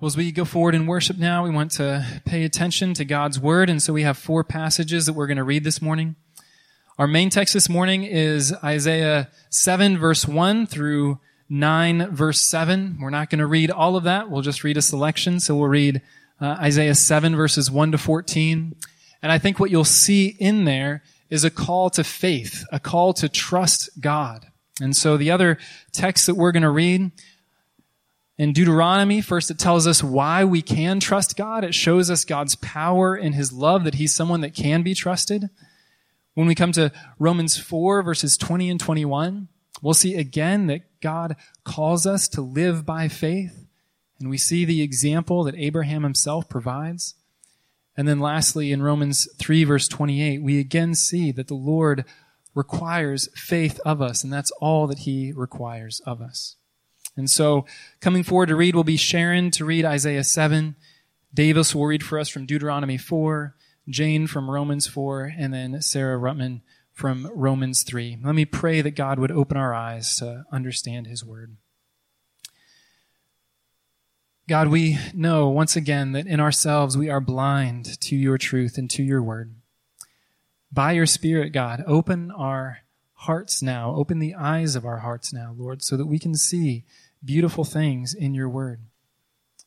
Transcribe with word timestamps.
Well, 0.00 0.06
as 0.06 0.16
we 0.16 0.30
go 0.30 0.44
forward 0.44 0.76
in 0.76 0.86
worship 0.86 1.18
now, 1.18 1.42
we 1.42 1.50
want 1.50 1.72
to 1.72 2.06
pay 2.24 2.44
attention 2.44 2.94
to 2.94 3.04
God's 3.04 3.40
word. 3.40 3.68
And 3.68 3.82
so 3.82 3.92
we 3.92 4.04
have 4.04 4.16
four 4.16 4.44
passages 4.44 5.06
that 5.06 5.14
we're 5.14 5.26
going 5.26 5.38
to 5.38 5.42
read 5.42 5.64
this 5.64 5.82
morning. 5.82 6.14
Our 7.00 7.08
main 7.08 7.30
text 7.30 7.52
this 7.52 7.68
morning 7.68 8.04
is 8.04 8.54
Isaiah 8.62 9.28
7 9.50 9.98
verse 9.98 10.24
1 10.24 10.68
through 10.68 11.18
9 11.48 12.14
verse 12.14 12.40
7. 12.40 12.98
We're 13.00 13.10
not 13.10 13.28
going 13.28 13.40
to 13.40 13.46
read 13.46 13.72
all 13.72 13.96
of 13.96 14.04
that. 14.04 14.30
We'll 14.30 14.42
just 14.42 14.62
read 14.62 14.76
a 14.76 14.82
selection. 14.82 15.40
So 15.40 15.56
we'll 15.56 15.66
read 15.66 16.00
uh, 16.40 16.46
Isaiah 16.60 16.94
7 16.94 17.34
verses 17.34 17.68
1 17.68 17.90
to 17.90 17.98
14. 17.98 18.76
And 19.20 19.32
I 19.32 19.38
think 19.38 19.58
what 19.58 19.72
you'll 19.72 19.82
see 19.82 20.28
in 20.38 20.64
there 20.64 21.02
is 21.28 21.42
a 21.42 21.50
call 21.50 21.90
to 21.90 22.04
faith, 22.04 22.64
a 22.70 22.78
call 22.78 23.14
to 23.14 23.28
trust 23.28 24.00
God. 24.00 24.46
And 24.80 24.96
so 24.96 25.16
the 25.16 25.32
other 25.32 25.58
text 25.90 26.26
that 26.26 26.36
we're 26.36 26.52
going 26.52 26.62
to 26.62 26.70
read 26.70 27.10
in 28.38 28.52
Deuteronomy, 28.52 29.20
first 29.20 29.50
it 29.50 29.58
tells 29.58 29.86
us 29.86 30.02
why 30.02 30.44
we 30.44 30.62
can 30.62 31.00
trust 31.00 31.36
God. 31.36 31.64
It 31.64 31.74
shows 31.74 32.08
us 32.08 32.24
God's 32.24 32.54
power 32.54 33.16
and 33.16 33.34
his 33.34 33.52
love 33.52 33.82
that 33.82 33.96
he's 33.96 34.14
someone 34.14 34.42
that 34.42 34.54
can 34.54 34.82
be 34.82 34.94
trusted. 34.94 35.50
When 36.34 36.46
we 36.46 36.54
come 36.54 36.70
to 36.72 36.92
Romans 37.18 37.56
4 37.56 38.00
verses 38.02 38.36
20 38.36 38.70
and 38.70 38.78
21, 38.78 39.48
we'll 39.82 39.92
see 39.92 40.14
again 40.14 40.68
that 40.68 41.00
God 41.00 41.34
calls 41.64 42.06
us 42.06 42.28
to 42.28 42.40
live 42.40 42.86
by 42.86 43.08
faith. 43.08 43.66
And 44.20 44.30
we 44.30 44.38
see 44.38 44.64
the 44.64 44.82
example 44.82 45.42
that 45.44 45.56
Abraham 45.56 46.04
himself 46.04 46.48
provides. 46.48 47.16
And 47.96 48.06
then 48.06 48.20
lastly, 48.20 48.70
in 48.70 48.84
Romans 48.84 49.28
3 49.38 49.64
verse 49.64 49.88
28, 49.88 50.42
we 50.42 50.60
again 50.60 50.94
see 50.94 51.32
that 51.32 51.48
the 51.48 51.54
Lord 51.54 52.04
requires 52.54 53.28
faith 53.34 53.80
of 53.84 54.00
us, 54.00 54.22
and 54.22 54.32
that's 54.32 54.52
all 54.60 54.86
that 54.86 55.00
he 55.00 55.32
requires 55.32 56.00
of 56.06 56.20
us. 56.20 56.54
And 57.18 57.28
so, 57.28 57.66
coming 58.00 58.22
forward 58.22 58.46
to 58.46 58.56
read 58.56 58.74
will 58.74 58.84
be 58.84 58.96
Sharon 58.96 59.50
to 59.52 59.64
read 59.64 59.84
Isaiah 59.84 60.24
7. 60.24 60.76
Davis 61.34 61.74
will 61.74 61.86
read 61.86 62.02
for 62.02 62.18
us 62.18 62.28
from 62.28 62.46
Deuteronomy 62.46 62.96
4. 62.96 63.54
Jane 63.88 64.26
from 64.26 64.50
Romans 64.50 64.86
4. 64.86 65.34
And 65.36 65.52
then 65.52 65.82
Sarah 65.82 66.18
Rutman 66.18 66.62
from 66.92 67.30
Romans 67.34 67.82
3. 67.82 68.18
Let 68.24 68.34
me 68.34 68.44
pray 68.44 68.80
that 68.80 68.92
God 68.92 69.18
would 69.18 69.30
open 69.30 69.56
our 69.56 69.74
eyes 69.74 70.16
to 70.16 70.44
understand 70.50 71.06
his 71.06 71.24
word. 71.24 71.56
God, 74.48 74.68
we 74.68 74.98
know 75.12 75.48
once 75.48 75.76
again 75.76 76.12
that 76.12 76.26
in 76.26 76.40
ourselves 76.40 76.96
we 76.96 77.10
are 77.10 77.20
blind 77.20 78.00
to 78.00 78.16
your 78.16 78.38
truth 78.38 78.78
and 78.78 78.88
to 78.90 79.02
your 79.02 79.22
word. 79.22 79.54
By 80.72 80.92
your 80.92 81.06
Spirit, 81.06 81.50
God, 81.50 81.84
open 81.86 82.30
our 82.30 82.78
hearts 83.12 83.62
now, 83.62 83.94
open 83.94 84.20
the 84.20 84.34
eyes 84.34 84.74
of 84.74 84.84
our 84.84 84.98
hearts 84.98 85.32
now, 85.32 85.54
Lord, 85.56 85.82
so 85.82 85.96
that 85.96 86.06
we 86.06 86.18
can 86.18 86.34
see 86.34 86.84
beautiful 87.24 87.64
things 87.64 88.14
in 88.14 88.34
your 88.34 88.48
word. 88.48 88.80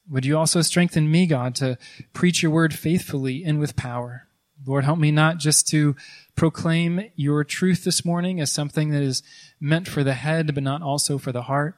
Would 0.10 0.26
you 0.26 0.38
also 0.38 0.62
strengthen 0.62 1.10
me, 1.10 1.26
God, 1.26 1.56
to 1.56 1.78
preach 2.14 2.42
your 2.42 2.52
word 2.52 2.74
faithfully 2.74 3.44
and 3.44 3.60
with 3.60 3.76
power? 3.76 4.28
Lord, 4.66 4.84
help 4.84 5.00
me 5.00 5.12
not 5.12 5.38
just 5.38 5.68
to 5.70 5.96
proclaim 6.36 7.10
your 7.16 7.44
truth 7.44 7.84
this 7.84 8.06
morning 8.06 8.40
as 8.40 8.52
something 8.52 8.90
that 8.92 9.02
is 9.02 9.24
meant 9.60 9.88
for 9.88 10.04
the 10.04 10.14
head, 10.14 10.54
but 10.54 10.64
not 10.64 10.82
also 10.82 11.18
for 11.18 11.32
the 11.32 11.44
heart. 11.44 11.76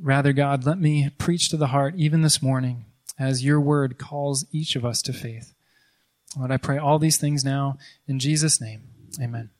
Rather, 0.00 0.32
God, 0.32 0.64
let 0.64 0.78
me 0.78 1.10
preach 1.18 1.48
to 1.50 1.56
the 1.56 1.68
heart 1.68 1.94
even 1.96 2.22
this 2.22 2.40
morning 2.40 2.84
as 3.18 3.44
your 3.44 3.60
word 3.60 3.98
calls 3.98 4.46
each 4.52 4.76
of 4.76 4.84
us 4.84 5.02
to 5.02 5.12
faith. 5.12 5.54
Lord, 6.36 6.52
I 6.52 6.56
pray 6.56 6.78
all 6.78 6.98
these 6.98 7.16
things 7.16 7.44
now 7.44 7.78
in 8.06 8.18
Jesus' 8.18 8.60
name. 8.60 8.82
Amen. 9.20 9.50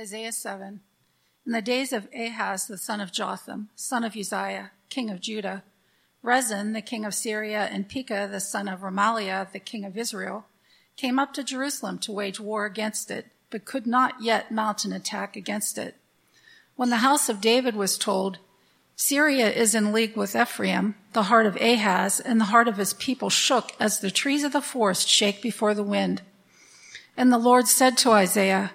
Isaiah 0.00 0.32
7. 0.32 0.80
In 1.44 1.52
the 1.52 1.60
days 1.60 1.92
of 1.92 2.08
Ahaz, 2.16 2.66
the 2.66 2.78
son 2.78 3.02
of 3.02 3.12
Jotham, 3.12 3.68
son 3.74 4.02
of 4.02 4.16
Uzziah, 4.16 4.70
king 4.88 5.10
of 5.10 5.20
Judah, 5.20 5.62
Rezin, 6.22 6.72
the 6.72 6.80
king 6.80 7.04
of 7.04 7.12
Syria, 7.12 7.68
and 7.70 7.86
Pekah, 7.86 8.26
the 8.30 8.40
son 8.40 8.66
of 8.66 8.80
Remaliah, 8.80 9.52
the 9.52 9.58
king 9.58 9.84
of 9.84 9.98
Israel, 9.98 10.46
came 10.96 11.18
up 11.18 11.34
to 11.34 11.44
Jerusalem 11.44 11.98
to 11.98 12.12
wage 12.12 12.40
war 12.40 12.64
against 12.64 13.10
it, 13.10 13.26
but 13.50 13.66
could 13.66 13.86
not 13.86 14.22
yet 14.22 14.50
mount 14.50 14.86
an 14.86 14.94
attack 14.94 15.36
against 15.36 15.76
it. 15.76 15.96
When 16.76 16.88
the 16.88 17.04
house 17.04 17.28
of 17.28 17.42
David 17.42 17.76
was 17.76 17.98
told, 17.98 18.38
Syria 18.96 19.50
is 19.50 19.74
in 19.74 19.92
league 19.92 20.16
with 20.16 20.34
Ephraim, 20.34 20.94
the 21.12 21.24
heart 21.24 21.44
of 21.44 21.56
Ahaz, 21.56 22.20
and 22.20 22.40
the 22.40 22.46
heart 22.46 22.68
of 22.68 22.78
his 22.78 22.94
people 22.94 23.28
shook 23.28 23.72
as 23.78 24.00
the 24.00 24.10
trees 24.10 24.44
of 24.44 24.52
the 24.52 24.62
forest 24.62 25.10
shake 25.10 25.42
before 25.42 25.74
the 25.74 25.82
wind. 25.82 26.22
And 27.18 27.30
the 27.30 27.36
Lord 27.36 27.68
said 27.68 27.98
to 27.98 28.12
Isaiah, 28.12 28.72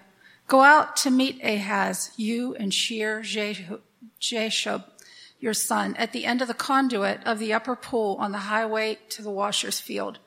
Go 0.47 0.61
out 0.61 0.95
to 0.97 1.09
meet 1.09 1.43
Ahaz, 1.43 2.11
you 2.17 2.55
and 2.55 2.73
Shear 2.73 3.21
Jashub, 3.21 4.83
your 5.39 5.53
son, 5.53 5.95
at 5.95 6.11
the 6.11 6.25
end 6.25 6.41
of 6.41 6.47
the 6.47 6.53
conduit 6.53 7.19
of 7.25 7.39
the 7.39 7.53
upper 7.53 7.75
pool 7.75 8.15
on 8.19 8.31
the 8.31 8.39
highway 8.39 8.99
to 9.09 9.21
the 9.21 9.31
washer's 9.31 9.79
field, 9.79 10.19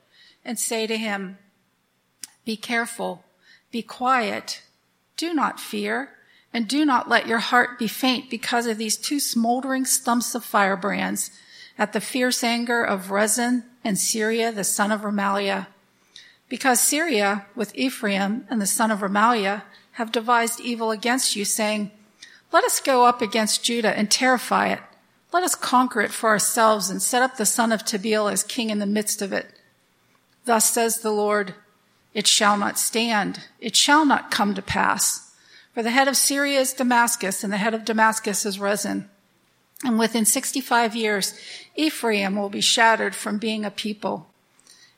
and 0.43 0.59
say 0.59 0.85
to 0.87 0.97
him, 0.97 1.37
Be 2.43 2.57
careful, 2.57 3.23
be 3.71 3.81
quiet, 3.81 4.61
do 5.15 5.33
not 5.33 5.59
fear, 5.59 6.09
and 6.53 6.67
do 6.67 6.83
not 6.83 7.07
let 7.07 7.27
your 7.27 7.39
heart 7.39 7.79
be 7.79 7.87
faint 7.87 8.29
because 8.29 8.65
of 8.65 8.77
these 8.77 8.97
two 8.97 9.19
smoldering 9.19 9.85
stumps 9.85 10.35
of 10.35 10.43
firebrands 10.43 11.31
at 11.77 11.93
the 11.93 12.01
fierce 12.01 12.43
anger 12.43 12.83
of 12.83 13.11
Rezin 13.11 13.63
and 13.83 13.97
Syria, 13.97 14.51
the 14.51 14.63
son 14.63 14.91
of 14.91 15.01
Remaliah. 15.01 15.67
Because 16.49 16.81
Syria, 16.81 17.45
with 17.55 17.75
Ephraim 17.75 18.45
and 18.49 18.59
the 18.59 18.67
son 18.67 18.91
of 18.91 18.99
Remaliah, 18.99 19.63
have 19.99 20.13
devised 20.13 20.61
evil 20.61 20.91
against 20.91 21.35
you, 21.35 21.43
saying, 21.43 21.91
Let 22.53 22.63
us 22.63 22.79
go 22.79 23.05
up 23.05 23.21
against 23.21 23.65
Judah 23.65 23.95
and 23.97 24.09
terrify 24.09 24.69
it. 24.69 24.79
Let 25.33 25.43
us 25.43 25.55
conquer 25.55 25.99
it 25.99 26.11
for 26.11 26.29
ourselves 26.29 26.89
and 26.89 27.01
set 27.01 27.21
up 27.21 27.35
the 27.35 27.45
son 27.45 27.73
of 27.73 27.83
Tabeel 27.83 28.31
as 28.31 28.41
king 28.41 28.69
in 28.69 28.79
the 28.79 28.85
midst 28.85 29.21
of 29.21 29.33
it. 29.33 29.47
Thus 30.45 30.71
says 30.71 30.99
the 30.99 31.11
Lord, 31.11 31.53
it 32.13 32.27
shall 32.27 32.55
not 32.55 32.79
stand. 32.79 33.41
It 33.59 33.75
shall 33.75 34.05
not 34.05 34.31
come 34.31 34.55
to 34.55 34.61
pass. 34.61 35.35
For 35.73 35.83
the 35.83 35.91
head 35.91 36.07
of 36.07 36.15
Syria 36.15 36.61
is 36.61 36.71
Damascus 36.71 37.43
and 37.43 37.51
the 37.51 37.57
head 37.57 37.73
of 37.73 37.83
Damascus 37.83 38.45
is 38.45 38.57
Rezin. 38.57 39.09
And 39.83 39.99
within 39.99 40.23
65 40.23 40.95
years, 40.95 41.37
Ephraim 41.75 42.37
will 42.37 42.49
be 42.49 42.61
shattered 42.61 43.15
from 43.15 43.37
being 43.37 43.65
a 43.65 43.69
people. 43.69 44.29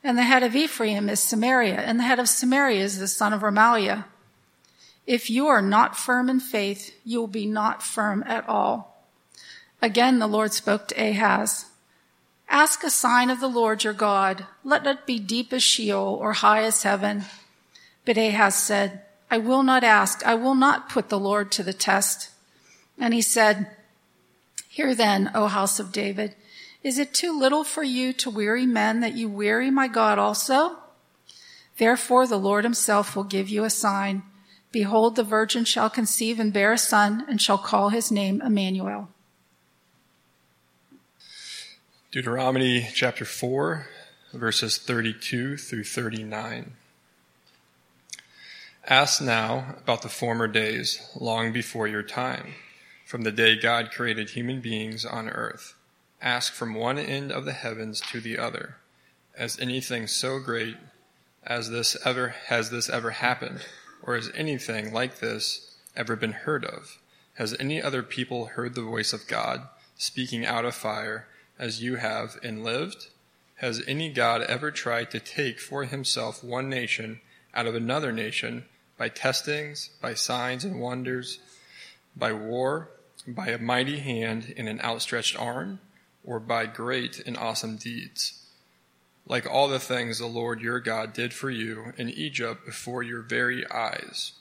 And 0.04 0.16
the 0.16 0.22
head 0.22 0.44
of 0.44 0.54
Ephraim 0.54 1.08
is 1.08 1.18
Samaria 1.18 1.80
and 1.80 1.98
the 1.98 2.04
head 2.04 2.20
of 2.20 2.28
Samaria 2.28 2.84
is 2.84 3.00
the 3.00 3.08
son 3.08 3.32
of 3.32 3.40
Remaliah. 3.40 4.04
If 5.06 5.28
you 5.28 5.48
are 5.48 5.62
not 5.62 5.96
firm 5.96 6.28
in 6.28 6.40
faith, 6.40 6.94
you 7.04 7.20
will 7.20 7.26
be 7.26 7.46
not 7.46 7.82
firm 7.82 8.22
at 8.26 8.48
all. 8.48 9.04
Again, 9.80 10.20
the 10.20 10.28
Lord 10.28 10.52
spoke 10.52 10.88
to 10.88 10.94
Ahaz. 10.94 11.66
Ask 12.48 12.84
a 12.84 12.90
sign 12.90 13.30
of 13.30 13.40
the 13.40 13.48
Lord 13.48 13.82
your 13.82 13.94
God. 13.94 14.46
Let 14.62 14.86
it 14.86 15.06
be 15.06 15.18
deep 15.18 15.52
as 15.52 15.62
Sheol 15.62 16.18
or 16.20 16.34
high 16.34 16.62
as 16.62 16.82
heaven. 16.82 17.24
But 18.04 18.16
Ahaz 18.16 18.54
said, 18.54 19.02
I 19.30 19.38
will 19.38 19.62
not 19.62 19.82
ask. 19.82 20.24
I 20.24 20.34
will 20.34 20.54
not 20.54 20.88
put 20.88 21.08
the 21.08 21.18
Lord 21.18 21.50
to 21.52 21.62
the 21.62 21.72
test. 21.72 22.30
And 22.98 23.14
he 23.14 23.22
said, 23.22 23.70
Hear 24.68 24.94
then, 24.94 25.30
O 25.34 25.48
house 25.48 25.80
of 25.80 25.92
David, 25.92 26.36
is 26.82 26.98
it 26.98 27.14
too 27.14 27.38
little 27.38 27.64
for 27.64 27.82
you 27.82 28.12
to 28.14 28.30
weary 28.30 28.66
men 28.66 29.00
that 29.00 29.14
you 29.14 29.28
weary 29.28 29.70
my 29.70 29.88
God 29.88 30.18
also? 30.18 30.76
Therefore 31.78 32.26
the 32.26 32.38
Lord 32.38 32.64
himself 32.64 33.16
will 33.16 33.24
give 33.24 33.48
you 33.48 33.64
a 33.64 33.70
sign. 33.70 34.22
Behold, 34.72 35.16
the 35.16 35.22
virgin 35.22 35.66
shall 35.66 35.90
conceive 35.90 36.40
and 36.40 36.52
bear 36.52 36.72
a 36.72 36.78
son, 36.78 37.24
and 37.28 37.40
shall 37.40 37.58
call 37.58 37.90
his 37.90 38.10
name 38.10 38.40
Emmanuel. 38.40 39.10
Deuteronomy 42.10 42.88
chapter 42.94 43.24
4, 43.24 43.86
verses 44.32 44.78
32 44.78 45.58
through 45.58 45.84
39. 45.84 46.72
Ask 48.88 49.22
now 49.22 49.76
about 49.82 50.02
the 50.02 50.08
former 50.08 50.48
days, 50.48 51.00
long 51.14 51.52
before 51.52 51.86
your 51.86 52.02
time, 52.02 52.54
from 53.06 53.22
the 53.22 53.30
day 53.30 53.56
God 53.58 53.90
created 53.90 54.30
human 54.30 54.60
beings 54.60 55.04
on 55.04 55.28
earth. 55.28 55.74
Ask 56.20 56.52
from 56.52 56.74
one 56.74 56.98
end 56.98 57.30
of 57.30 57.44
the 57.44 57.52
heavens 57.52 58.00
to 58.12 58.20
the 58.20 58.38
other, 58.38 58.76
as 59.36 59.60
anything 59.60 60.06
so 60.06 60.38
great 60.38 60.76
as 61.44 61.70
this 61.70 61.96
ever 62.06 62.28
has 62.46 62.70
this 62.70 62.88
ever 62.88 63.10
happened? 63.10 63.66
Or 64.02 64.14
has 64.14 64.30
anything 64.34 64.92
like 64.92 65.18
this 65.18 65.76
ever 65.96 66.16
been 66.16 66.32
heard 66.32 66.64
of? 66.64 66.98
Has 67.34 67.56
any 67.58 67.80
other 67.80 68.02
people 68.02 68.46
heard 68.46 68.74
the 68.74 68.82
voice 68.82 69.12
of 69.12 69.26
God 69.26 69.68
speaking 69.96 70.44
out 70.44 70.64
of 70.64 70.74
fire 70.74 71.28
as 71.58 71.82
you 71.82 71.96
have 71.96 72.38
and 72.42 72.64
lived? 72.64 73.08
Has 73.56 73.82
any 73.86 74.12
God 74.12 74.42
ever 74.42 74.70
tried 74.70 75.10
to 75.12 75.20
take 75.20 75.60
for 75.60 75.84
himself 75.84 76.42
one 76.42 76.68
nation 76.68 77.20
out 77.54 77.66
of 77.66 77.74
another 77.74 78.12
nation 78.12 78.64
by 78.98 79.08
testings, 79.08 79.90
by 80.00 80.14
signs 80.14 80.64
and 80.64 80.80
wonders, 80.80 81.38
by 82.16 82.32
war, 82.32 82.90
by 83.26 83.48
a 83.48 83.58
mighty 83.58 84.00
hand 84.00 84.52
and 84.56 84.68
an 84.68 84.80
outstretched 84.80 85.38
arm, 85.38 85.80
or 86.24 86.40
by 86.40 86.66
great 86.66 87.22
and 87.24 87.36
awesome 87.36 87.76
deeds? 87.76 88.41
Like 89.26 89.46
all 89.46 89.68
the 89.68 89.78
things 89.78 90.18
the 90.18 90.26
Lord 90.26 90.60
your 90.60 90.80
God 90.80 91.12
did 91.12 91.32
for 91.32 91.50
you 91.50 91.92
in 91.96 92.08
Egypt 92.10 92.66
before 92.66 93.02
your 93.02 93.22
very 93.22 93.68
eyes. 93.70 94.32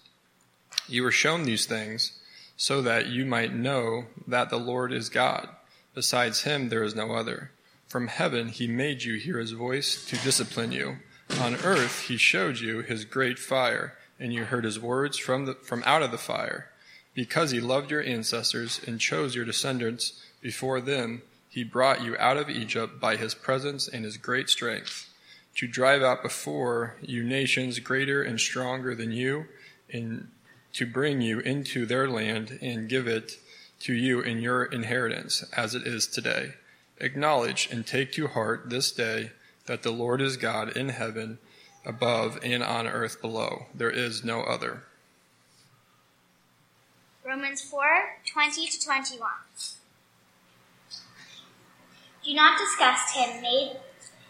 You 0.87 1.03
were 1.03 1.11
shown 1.11 1.43
these 1.43 1.65
things 1.65 2.19
so 2.57 2.81
that 2.81 3.07
you 3.07 3.25
might 3.25 3.53
know 3.53 4.05
that 4.27 4.49
the 4.49 4.59
Lord 4.59 4.91
is 4.91 5.09
God. 5.09 5.49
Besides 5.93 6.43
him, 6.43 6.69
there 6.69 6.83
is 6.83 6.95
no 6.95 7.13
other. 7.13 7.51
From 7.87 8.07
heaven, 8.07 8.47
he 8.47 8.67
made 8.67 9.03
you 9.03 9.15
hear 9.15 9.39
his 9.39 9.51
voice 9.51 10.05
to 10.05 10.17
discipline 10.17 10.71
you. 10.71 10.97
On 11.39 11.55
earth, 11.55 12.03
he 12.03 12.17
showed 12.17 12.59
you 12.59 12.81
his 12.81 13.05
great 13.05 13.39
fire, 13.39 13.97
and 14.19 14.33
you 14.33 14.45
heard 14.45 14.63
his 14.63 14.79
words 14.79 15.17
from, 15.17 15.45
the, 15.45 15.55
from 15.55 15.83
out 15.85 16.03
of 16.03 16.11
the 16.11 16.17
fire. 16.17 16.69
Because 17.13 17.51
he 17.51 17.59
loved 17.59 17.91
your 17.91 18.03
ancestors 18.03 18.79
and 18.87 18.99
chose 18.99 19.35
your 19.35 19.43
descendants 19.43 20.21
before 20.41 20.79
them, 20.79 21.21
he 21.51 21.65
brought 21.65 22.01
you 22.01 22.15
out 22.17 22.37
of 22.37 22.49
Egypt 22.49 22.97
by 23.01 23.17
his 23.17 23.35
presence 23.35 23.85
and 23.85 24.05
his 24.05 24.15
great 24.15 24.49
strength, 24.49 25.09
to 25.53 25.67
drive 25.67 26.01
out 26.01 26.23
before 26.23 26.95
you 27.01 27.25
nations 27.25 27.77
greater 27.79 28.23
and 28.23 28.39
stronger 28.39 28.95
than 28.95 29.11
you, 29.11 29.45
and 29.91 30.29
to 30.71 30.85
bring 30.85 31.19
you 31.19 31.39
into 31.39 31.85
their 31.85 32.07
land 32.07 32.57
and 32.61 32.87
give 32.87 33.05
it 33.05 33.33
to 33.81 33.93
you 33.93 34.21
in 34.21 34.41
your 34.41 34.63
inheritance, 34.63 35.43
as 35.51 35.75
it 35.75 35.85
is 35.85 36.07
today. 36.07 36.53
Acknowledge 36.99 37.67
and 37.69 37.85
take 37.85 38.13
to 38.13 38.27
heart 38.27 38.69
this 38.69 38.89
day 38.89 39.31
that 39.65 39.83
the 39.83 39.91
Lord 39.91 40.21
is 40.21 40.37
God 40.37 40.77
in 40.77 40.87
heaven 40.87 41.37
above 41.85 42.39
and 42.43 42.63
on 42.63 42.87
earth 42.87 43.19
below. 43.19 43.65
There 43.75 43.91
is 43.91 44.23
no 44.23 44.41
other. 44.43 44.83
Romans 47.25 47.61
4 47.61 48.19
20 48.31 48.67
to 48.67 48.79
21. 48.79 49.29
Do 52.23 52.33
not 52.35 52.59
disgust 52.59 53.15
him, 53.15 53.41
made 53.41 53.77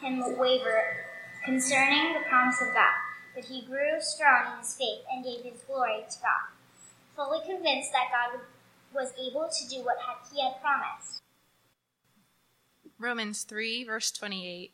him 0.01 0.37
waver 0.37 1.05
concerning 1.43 2.13
the 2.13 2.27
promise 2.29 2.61
of 2.61 2.73
God, 2.73 2.93
but 3.35 3.45
he 3.45 3.65
grew 3.65 3.99
strong 3.99 4.53
in 4.53 4.59
his 4.59 4.75
faith 4.75 5.01
and 5.11 5.25
gave 5.25 5.43
his 5.43 5.61
glory 5.63 6.05
to 6.09 6.17
God, 6.19 6.55
fully 7.15 7.45
convinced 7.45 7.91
that 7.91 8.11
God 8.11 8.39
was 8.93 9.11
able 9.19 9.49
to 9.49 9.67
do 9.67 9.83
what 9.83 9.97
he 10.33 10.41
had 10.41 10.61
promised. 10.61 11.21
Romans 12.97 13.43
3, 13.43 13.83
verse 13.83 14.11
28. 14.11 14.71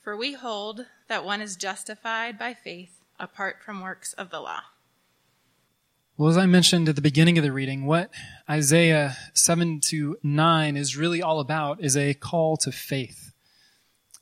For 0.00 0.16
we 0.16 0.32
hold 0.32 0.86
that 1.08 1.24
one 1.24 1.40
is 1.40 1.54
justified 1.54 2.38
by 2.38 2.54
faith 2.54 2.98
apart 3.20 3.62
from 3.62 3.82
works 3.82 4.14
of 4.14 4.30
the 4.30 4.40
law. 4.40 4.62
Well, 6.18 6.28
as 6.28 6.36
I 6.36 6.44
mentioned 6.44 6.90
at 6.90 6.94
the 6.94 7.00
beginning 7.00 7.38
of 7.38 7.44
the 7.44 7.52
reading, 7.52 7.86
what 7.86 8.10
Isaiah 8.48 9.16
7 9.32 9.80
to 9.86 10.18
9 10.22 10.76
is 10.76 10.94
really 10.94 11.22
all 11.22 11.40
about 11.40 11.82
is 11.82 11.96
a 11.96 12.12
call 12.12 12.58
to 12.58 12.70
faith. 12.70 13.32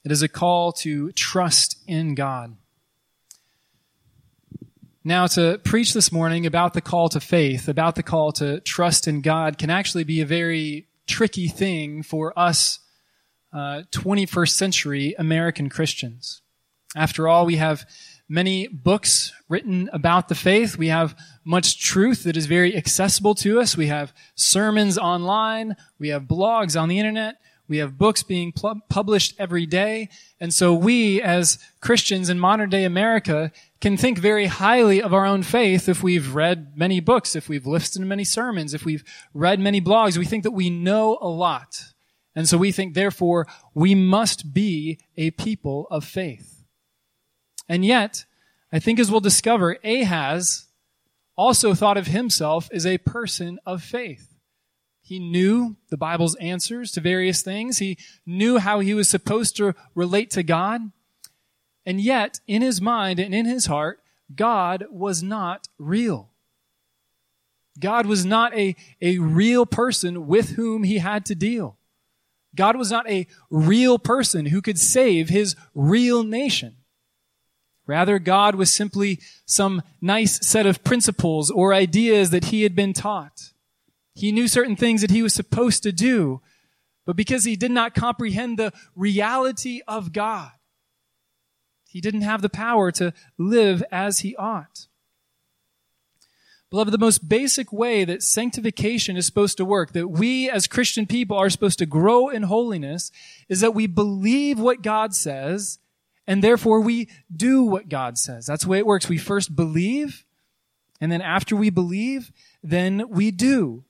It 0.05 0.13
is 0.13 0.23
a 0.23 0.29
call 0.29 0.71
to 0.75 1.11
trust 1.11 1.79
in 1.89 2.15
God. 2.15 2.57
Now, 5.03 5.27
to 5.27 5.61
preach 5.65 5.93
this 5.93 6.13
morning 6.13 6.47
about 6.47 6.75
the 6.75 6.81
call 6.81 7.09
to 7.09 7.19
faith, 7.19 7.67
about 7.67 7.97
the 7.97 8.05
call 8.05 8.31
to 8.33 8.61
trust 8.61 9.09
in 9.09 9.21
God, 9.21 9.59
can 9.59 9.69
actually 9.69 10.05
be 10.05 10.21
a 10.21 10.27
very 10.27 10.87
tricky 11.09 11.49
thing 11.49 12.05
for 12.05 12.39
us 12.39 12.79
uh, 13.53 13.83
21st 13.91 14.51
century 14.51 15.15
American 15.19 15.69
Christians. 15.69 16.41
After 16.95 17.27
all, 17.27 17.47
we 17.47 17.57
have 17.57 17.85
many 18.31 18.69
books 18.69 19.33
written 19.49 19.91
about 19.93 20.29
the 20.29 20.35
faith. 20.37 20.79
We 20.79 20.87
have 20.87 21.19
much 21.45 21.83
truth 21.83 22.23
that 22.23 22.37
is 22.37 22.47
very 22.47 22.77
accessible 22.77 23.35
to 23.35 23.61
us. 23.61 23.77
We 23.77 23.89
have 23.89 24.15
sermons 24.37 24.97
online. 24.97 25.75
We 25.99 26.11
have 26.11 26.23
blogs 26.23 26.81
on 26.81 26.89
the 26.89 27.01
internet. 27.01 27.39
We 27.67 27.79
have 27.79 27.99
books 27.99 28.23
being 28.23 28.53
pl- 28.53 28.81
published 28.89 29.35
every 29.39 29.67
day. 29.67 30.11
And 30.39 30.55
so 30.55 30.73
we, 30.73 31.21
as 31.21 31.59
Christians 31.81 32.31
in 32.31 32.39
modern 32.39 32.71
day 32.71 32.85
America, 32.85 33.51
can 33.81 33.97
think 33.97 34.19
very 34.19 34.47
highly 34.47 35.03
of 35.03 35.13
our 35.13 35.27
own 35.27 35.43
faith 35.43 35.89
if 35.89 36.03
we've 36.03 36.35
read 36.35 36.77
many 36.77 37.01
books, 37.01 37.35
if 37.35 37.49
we've 37.49 37.67
listened 37.67 38.05
to 38.05 38.09
many 38.09 38.25
sermons, 38.25 38.75
if 38.75 38.85
we've 38.85 39.05
read 39.35 39.59
many 39.59 39.81
blogs. 39.81 40.17
We 40.17 40.25
think 40.25 40.45
that 40.45 40.51
we 40.53 40.71
know 40.71 41.19
a 41.21 41.29
lot. 41.29 41.83
And 42.37 42.49
so 42.49 42.57
we 42.57 42.71
think, 42.71 42.95
therefore, 42.95 43.49
we 43.75 43.97
must 43.97 44.55
be 44.55 45.01
a 45.17 45.33
people 45.33 45.89
of 45.91 46.05
faith. 46.05 46.60
And 47.71 47.85
yet, 47.85 48.25
I 48.73 48.81
think 48.81 48.99
as 48.99 49.13
we'll 49.13 49.21
discover, 49.21 49.79
Ahaz 49.85 50.67
also 51.37 51.73
thought 51.73 51.97
of 51.97 52.09
himself 52.09 52.69
as 52.73 52.85
a 52.85 52.99
person 52.99 53.61
of 53.65 53.81
faith. 53.81 54.35
He 55.01 55.21
knew 55.21 55.77
the 55.89 55.97
Bible's 55.97 56.35
answers 56.37 56.91
to 56.93 57.01
various 57.01 57.43
things. 57.43 57.79
He 57.79 57.97
knew 58.27 58.59
how 58.59 58.81
he 58.81 58.93
was 58.93 59.09
supposed 59.09 59.57
to 59.59 59.77
relate 59.95 60.31
to 60.33 60.43
God. 60.43 60.91
And 61.87 62.01
yet, 62.01 62.41
in 62.49 62.61
his 62.61 62.81
mind 62.81 63.21
and 63.21 63.33
in 63.33 63.47
his 63.47 63.67
heart, 63.67 64.01
God 64.35 64.87
was 64.91 65.23
not 65.23 65.69
real. 65.79 66.31
God 67.79 68.05
was 68.05 68.27
not 68.27 68.53
a, 68.53 68.75
a 69.01 69.19
real 69.19 69.65
person 69.65 70.27
with 70.27 70.57
whom 70.57 70.83
he 70.83 70.99
had 70.99 71.25
to 71.27 71.37
deal. 71.37 71.79
God 72.57 72.75
was 72.77 72.91
not 72.91 73.09
a 73.09 73.29
real 73.49 73.97
person 73.97 74.47
who 74.47 74.61
could 74.61 74.79
save 74.79 75.29
his 75.29 75.55
real 75.73 76.25
nation. 76.25 76.75
Rather, 77.91 78.21
God 78.21 78.55
was 78.55 78.71
simply 78.71 79.19
some 79.47 79.83
nice 80.01 80.47
set 80.47 80.65
of 80.65 80.85
principles 80.85 81.51
or 81.51 81.75
ideas 81.75 82.31
that 82.31 82.45
he 82.45 82.63
had 82.63 82.77
been 82.77 82.93
taught. 82.93 83.51
He 84.15 84.31
knew 84.31 84.47
certain 84.47 84.77
things 84.77 85.01
that 85.01 85.11
he 85.11 85.25
was 85.25 85.35
supposed 85.35 85.83
to 85.83 85.91
do, 85.91 86.41
but 87.05 87.17
because 87.17 87.43
he 87.43 87.57
did 87.57 87.73
not 87.73 87.97
comprehend 87.97 88.61
the 88.61 88.73
reality 88.95 89.81
of 89.89 90.13
God, 90.13 90.53
he 91.89 92.01
didn't 92.01 92.21
have 92.21 92.43
the 92.43 92.49
power 92.49 92.93
to 92.93 93.13
live 93.37 93.83
as 93.91 94.21
he 94.21 94.37
ought. 94.37 94.87
Beloved, 96.71 96.93
the 96.93 96.99
most 96.99 97.29
basic 97.29 97.73
way 97.73 98.05
that 98.05 98.23
sanctification 98.23 99.17
is 99.17 99.27
supposed 99.27 99.57
to 99.57 99.65
work, 99.65 99.95
that 99.95 100.07
we 100.07 100.49
as 100.49 100.69
Christian 100.69 101.09
people 101.09 101.37
are 101.37 101.51
supposed 101.51 101.81
to 101.81 101.87
grow 101.87 102.29
in 102.29 102.45
holiness, 102.45 103.11
is 103.49 103.63
that 103.63 103.75
we 103.75 103.89
believe 103.89 104.61
what 104.61 104.81
God 104.81 105.13
says, 105.13 105.80
and 106.31 106.45
therefore 106.45 106.81
we 106.81 107.09
do 107.35 107.65
what 107.65 107.89
God 107.89 108.17
says. 108.17 108.47
That's 108.47 108.63
the 108.63 108.71
way 108.71 108.79
it 108.79 108.87
works. 108.87 109.09
We 109.09 109.19
first 109.19 109.57
believe, 109.57 110.25
and 111.01 111.11
then 111.11 111.21
after 111.21 111.57
we 111.57 111.71
believe, 111.71 112.31
then 112.63 113.03
we 113.09 113.33
do. 113.33 113.83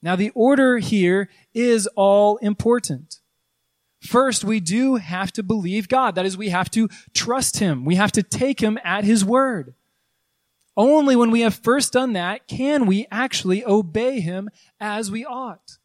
Now 0.00 0.16
the 0.16 0.30
order 0.30 0.78
here 0.78 1.28
is 1.52 1.86
all 1.96 2.38
important. 2.38 3.20
First, 4.00 4.42
we 4.42 4.58
do 4.58 4.94
have 4.94 5.30
to 5.32 5.42
believe 5.42 5.88
God. 5.88 6.14
That 6.14 6.24
is, 6.24 6.38
we 6.38 6.48
have 6.48 6.70
to 6.70 6.88
trust 7.12 7.58
Him. 7.58 7.84
We 7.84 7.96
have 7.96 8.12
to 8.12 8.22
take 8.22 8.60
Him 8.60 8.78
at 8.82 9.04
His 9.04 9.22
word. 9.22 9.74
Only 10.78 11.14
when 11.14 11.30
we 11.30 11.42
have 11.42 11.56
first 11.56 11.92
done 11.92 12.14
that 12.14 12.48
can 12.48 12.86
we 12.86 13.06
actually 13.10 13.66
obey 13.66 14.20
him 14.20 14.48
as 14.80 15.10
we 15.10 15.26
ought. 15.26 15.76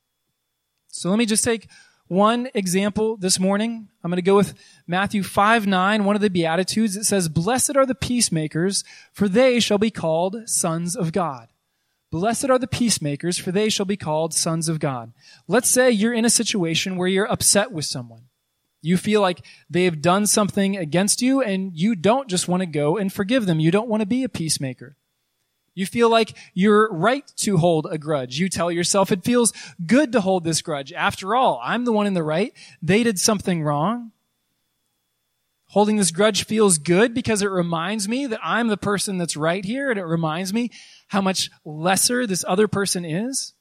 So 0.87 1.09
let 1.09 1.17
me 1.17 1.25
just 1.25 1.43
take 1.43 1.67
one 2.13 2.49
example 2.53 3.17
this 3.17 3.39
morning. 3.39 3.89
I'm 4.03 4.11
going 4.11 4.17
to 4.17 4.21
go 4.21 4.35
with 4.35 4.53
Matthew 4.85 5.23
5 5.23 5.65
9, 5.67 6.05
one 6.05 6.15
of 6.15 6.21
the 6.21 6.29
Beatitudes. 6.29 6.95
It 6.95 7.05
says, 7.05 7.27
Blessed 7.27 7.75
are 7.75 7.85
the 7.85 7.95
peacemakers, 7.95 8.83
for 9.11 9.27
they 9.27 9.59
shall 9.59 9.77
be 9.77 9.91
called 9.91 10.47
sons 10.47 10.95
of 10.95 11.11
God. 11.11 11.49
Blessed 12.11 12.49
are 12.49 12.59
the 12.59 12.67
peacemakers, 12.67 13.39
for 13.39 13.51
they 13.51 13.69
shall 13.69 13.87
be 13.87 13.97
called 13.97 14.33
sons 14.33 14.69
of 14.69 14.79
God. 14.79 15.13
Let's 15.47 15.69
say 15.69 15.89
you're 15.89 16.13
in 16.13 16.25
a 16.25 16.29
situation 16.29 16.95
where 16.95 17.07
you're 17.07 17.31
upset 17.31 17.71
with 17.71 17.85
someone. 17.85 18.25
You 18.83 18.97
feel 18.97 19.21
like 19.21 19.43
they've 19.69 19.99
done 19.99 20.27
something 20.27 20.77
against 20.77 21.21
you 21.21 21.41
and 21.41 21.71
you 21.73 21.95
don't 21.95 22.29
just 22.29 22.47
want 22.47 22.61
to 22.61 22.67
go 22.67 22.97
and 22.97 23.11
forgive 23.11 23.45
them. 23.45 23.59
You 23.59 23.71
don't 23.71 23.87
want 23.87 24.01
to 24.01 24.05
be 24.05 24.23
a 24.23 24.29
peacemaker. 24.29 24.97
You 25.75 25.85
feel 25.85 26.09
like 26.09 26.37
you're 26.53 26.91
right 26.91 27.25
to 27.37 27.57
hold 27.57 27.87
a 27.89 27.97
grudge. 27.97 28.37
You 28.37 28.47
tell 28.49 28.71
yourself 28.71 29.11
it 29.11 29.23
feels 29.23 29.53
good 29.85 30.11
to 30.11 30.21
hold 30.21 30.43
this 30.43 30.61
grudge. 30.61 30.93
After 30.93 31.35
all, 31.35 31.59
I'm 31.63 31.85
the 31.85 31.91
one 31.91 32.07
in 32.07 32.13
the 32.13 32.23
right. 32.23 32.53
They 32.81 33.03
did 33.03 33.19
something 33.19 33.63
wrong. 33.63 34.11
Holding 35.67 35.97
this 35.97 36.11
grudge 36.11 36.45
feels 36.45 36.77
good 36.77 37.15
because 37.15 37.41
it 37.41 37.49
reminds 37.49 38.07
me 38.07 38.27
that 38.27 38.39
I'm 38.43 38.67
the 38.67 38.77
person 38.77 39.17
that's 39.17 39.35
right 39.35 39.65
here 39.65 39.89
and 39.89 39.99
it 39.99 40.05
reminds 40.05 40.53
me 40.53 40.69
how 41.07 41.21
much 41.21 41.49
lesser 41.65 42.27
this 42.27 42.45
other 42.47 42.67
person 42.67 43.03
is. 43.03 43.53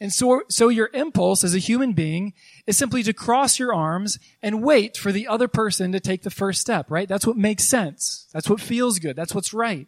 And 0.00 0.12
so, 0.12 0.42
so 0.48 0.68
your 0.68 0.90
impulse 0.92 1.44
as 1.44 1.54
a 1.54 1.58
human 1.58 1.92
being 1.92 2.32
is 2.66 2.76
simply 2.76 3.02
to 3.04 3.12
cross 3.12 3.58
your 3.58 3.72
arms 3.72 4.18
and 4.42 4.62
wait 4.62 4.96
for 4.96 5.12
the 5.12 5.28
other 5.28 5.46
person 5.46 5.92
to 5.92 6.00
take 6.00 6.22
the 6.22 6.30
first 6.30 6.60
step, 6.60 6.90
right? 6.90 7.06
That's 7.06 7.26
what 7.26 7.36
makes 7.36 7.64
sense. 7.64 8.26
That's 8.32 8.48
what 8.48 8.60
feels 8.60 8.98
good. 8.98 9.14
That's 9.14 9.34
what's 9.34 9.52
right. 9.54 9.86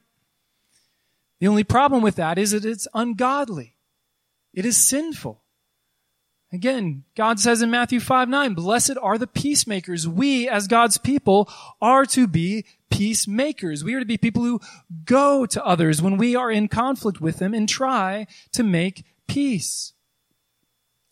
The 1.42 1.48
only 1.48 1.64
problem 1.64 2.02
with 2.02 2.14
that 2.14 2.38
is 2.38 2.52
that 2.52 2.64
it's 2.64 2.86
ungodly. 2.94 3.74
It 4.54 4.64
is 4.64 4.76
sinful. 4.76 5.42
Again, 6.52 7.02
God 7.16 7.40
says 7.40 7.62
in 7.62 7.68
Matthew 7.68 7.98
5 7.98 8.28
9, 8.28 8.54
blessed 8.54 8.96
are 9.02 9.18
the 9.18 9.26
peacemakers. 9.26 10.06
We, 10.06 10.48
as 10.48 10.68
God's 10.68 10.98
people, 10.98 11.50
are 11.80 12.06
to 12.06 12.28
be 12.28 12.64
peacemakers. 12.90 13.82
We 13.82 13.94
are 13.94 13.98
to 13.98 14.06
be 14.06 14.18
people 14.18 14.44
who 14.44 14.60
go 15.04 15.44
to 15.44 15.66
others 15.66 16.00
when 16.00 16.16
we 16.16 16.36
are 16.36 16.48
in 16.48 16.68
conflict 16.68 17.20
with 17.20 17.40
them 17.40 17.54
and 17.54 17.68
try 17.68 18.28
to 18.52 18.62
make 18.62 19.04
peace. 19.26 19.94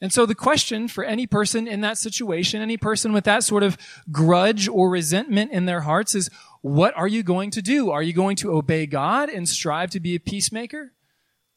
And 0.01 0.13
so 0.13 0.27
the 0.27 0.37
question 0.37 0.87
for 0.87 1.03
any 1.03 1.27
person 1.27 1.67
in 1.67 1.81
that 1.81 1.99
situation, 1.99 2.63
any 2.63 2.77
person 2.77 3.13
with 3.13 3.25
that 3.25 3.43
sort 3.43 3.65
of 3.65 3.77
grudge 4.13 4.69
or 4.69 4.89
resentment 4.91 5.51
in 5.51 5.67
their 5.67 5.81
hearts 5.81 6.15
is, 6.15 6.31
what 6.63 6.97
are 6.97 7.09
you 7.09 7.23
going 7.23 7.51
to 7.53 7.63
do? 7.63 7.91
Are 7.91 8.03
you 8.03 8.13
going 8.13 8.37
to 8.37 8.53
obey 8.53 8.87
God 8.87 9.29
and 9.29 9.49
strive 9.49 9.91
to 9.91 10.01
be 10.01 10.15
a 10.15 10.21
peacemaker? 10.21 10.93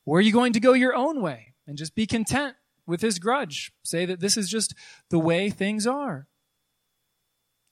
Or 0.06 0.18
are 0.18 0.22
you 0.22 0.32
going 0.32 0.54
to 0.54 0.60
go 0.60 0.74
your 0.74 0.96
own 0.96 1.22
way 1.22 1.54
and 1.68 1.78
just 1.78 1.96
be 1.96 2.08
content 2.08 2.56
with 2.86 3.02
his 3.02 3.20
grudge? 3.20 3.72
Say 3.84 4.06
that 4.06 4.20
this 4.20 4.38
is 4.38 4.50
just 4.50 4.74
the 5.10 5.20
way 5.20 5.50
things 5.50 5.88
are. 5.88 6.28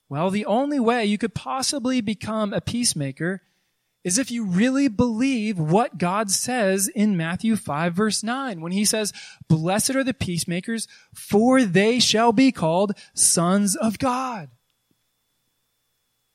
Well, 0.08 0.30
the 0.30 0.44
only 0.44 0.78
way 0.78 1.06
you 1.06 1.16
could 1.16 1.34
possibly 1.34 2.02
become 2.02 2.52
a 2.52 2.60
peacemaker 2.60 3.42
is 4.04 4.18
if 4.18 4.30
you 4.30 4.44
really 4.44 4.88
believe 4.88 5.58
what 5.58 5.96
God 5.96 6.30
says 6.30 6.88
in 6.88 7.16
Matthew 7.16 7.56
5 7.56 7.94
verse 7.94 8.22
9 8.22 8.60
when 8.60 8.72
he 8.72 8.84
says, 8.84 9.12
blessed 9.48 9.94
are 9.94 10.04
the 10.04 10.12
peacemakers 10.12 10.88
for 11.14 11.62
they 11.62 11.98
shall 11.98 12.32
be 12.32 12.52
called 12.52 12.92
sons 13.14 13.76
of 13.76 13.98
God. 13.98 14.50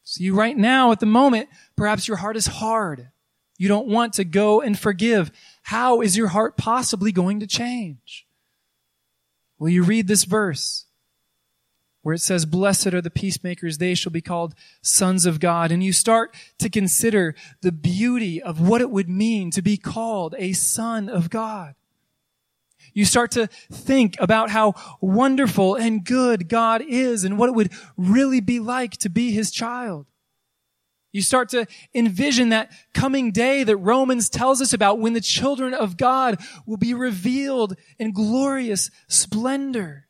See, 0.10 0.30
right 0.30 0.56
now 0.56 0.94
at 0.94 1.02
the 1.02 1.06
moment, 1.06 1.50
perhaps 1.76 2.08
your 2.08 2.16
heart 2.16 2.38
is 2.38 2.48
hard. 2.48 3.10
You 3.58 3.68
don't 3.68 3.90
want 3.90 4.14
to 4.14 4.24
go 4.24 4.62
and 4.62 4.80
forgive. 4.80 5.32
How 5.64 6.00
is 6.00 6.16
your 6.16 6.30
heart 6.30 6.56
possibly 6.56 7.12
going 7.12 7.42
to 7.42 7.46
change? 7.48 8.26
Will 9.60 9.68
you 9.68 9.84
read 9.84 10.08
this 10.08 10.24
verse? 10.24 10.86
where 12.04 12.14
it 12.14 12.22
says, 12.22 12.46
Blessed 12.46 12.94
are 12.94 13.02
the 13.02 13.10
peacemakers, 13.10 13.80
they 13.80 13.94
shall 13.94 14.14
be 14.14 14.22
called 14.22 14.56
sons 14.82 15.26
of 15.26 15.42
God. 15.42 15.74
And 15.74 15.84
you 15.84 15.92
start 15.92 16.34
to 16.60 16.70
consider 16.70 17.36
the 17.62 17.74
beauty 17.74 18.42
of 18.42 18.66
what 18.66 18.80
it 18.80 18.90
would 18.90 19.10
mean 19.10 19.52
to 19.52 19.62
be 19.62 19.76
called 19.76 20.34
a 20.38 20.54
son 20.54 21.10
of 21.10 21.30
God. 21.30 21.76
You 22.98 23.06
start 23.06 23.30
to 23.34 23.46
think 23.72 24.16
about 24.20 24.50
how 24.50 24.74
wonderful 25.02 25.76
and 25.76 26.04
good 26.04 26.50
God 26.50 26.82
is 26.82 27.26
and 27.26 27.38
what 27.38 27.48
it 27.48 27.54
would 27.54 27.72
really 27.96 28.42
be 28.42 28.60
like 28.60 28.94
to 28.98 29.08
be 29.08 29.30
his 29.30 29.52
child. 29.52 30.08
You 31.12 31.22
start 31.22 31.50
to 31.50 31.68
envision 31.94 32.50
that 32.50 32.72
coming 32.96 33.30
day 33.30 33.64
that 33.64 33.78
Romans 33.78 34.30
tells 34.30 34.64
us 34.64 34.74
about 34.74 34.98
when 34.98 35.14
the 35.14 35.22
children 35.22 35.76
of 35.76 35.96
God 35.96 36.40
will 36.66 36.78
be 36.78 36.96
revealed 36.96 37.76
in 38.00 38.14
glorious 38.14 38.90
splendor. 39.08 40.08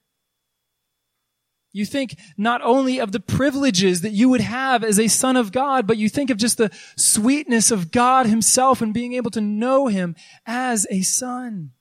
You 1.74 1.86
think 1.86 2.18
not 2.38 2.62
only 2.62 3.02
of 3.02 3.12
the 3.12 3.20
privileges 3.20 4.00
that 4.00 4.14
you 4.14 4.30
would 4.30 4.40
have 4.40 4.86
as 4.86 4.98
a 4.98 5.10
son 5.10 5.36
of 5.36 5.52
God, 5.52 5.88
but 5.88 5.98
you 5.98 6.08
think 6.08 6.30
of 6.30 6.38
just 6.38 6.58
the 6.58 6.72
sweetness 6.96 7.70
of 7.70 7.92
God 7.92 8.28
himself 8.28 8.82
and 8.82 8.94
being 8.94 9.12
able 9.12 9.32
to 9.32 9.42
know 9.42 9.88
him 9.88 10.16
as 10.46 10.88
a 10.90 11.02
son. 11.02 11.74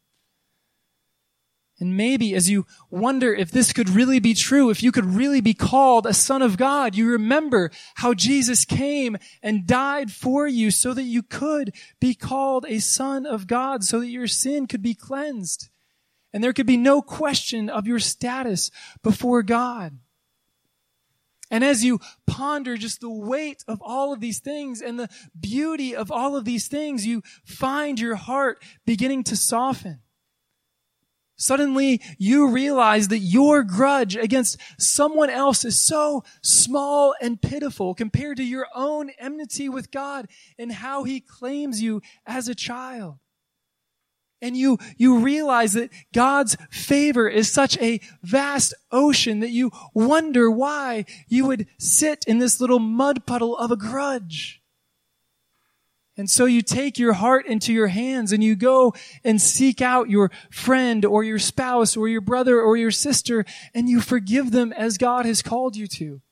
And 1.78 1.96
maybe 1.96 2.34
as 2.34 2.48
you 2.48 2.64
wonder 2.90 3.34
if 3.34 3.50
this 3.50 3.72
could 3.72 3.90
really 3.90 4.18
be 4.18 4.32
true, 4.32 4.70
if 4.70 4.82
you 4.82 4.90
could 4.90 5.04
really 5.04 5.42
be 5.42 5.52
called 5.52 6.06
a 6.06 6.14
son 6.14 6.40
of 6.40 6.56
God, 6.56 6.94
you 6.94 7.06
remember 7.06 7.70
how 7.96 8.14
Jesus 8.14 8.64
came 8.64 9.18
and 9.42 9.66
died 9.66 10.10
for 10.10 10.46
you 10.46 10.70
so 10.70 10.94
that 10.94 11.02
you 11.02 11.22
could 11.22 11.74
be 12.00 12.14
called 12.14 12.64
a 12.66 12.78
son 12.78 13.26
of 13.26 13.46
God, 13.46 13.84
so 13.84 14.00
that 14.00 14.08
your 14.08 14.26
sin 14.26 14.66
could 14.66 14.82
be 14.82 14.94
cleansed 14.94 15.68
and 16.32 16.42
there 16.44 16.52
could 16.52 16.66
be 16.66 16.76
no 16.76 17.00
question 17.00 17.70
of 17.70 17.86
your 17.86 17.98
status 17.98 18.70
before 19.02 19.42
God. 19.42 19.98
And 21.50 21.62
as 21.62 21.84
you 21.84 22.00
ponder 22.26 22.76
just 22.76 23.00
the 23.00 23.10
weight 23.10 23.64
of 23.68 23.80
all 23.80 24.12
of 24.12 24.20
these 24.20 24.40
things 24.40 24.82
and 24.82 24.98
the 24.98 25.08
beauty 25.38 25.94
of 25.94 26.10
all 26.10 26.36
of 26.36 26.44
these 26.44 26.68
things, 26.68 27.06
you 27.06 27.22
find 27.44 28.00
your 28.00 28.16
heart 28.16 28.62
beginning 28.84 29.24
to 29.24 29.36
soften. 29.36 30.00
Suddenly 31.36 32.00
you 32.18 32.48
realize 32.48 33.08
that 33.08 33.18
your 33.18 33.62
grudge 33.62 34.16
against 34.16 34.58
someone 34.78 35.28
else 35.28 35.64
is 35.64 35.78
so 35.78 36.24
small 36.42 37.14
and 37.20 37.40
pitiful 37.40 37.94
compared 37.94 38.38
to 38.38 38.42
your 38.42 38.66
own 38.74 39.10
enmity 39.18 39.68
with 39.68 39.90
God 39.90 40.28
and 40.58 40.72
how 40.72 41.04
he 41.04 41.20
claims 41.20 41.82
you 41.82 42.00
as 42.26 42.48
a 42.48 42.54
child. 42.54 43.18
And 44.42 44.56
you, 44.56 44.78
you 44.96 45.18
realize 45.18 45.72
that 45.74 45.90
God's 46.12 46.56
favor 46.70 47.28
is 47.28 47.50
such 47.50 47.78
a 47.78 48.00
vast 48.22 48.74
ocean 48.90 49.40
that 49.40 49.50
you 49.50 49.70
wonder 49.94 50.50
why 50.50 51.06
you 51.28 51.46
would 51.46 51.66
sit 51.78 52.24
in 52.26 52.38
this 52.38 52.60
little 52.60 52.78
mud 52.78 53.26
puddle 53.26 53.56
of 53.56 53.70
a 53.70 53.76
grudge. 53.76 54.62
And 56.16 56.30
so 56.30 56.46
you 56.46 56.62
take 56.62 56.98
your 56.98 57.12
heart 57.12 57.46
into 57.46 57.72
your 57.72 57.88
hands 57.88 58.32
and 58.32 58.42
you 58.42 58.56
go 58.56 58.94
and 59.22 59.40
seek 59.40 59.82
out 59.82 60.08
your 60.08 60.30
friend 60.50 61.04
or 61.04 61.22
your 61.22 61.38
spouse 61.38 61.96
or 61.96 62.08
your 62.08 62.22
brother 62.22 62.60
or 62.60 62.76
your 62.76 62.90
sister 62.90 63.44
and 63.74 63.88
you 63.88 64.00
forgive 64.00 64.50
them 64.50 64.72
as 64.72 64.96
God 64.96 65.26
has 65.26 65.42
called 65.42 65.76
you 65.76 65.86
to. 65.88 66.22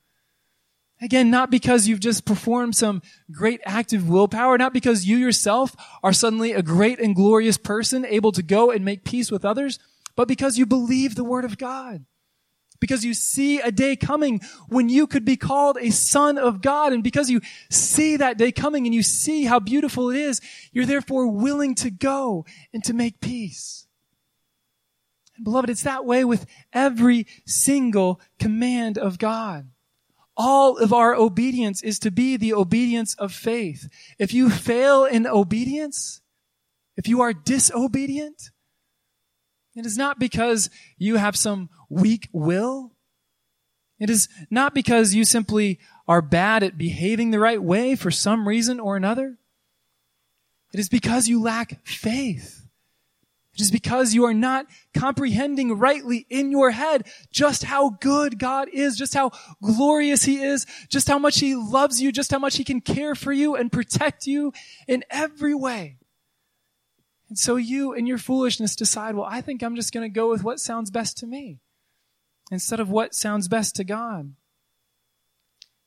Again, 1.02 1.30
not 1.30 1.50
because 1.50 1.86
you've 1.86 2.00
just 2.00 2.24
performed 2.24 2.76
some 2.76 3.02
great 3.30 3.60
act 3.66 3.92
of 3.92 4.08
willpower, 4.08 4.56
not 4.56 4.72
because 4.72 5.04
you 5.04 5.18
yourself 5.18 5.76
are 6.02 6.14
suddenly 6.14 6.52
a 6.52 6.62
great 6.62 6.98
and 6.98 7.14
glorious 7.14 7.58
person 7.58 8.06
able 8.06 8.32
to 8.32 8.42
go 8.42 8.70
and 8.70 8.84
make 8.86 9.04
peace 9.04 9.30
with 9.30 9.44
others, 9.44 9.78
but 10.16 10.28
because 10.28 10.56
you 10.56 10.64
believe 10.64 11.14
the 11.14 11.24
word 11.24 11.44
of 11.44 11.58
God. 11.58 12.06
Because 12.84 13.02
you 13.02 13.14
see 13.14 13.60
a 13.60 13.72
day 13.72 13.96
coming 13.96 14.42
when 14.68 14.90
you 14.90 15.06
could 15.06 15.24
be 15.24 15.38
called 15.38 15.78
a 15.80 15.88
son 15.88 16.36
of 16.36 16.60
God. 16.60 16.92
And 16.92 17.02
because 17.02 17.30
you 17.30 17.40
see 17.70 18.18
that 18.18 18.36
day 18.36 18.52
coming 18.52 18.84
and 18.84 18.94
you 18.94 19.02
see 19.02 19.44
how 19.44 19.58
beautiful 19.58 20.10
it 20.10 20.18
is, 20.18 20.42
you're 20.70 20.84
therefore 20.84 21.26
willing 21.26 21.74
to 21.76 21.90
go 21.90 22.44
and 22.74 22.84
to 22.84 22.92
make 22.92 23.22
peace. 23.22 23.86
And 25.34 25.44
beloved, 25.44 25.70
it's 25.70 25.84
that 25.84 26.04
way 26.04 26.26
with 26.26 26.44
every 26.74 27.26
single 27.46 28.20
command 28.38 28.98
of 28.98 29.18
God. 29.18 29.70
All 30.36 30.76
of 30.76 30.92
our 30.92 31.14
obedience 31.14 31.82
is 31.82 31.98
to 32.00 32.10
be 32.10 32.36
the 32.36 32.52
obedience 32.52 33.14
of 33.14 33.32
faith. 33.32 33.88
If 34.18 34.34
you 34.34 34.50
fail 34.50 35.06
in 35.06 35.26
obedience, 35.26 36.20
if 36.98 37.08
you 37.08 37.22
are 37.22 37.32
disobedient, 37.32 38.50
it 39.76 39.86
is 39.86 39.98
not 39.98 40.18
because 40.18 40.70
you 40.98 41.16
have 41.16 41.36
some 41.36 41.68
weak 41.88 42.28
will. 42.32 42.92
It 43.98 44.10
is 44.10 44.28
not 44.50 44.74
because 44.74 45.14
you 45.14 45.24
simply 45.24 45.78
are 46.06 46.22
bad 46.22 46.62
at 46.62 46.78
behaving 46.78 47.30
the 47.30 47.38
right 47.38 47.62
way 47.62 47.96
for 47.96 48.10
some 48.10 48.46
reason 48.46 48.80
or 48.80 48.96
another. 48.96 49.38
It 50.72 50.80
is 50.80 50.88
because 50.88 51.28
you 51.28 51.40
lack 51.40 51.86
faith. 51.86 52.66
It 53.54 53.60
is 53.60 53.70
because 53.70 54.14
you 54.14 54.24
are 54.24 54.34
not 54.34 54.66
comprehending 54.92 55.78
rightly 55.78 56.26
in 56.28 56.50
your 56.50 56.72
head 56.72 57.06
just 57.30 57.62
how 57.62 57.90
good 57.90 58.40
God 58.40 58.68
is, 58.72 58.96
just 58.96 59.14
how 59.14 59.30
glorious 59.62 60.24
He 60.24 60.42
is, 60.42 60.66
just 60.88 61.06
how 61.06 61.20
much 61.20 61.38
He 61.38 61.54
loves 61.54 62.02
you, 62.02 62.10
just 62.10 62.32
how 62.32 62.40
much 62.40 62.56
He 62.56 62.64
can 62.64 62.80
care 62.80 63.14
for 63.14 63.32
you 63.32 63.54
and 63.54 63.70
protect 63.70 64.26
you 64.26 64.52
in 64.88 65.04
every 65.08 65.54
way. 65.54 65.98
And 67.34 67.38
so 67.38 67.56
you, 67.56 67.92
in 67.92 68.06
your 68.06 68.18
foolishness, 68.18 68.76
decide, 68.76 69.16
well, 69.16 69.26
I 69.28 69.40
think 69.40 69.60
I'm 69.60 69.74
just 69.74 69.92
going 69.92 70.08
to 70.08 70.14
go 70.14 70.30
with 70.30 70.44
what 70.44 70.60
sounds 70.60 70.92
best 70.92 71.18
to 71.18 71.26
me 71.26 71.58
instead 72.52 72.78
of 72.78 72.90
what 72.90 73.12
sounds 73.12 73.48
best 73.48 73.74
to 73.74 73.82
God. 73.82 74.34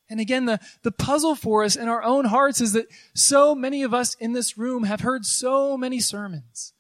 And 0.09 0.19
again, 0.19 0.43
the, 0.43 0.59
the 0.83 0.91
puzzle 0.91 1.35
for 1.35 1.63
us 1.63 1.77
in 1.77 1.87
our 1.87 2.03
own 2.03 2.25
hearts 2.25 2.59
is 2.59 2.73
that 2.73 2.87
so 3.15 3.55
many 3.55 3.81
of 3.81 3.93
us 3.93 4.13
in 4.15 4.33
this 4.33 4.57
room 4.57 4.83
have 4.83 4.99
heard 4.99 5.25
so 5.25 5.77
many 5.77 6.01
sermons 6.01 6.73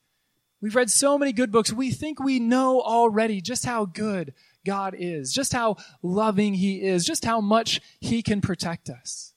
We've 0.61 0.75
read 0.75 0.89
so 0.89 1.17
many 1.17 1.33
good 1.33 1.51
books. 1.51 1.71
We 1.71 1.91
think 1.91 2.19
we 2.19 2.39
know 2.39 2.81
already 2.81 3.41
just 3.41 3.65
how 3.65 3.85
good 3.85 4.33
God 4.65 4.95
is, 4.97 5.31
just 5.31 5.53
how 5.53 5.77
loving 6.01 6.55
He 6.55 6.81
is, 6.81 7.05
just 7.05 7.25
how 7.25 7.41
much 7.41 7.79
He 7.99 8.23
can 8.23 8.41
protect 8.41 8.89
us. 8.89 9.33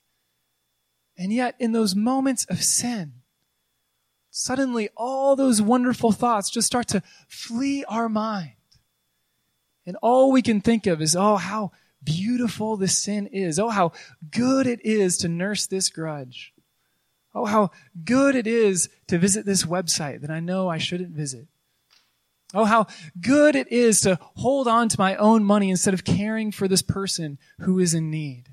And 1.18 1.32
yet, 1.32 1.56
in 1.58 1.72
those 1.72 1.94
moments 1.94 2.46
of 2.46 2.62
sin, 2.62 3.19
suddenly 4.30 4.88
all 4.96 5.36
those 5.36 5.60
wonderful 5.60 6.12
thoughts 6.12 6.50
just 6.50 6.66
start 6.66 6.88
to 6.88 7.02
flee 7.28 7.84
our 7.84 8.08
mind. 8.08 8.52
And 9.86 9.96
all 10.02 10.30
we 10.30 10.42
can 10.42 10.60
think 10.60 10.86
of 10.86 11.02
is, 11.02 11.16
oh, 11.16 11.36
how 11.36 11.72
beautiful 12.02 12.76
this 12.76 12.96
sin 12.96 13.26
is. 13.26 13.58
Oh, 13.58 13.68
how 13.68 13.92
good 14.30 14.66
it 14.66 14.84
is 14.84 15.16
to 15.18 15.28
nurse 15.28 15.66
this 15.66 15.88
grudge. 15.88 16.52
Oh, 17.34 17.44
how 17.44 17.70
good 18.04 18.34
it 18.34 18.46
is 18.46 18.88
to 19.08 19.18
visit 19.18 19.46
this 19.46 19.64
website 19.64 20.20
that 20.22 20.30
I 20.30 20.40
know 20.40 20.68
I 20.68 20.78
shouldn't 20.78 21.10
visit. 21.10 21.46
Oh, 22.52 22.64
how 22.64 22.86
good 23.20 23.54
it 23.54 23.70
is 23.70 24.00
to 24.00 24.18
hold 24.36 24.66
on 24.66 24.88
to 24.88 24.98
my 24.98 25.14
own 25.16 25.44
money 25.44 25.70
instead 25.70 25.94
of 25.94 26.04
caring 26.04 26.50
for 26.50 26.66
this 26.66 26.82
person 26.82 27.38
who 27.60 27.78
is 27.78 27.94
in 27.94 28.10
need. 28.10 28.48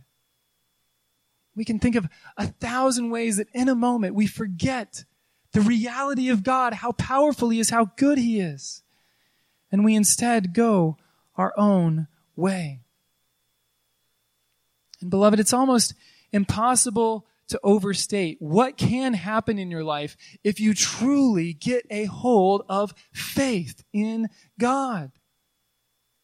We 1.56 1.66
can 1.66 1.80
think 1.80 1.96
of 1.96 2.08
a 2.38 2.46
thousand 2.46 3.10
ways 3.10 3.38
that 3.38 3.48
in 3.54 3.68
a 3.68 3.74
moment 3.76 4.14
we 4.14 4.28
forget 4.28 5.06
the 5.58 5.64
reality 5.64 6.30
of 6.30 6.44
God, 6.44 6.72
how 6.72 6.92
powerful 6.92 7.50
He 7.50 7.60
is, 7.60 7.72
how 7.72 7.86
good 7.96 8.20
He 8.20 8.40
is. 8.40 8.84
And 9.72 9.84
we 9.84 9.96
instead 9.96 10.54
go 10.54 10.98
our 11.36 11.52
own 11.58 12.08
way. 12.36 12.82
And 15.02 15.10
beloved, 15.10 15.40
it's 15.40 15.54
almost 15.54 15.96
impossible 16.32 17.26
to 17.48 17.60
overstate 17.64 18.38
what 18.40 18.78
can 18.78 19.16
happen 19.16 19.58
in 19.58 19.72
your 19.72 19.84
life 19.84 20.16
if 20.44 20.60
you 20.60 20.76
truly 20.76 21.54
get 21.54 21.88
a 21.90 22.06
hold 22.06 22.64
of 22.70 22.94
faith 23.12 23.84
in 23.92 24.30
God. 24.60 25.12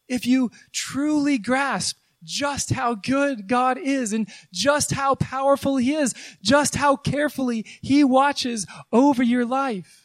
If 0.06 0.28
you 0.28 0.52
truly 0.70 1.38
grasp 1.38 1.98
just 2.24 2.70
how 2.70 2.94
good 2.94 3.46
God 3.46 3.78
is 3.78 4.12
and 4.12 4.28
just 4.52 4.92
how 4.92 5.14
powerful 5.14 5.76
He 5.76 5.94
is, 5.94 6.14
just 6.42 6.74
how 6.74 6.96
carefully 6.96 7.64
He 7.82 8.02
watches 8.04 8.66
over 8.92 9.22
your 9.22 9.44
life. 9.44 10.04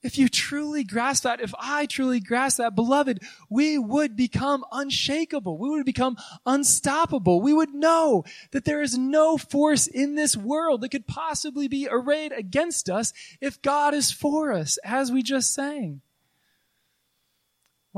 If 0.00 0.16
you 0.16 0.28
truly 0.28 0.84
grasp 0.84 1.24
that, 1.24 1.40
if 1.40 1.52
I 1.58 1.86
truly 1.86 2.20
grasp 2.20 2.58
that, 2.58 2.76
beloved, 2.76 3.20
we 3.50 3.78
would 3.78 4.14
become 4.14 4.64
unshakable. 4.70 5.58
We 5.58 5.70
would 5.70 5.84
become 5.84 6.16
unstoppable. 6.46 7.40
We 7.40 7.52
would 7.52 7.74
know 7.74 8.24
that 8.52 8.64
there 8.64 8.80
is 8.80 8.96
no 8.96 9.36
force 9.36 9.88
in 9.88 10.14
this 10.14 10.36
world 10.36 10.82
that 10.82 10.90
could 10.90 11.08
possibly 11.08 11.66
be 11.66 11.88
arrayed 11.90 12.30
against 12.30 12.88
us 12.88 13.12
if 13.40 13.60
God 13.60 13.92
is 13.92 14.12
for 14.12 14.52
us, 14.52 14.78
as 14.84 15.10
we 15.10 15.22
just 15.22 15.52
sang. 15.52 16.00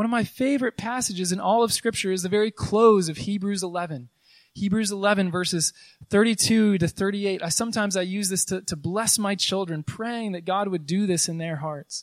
One 0.00 0.06
of 0.06 0.10
my 0.10 0.24
favorite 0.24 0.78
passages 0.78 1.30
in 1.30 1.40
all 1.40 1.62
of 1.62 1.74
Scripture 1.74 2.10
is 2.10 2.22
the 2.22 2.30
very 2.30 2.50
close 2.50 3.10
of 3.10 3.18
Hebrews 3.18 3.62
11. 3.62 4.08
Hebrews 4.54 4.90
11 4.90 5.30
verses 5.30 5.74
32 6.08 6.78
to 6.78 6.88
38. 6.88 7.42
I 7.42 7.50
sometimes 7.50 7.98
I 7.98 8.00
use 8.00 8.30
this 8.30 8.46
to, 8.46 8.62
to 8.62 8.76
bless 8.76 9.18
my 9.18 9.34
children, 9.34 9.82
praying 9.82 10.32
that 10.32 10.46
God 10.46 10.68
would 10.68 10.86
do 10.86 11.06
this 11.06 11.28
in 11.28 11.36
their 11.36 11.56
hearts. 11.56 12.02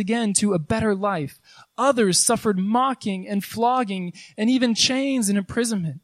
again 0.00 0.32
to 0.34 0.54
a 0.54 0.58
better 0.58 0.94
life. 0.94 1.38
Others 1.78 2.18
suffered 2.18 2.58
mocking 2.58 3.28
and 3.28 3.44
flogging 3.44 4.12
and 4.36 4.50
even 4.50 4.74
chains 4.74 5.28
and 5.28 5.38
imprisonment. 5.38 6.00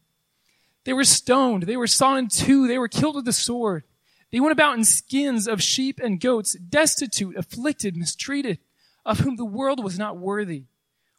They 0.85 0.93
were 0.93 1.05
stoned. 1.05 1.65
They 1.65 1.77
were 1.77 1.89
sawn 1.89 2.19
in 2.19 2.29
two. 2.29 2.69
They 2.69 2.79
were 2.79 2.87
killed 2.87 3.17
with 3.17 3.25
the 3.25 3.33
sword. 3.33 3.83
They 4.31 4.39
went 4.39 4.53
about 4.53 4.77
in 4.77 4.85
skins 4.85 5.49
of 5.49 5.63
sheep 5.63 5.99
and 6.03 6.21
goats, 6.21 6.55
destitute, 6.55 7.37
afflicted, 7.37 7.97
mistreated, 7.97 8.59
of 9.05 9.21
whom 9.21 9.37
the 9.37 9.45
world 9.45 9.83
was 9.83 9.99
not 9.99 10.19
worthy, 10.19 10.65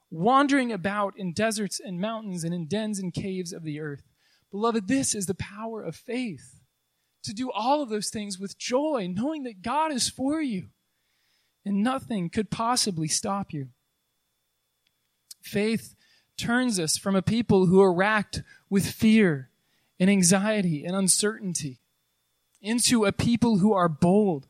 wandering 0.09 0.71
about 0.71 1.17
in 1.17 1.33
deserts 1.33 1.79
and 1.79 1.99
mountains 1.99 2.43
and 2.43 2.53
in 2.53 2.67
dens 2.67 2.99
and 2.99 3.13
caves 3.13 3.51
of 3.51 3.63
the 3.63 3.79
earth. 3.79 4.03
Beloved, 4.51 4.87
this 4.87 5.13
is 5.15 5.25
the 5.25 5.35
power 5.35 5.83
of 5.83 5.95
faith. 5.95 6.61
To 7.23 7.33
do 7.33 7.51
all 7.51 7.81
of 7.81 7.89
those 7.89 8.09
things 8.09 8.39
with 8.39 8.57
joy, 8.57 9.09
knowing 9.13 9.43
that 9.43 9.61
God 9.61 9.91
is 9.91 10.09
for 10.09 10.41
you 10.41 10.69
and 11.67 11.83
nothing 11.83 12.29
could 12.29 12.49
possibly 12.49 13.09
stop 13.09 13.51
you. 13.51 13.67
Faith 15.41 15.95
turns 16.37 16.79
us 16.79 16.97
from 16.97 17.13
a 17.13 17.21
people 17.21 17.65
who 17.65 17.81
are 17.81 17.93
racked 17.93 18.41
with 18.69 18.89
fear 18.89 19.49
and 19.99 20.09
anxiety 20.09 20.85
and 20.85 20.95
uncertainty 20.95 21.81
into 22.61 23.03
a 23.03 23.11
people 23.11 23.57
who 23.57 23.73
are 23.73 23.89
bold, 23.89 24.47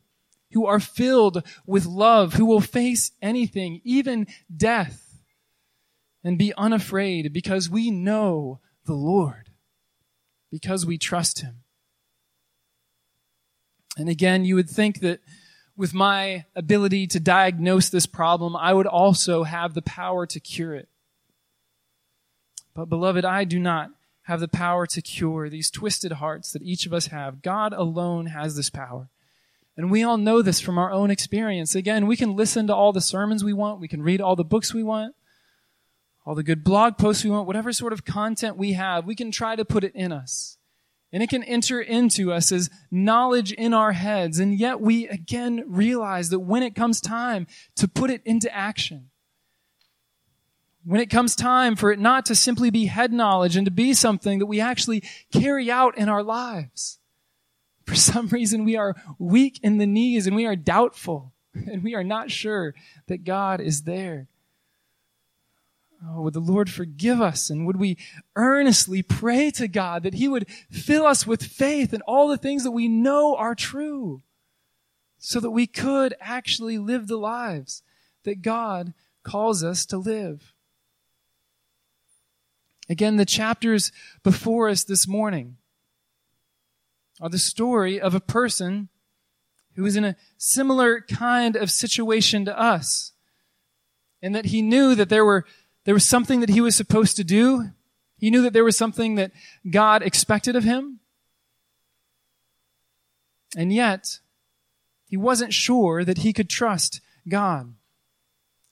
who 0.51 0.67
are 0.67 0.79
filled 0.79 1.41
with 1.65 1.88
love, 1.88 2.36
who 2.36 2.45
will 2.45 2.62
face 2.62 3.12
anything, 3.19 3.81
even 3.83 4.27
death, 4.55 5.19
and 6.24 6.38
be 6.38 6.53
unafraid 6.55 7.33
because 7.33 7.67
we 7.67 7.89
know 7.89 8.59
the 8.86 8.93
Lord, 8.93 9.50
because 10.51 10.86
we 10.86 11.00
trust 11.00 11.39
Him. 11.39 11.63
And 13.97 14.07
again, 14.07 14.45
you 14.45 14.53
would 14.53 14.69
think 14.69 15.00
that 15.00 15.19
with 15.77 15.93
my 15.93 16.46
ability 16.55 17.07
to 17.07 17.19
diagnose 17.19 17.89
this 17.89 18.07
problem, 18.07 18.55
I 18.55 18.74
would 18.74 18.88
also 18.88 19.43
have 19.43 19.75
the 19.75 19.81
power 19.81 20.25
to 20.25 20.39
cure 20.39 20.74
it. 20.74 20.89
But, 22.74 22.89
beloved, 22.89 23.24
I 23.24 23.43
do 23.43 23.60
not 23.60 23.91
have 24.23 24.39
the 24.39 24.47
power 24.47 24.86
to 24.88 25.02
cure 25.02 25.49
these 25.49 25.71
twisted 25.71 26.13
hearts 26.13 26.52
that 26.52 26.63
each 26.63 26.86
of 26.86 26.93
us 26.93 27.08
have. 27.08 27.41
God 27.41 27.73
alone 27.73 28.25
has 28.28 28.56
this 28.56 28.69
power. 28.69 29.10
And 29.78 29.91
we 29.91 30.04
all 30.04 30.17
know 30.17 30.41
this 30.41 30.60
from 30.60 30.80
our 30.80 30.91
own 30.91 31.12
experience. 31.12 31.75
Again, 31.75 32.08
we 32.08 32.17
can 32.17 32.36
listen 32.36 32.65
to 32.67 32.75
all 32.75 32.91
the 32.91 32.99
sermons 32.99 33.43
we 33.43 33.54
want, 33.54 33.80
we 33.80 33.88
can 33.88 34.02
read 34.02 34.19
all 34.19 34.36
the 34.36 34.43
books 34.43 34.73
we 34.73 34.84
want, 34.84 35.15
all 36.25 36.36
the 36.36 36.43
good 36.43 36.63
blog 36.63 36.97
posts 36.97 37.23
we 37.23 37.30
want, 37.30 37.47
whatever 37.47 37.71
sort 37.71 37.93
of 37.93 38.04
content 38.04 38.58
we 38.58 38.73
have, 38.73 39.06
we 39.06 39.15
can 39.15 39.32
try 39.32 39.56
to 39.56 39.63
put 39.63 39.84
it 39.84 39.95
in 39.95 40.12
us. 40.12 40.57
And 41.13 41.24
it 41.24 41.30
can 41.30 41.43
enter 41.43 41.82
into 41.82 42.34
us 42.34 42.52
as 42.52 42.70
knowledge 42.91 43.52
in 43.54 43.74
our 43.74 43.93
heads. 43.93 44.39
And 44.39 44.60
yet 44.60 44.82
we 44.82 45.08
again 45.08 45.63
realize 45.67 46.30
that 46.30 46.39
when 46.39 46.63
it 46.63 46.76
comes 46.76 47.00
time 47.00 47.48
to 47.78 47.88
put 47.88 48.10
it 48.10 48.22
into 48.26 48.54
action, 48.54 49.10
when 50.84 51.02
it 51.02 51.10
comes 51.10 51.36
time 51.36 51.76
for 51.76 51.91
it 51.91 52.00
not 52.00 52.26
to 52.28 52.36
simply 52.36 52.70
be 52.70 52.86
head 52.86 53.12
knowledge 53.12 53.56
and 53.56 53.65
to 53.65 53.72
be 53.72 53.93
something 53.93 54.39
that 54.39 54.46
we 54.46 54.62
actually 54.62 55.04
carry 55.34 55.70
out 55.72 55.98
in 55.98 56.10
our 56.10 56.24
lives, 56.24 57.00
for 57.86 57.96
some 57.96 58.28
reason 58.28 58.65
we 58.65 58.76
are 58.76 58.96
weak 59.17 59.60
in 59.63 59.78
the 59.78 59.88
knees 59.88 60.28
and 60.28 60.36
we 60.36 60.46
are 60.46 60.56
doubtful 60.56 61.34
and 61.54 61.84
we 61.84 61.96
are 61.96 62.04
not 62.04 62.32
sure 62.32 62.74
that 63.08 63.24
God 63.24 63.62
is 63.62 63.84
there. 63.84 64.28
Oh, 66.05 66.21
would 66.21 66.33
the 66.33 66.39
Lord 66.39 66.69
forgive 66.69 67.21
us 67.21 67.49
and 67.49 67.65
would 67.65 67.77
we 67.77 67.97
earnestly 68.36 69.01
pray 69.01 69.49
to 69.51 69.67
God 69.67 70.03
that 70.03 70.13
He 70.13 70.27
would 70.27 70.47
fill 70.69 71.05
us 71.05 71.25
with 71.25 71.43
faith 71.43 71.93
in 71.93 72.01
all 72.01 72.27
the 72.27 72.38
things 72.38 72.63
that 72.63 72.71
we 72.71 72.88
know 72.88 73.36
are 73.36 73.55
true 73.55 74.21
so 75.17 75.39
that 75.39 75.51
we 75.51 75.65
could 75.65 76.13
actually 76.19 76.77
live 76.77 77.07
the 77.07 77.17
lives 77.17 77.81
that 78.23 78.41
God 78.41 78.93
calls 79.23 79.63
us 79.63 79.86
to 79.88 79.97
live. 79.97 80.53
Again, 82.89 83.17
the 83.17 83.25
chapters 83.25 83.91
before 84.23 84.69
us 84.69 84.83
this 84.83 85.07
morning 85.07 85.57
are 87.19 87.29
the 87.29 87.39
story 87.39 87.99
of 87.99 88.13
a 88.13 88.19
person 88.19 88.89
who 89.75 89.86
is 89.86 89.95
in 89.95 90.05
a 90.05 90.15
similar 90.38 91.01
kind 91.01 91.55
of 91.55 91.69
situation 91.69 92.45
to 92.45 92.60
us. 92.60 93.13
And 94.21 94.33
that 94.33 94.45
he 94.45 94.62
knew 94.62 94.95
that 94.95 95.10
there 95.10 95.25
were 95.25 95.45
there 95.88 95.93
was 95.93 96.04
something 96.04 96.41
that 96.41 96.50
he 96.50 96.60
was 96.60 96.76
supposed 96.76 97.15
to 97.15 97.23
do. 97.23 97.69
He 98.17 98.30
knew 98.30 98.41
that 98.41 98.52
there 98.52 98.65
was 98.65 98.76
something 98.76 99.15
that 99.15 99.32
God 99.71 100.04
expected 100.04 100.54
of 100.58 100.65
him. 100.65 101.00
And 103.56 103.71
yet, 103.71 104.19
he 105.06 105.15
wasn't 105.15 105.54
sure 105.54 106.04
that 106.04 106.17
he 106.17 106.34
could 106.34 106.50
trust 106.50 107.00
God. 107.30 107.73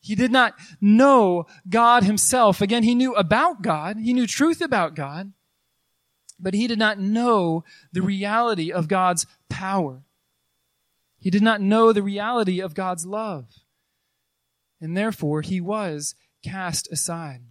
He 0.02 0.14
did 0.14 0.30
not 0.30 0.56
know 0.82 1.48
God 1.70 2.04
himself. 2.04 2.60
Again, 2.60 2.84
he 2.84 2.94
knew 2.94 3.16
about 3.16 3.62
God. 3.62 3.96
He 3.96 4.12
knew 4.12 4.28
truth 4.28 4.60
about 4.60 4.94
God. 4.94 5.32
But 6.38 6.54
he 6.54 6.68
did 6.68 6.80
not 6.80 7.00
know 7.00 7.64
the 7.94 8.02
reality 8.02 8.74
of 8.74 8.90
God's 8.90 9.26
power. 9.48 10.04
He 11.18 11.30
did 11.30 11.42
not 11.42 11.62
know 11.62 11.94
the 11.94 12.04
reality 12.04 12.60
of 12.60 12.74
God's 12.74 13.06
love. 13.06 13.46
And 14.82 14.98
therefore, 14.98 15.42
he 15.42 15.62
was 15.62 16.14
cast 16.46 16.92
aside. 16.92 17.42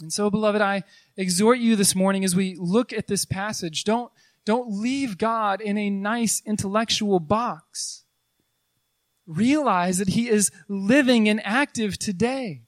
And 0.00 0.12
so, 0.12 0.30
beloved, 0.30 0.60
I 0.60 0.84
exhort 1.16 1.58
you 1.58 1.76
this 1.76 1.94
morning 1.94 2.24
as 2.24 2.34
we 2.34 2.56
look 2.58 2.92
at 2.92 3.06
this 3.06 3.24
passage, 3.24 3.84
don't, 3.84 4.10
don't 4.44 4.68
leave 4.68 5.18
God 5.18 5.60
in 5.60 5.78
a 5.78 5.90
nice 5.90 6.42
intellectual 6.46 7.20
box. 7.20 8.04
Realize 9.26 9.98
that 9.98 10.08
He 10.08 10.28
is 10.28 10.50
living 10.68 11.28
and 11.28 11.40
active 11.44 11.98
today. 11.98 12.62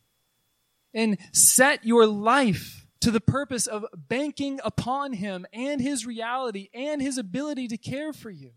And 0.93 1.19
set 1.33 1.85
your 1.85 2.07
life 2.07 2.87
to 3.01 3.11
the 3.11 3.21
purpose 3.21 3.67
of 3.67 3.85
banking 3.97 4.61
upon 4.65 5.15
Him 5.15 5.45
and 5.53 5.81
His 5.81 6.07
reality 6.07 6.69
and 6.73 7.03
His 7.03 7.19
ability 7.19 7.67
to 7.69 7.77
care 7.77 8.13
for 8.13 8.31
you. 8.31 8.53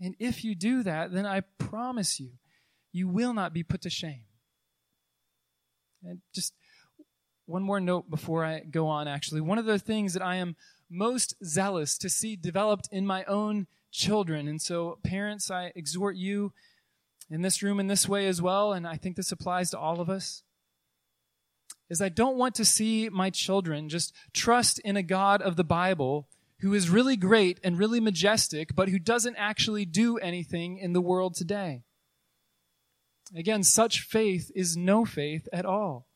And 0.00 0.16
if 0.18 0.44
you 0.44 0.54
do 0.54 0.82
that, 0.82 1.12
then 1.12 1.24
I 1.26 1.42
promise 1.58 2.18
you, 2.18 2.32
you 2.92 3.08
will 3.08 3.32
not 3.32 3.52
be 3.52 3.62
put 3.62 3.82
to 3.82 3.90
shame. 3.90 4.25
And 6.06 6.20
just 6.34 6.54
one 7.46 7.62
more 7.62 7.80
note 7.80 8.10
before 8.10 8.44
I 8.44 8.60
go 8.60 8.86
on, 8.88 9.08
actually. 9.08 9.40
One 9.40 9.58
of 9.58 9.66
the 9.66 9.78
things 9.78 10.14
that 10.14 10.22
I 10.22 10.36
am 10.36 10.56
most 10.90 11.34
zealous 11.44 11.98
to 11.98 12.08
see 12.08 12.36
developed 12.36 12.88
in 12.92 13.06
my 13.06 13.24
own 13.24 13.66
children. 13.90 14.48
And 14.48 14.60
so, 14.60 14.98
parents, 15.02 15.50
I 15.50 15.72
exhort 15.74 16.16
you 16.16 16.52
in 17.30 17.42
this 17.42 17.62
room 17.62 17.80
in 17.80 17.86
this 17.88 18.08
way 18.08 18.26
as 18.26 18.40
well, 18.40 18.72
and 18.72 18.86
I 18.86 18.96
think 18.96 19.16
this 19.16 19.32
applies 19.32 19.70
to 19.70 19.78
all 19.78 20.00
of 20.00 20.08
us, 20.08 20.42
is 21.88 22.00
I 22.00 22.08
don't 22.08 22.36
want 22.36 22.54
to 22.56 22.64
see 22.64 23.08
my 23.08 23.30
children 23.30 23.88
just 23.88 24.14
trust 24.32 24.78
in 24.80 24.96
a 24.96 25.02
God 25.02 25.42
of 25.42 25.56
the 25.56 25.64
Bible 25.64 26.28
who 26.60 26.72
is 26.72 26.88
really 26.88 27.16
great 27.16 27.60
and 27.62 27.78
really 27.78 28.00
majestic, 28.00 28.74
but 28.74 28.88
who 28.88 28.98
doesn't 28.98 29.36
actually 29.36 29.84
do 29.84 30.16
anything 30.18 30.78
in 30.78 30.92
the 30.92 31.00
world 31.00 31.34
today. 31.34 31.82
Again, 33.34 33.62
such 33.62 34.00
faith 34.00 34.50
is 34.54 34.76
no 34.76 35.04
faith 35.04 35.48
at 35.52 35.64
all. 35.64 36.06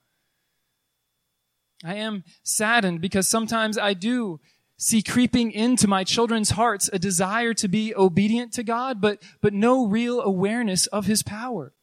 I 1.85 1.95
am 1.95 2.25
saddened 2.43 3.01
because 3.01 3.27
sometimes 3.27 3.79
I 3.79 3.95
do 3.95 4.41
see 4.77 5.03
creeping 5.03 5.53
into 5.53 5.89
my 5.89 6.05
children's 6.05 6.51
hearts 6.51 6.89
a 6.93 6.99
desire 6.99 7.55
to 7.55 7.69
be 7.69 7.95
obedient 7.95 8.53
to 8.55 8.63
God, 8.63 9.01
but, 9.01 9.23
but 9.41 9.53
no 9.53 9.87
real 9.87 10.21
awareness 10.21 10.87
of 10.87 11.07
his 11.07 11.23
power. 11.23 11.75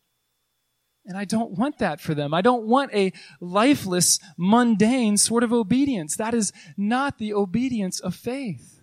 And 1.05 1.17
I 1.17 1.25
don't 1.25 1.51
want 1.51 1.79
that 1.79 2.01
for 2.01 2.13
them. 2.13 2.33
I 2.33 2.41
don't 2.41 2.65
want 2.65 2.93
a 2.93 3.13
lifeless, 3.39 4.19
mundane 4.37 5.17
sort 5.17 5.43
of 5.43 5.53
obedience. 5.53 6.17
That 6.17 6.33
is 6.33 6.51
not 6.75 7.17
the 7.17 7.33
obedience 7.33 7.99
of 7.99 8.13
faith. 8.13 8.81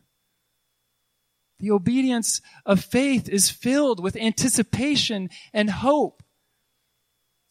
The 1.58 1.70
obedience 1.70 2.40
of 2.66 2.84
faith 2.84 3.28
is 3.28 3.50
filled 3.50 4.02
with 4.02 4.16
anticipation 4.16 5.28
and 5.52 5.70
hope 5.70 6.23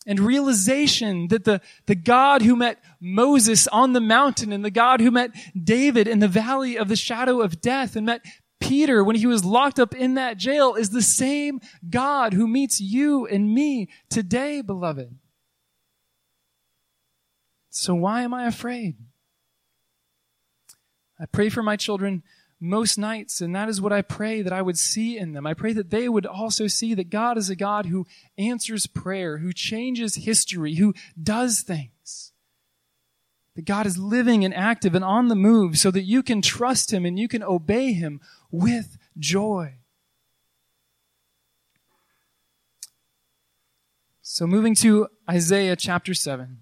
and 0.05 0.19
realization 0.19 1.27
that 1.29 1.43
the, 1.43 1.61
the 1.85 1.95
God 1.95 2.41
who 2.41 2.55
met 2.55 2.83
Moses 2.99 3.67
on 3.67 3.93
the 3.93 4.01
mountain 4.01 4.51
and 4.51 4.63
the 4.63 4.71
God 4.71 4.99
who 4.99 5.11
met 5.11 5.31
David 5.61 6.07
in 6.07 6.19
the 6.19 6.27
valley 6.27 6.77
of 6.77 6.87
the 6.89 6.95
shadow 6.95 7.41
of 7.41 7.61
death 7.61 7.95
and 7.95 8.05
met 8.05 8.25
Peter 8.59 9.03
when 9.03 9.15
he 9.15 9.27
was 9.27 9.43
locked 9.43 9.79
up 9.79 9.93
in 9.93 10.15
that 10.15 10.37
jail 10.37 10.75
is 10.75 10.89
the 10.89 11.01
same 11.01 11.59
God 11.89 12.33
who 12.33 12.47
meets 12.47 12.79
you 12.79 13.25
and 13.27 13.53
me 13.53 13.89
today, 14.09 14.61
beloved. 14.61 15.17
So 17.69 17.95
why 17.95 18.21
am 18.21 18.33
I 18.33 18.45
afraid? 18.47 18.95
I 21.19 21.25
pray 21.25 21.49
for 21.49 21.63
my 21.63 21.75
children 21.75 22.23
most 22.63 22.97
nights, 22.97 23.41
and 23.41 23.53
that 23.55 23.69
is 23.69 23.81
what 23.81 23.91
I 23.91 24.01
pray 24.01 24.41
that 24.41 24.53
I 24.53 24.61
would 24.61 24.77
see 24.77 25.17
in 25.17 25.33
them. 25.33 25.45
I 25.45 25.53
pray 25.53 25.73
that 25.73 25.89
they 25.89 26.07
would 26.07 26.25
also 26.25 26.67
see 26.67 26.93
that 26.93 27.09
God 27.09 27.37
is 27.37 27.49
a 27.49 27.55
God 27.55 27.87
who 27.87 28.07
answers 28.37 28.87
prayer, 28.87 29.37
who 29.37 29.51
changes 29.53 30.15
history, 30.15 30.75
who 30.75 30.93
does 31.21 31.61
things. 31.61 32.31
That 33.55 33.65
God 33.65 33.85
is 33.85 33.97
living 33.97 34.43
and 34.43 34.53
active 34.53 34.95
and 34.95 35.03
on 35.03 35.27
the 35.27 35.35
move 35.35 35.77
so 35.77 35.91
that 35.91 36.03
you 36.03 36.23
can 36.23 36.41
trust 36.41 36.91
Him 36.91 37.05
and 37.05 37.19
you 37.19 37.27
can 37.27 37.43
obey 37.43 37.93
Him 37.93 38.19
with 38.49 38.97
joy. 39.17 39.75
So, 44.21 44.47
moving 44.47 44.73
to 44.75 45.09
Isaiah 45.29 45.75
chapter 45.75 46.13
7, 46.13 46.59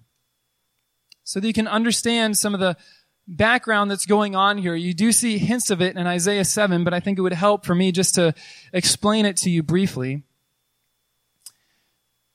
so 1.24 1.40
that 1.40 1.46
you 1.46 1.54
can 1.54 1.68
understand 1.68 2.36
some 2.36 2.52
of 2.52 2.60
the 2.60 2.76
background 3.26 3.90
that's 3.90 4.06
going 4.06 4.34
on 4.34 4.58
here. 4.58 4.74
You 4.74 4.94
do 4.94 5.12
see 5.12 5.38
hints 5.38 5.70
of 5.70 5.80
it 5.80 5.96
in 5.96 6.06
Isaiah 6.06 6.44
7, 6.44 6.84
but 6.84 6.94
I 6.94 7.00
think 7.00 7.18
it 7.18 7.22
would 7.22 7.32
help 7.32 7.64
for 7.64 7.74
me 7.74 7.92
just 7.92 8.14
to 8.16 8.34
explain 8.72 9.26
it 9.26 9.36
to 9.38 9.50
you 9.50 9.62
briefly. 9.62 10.22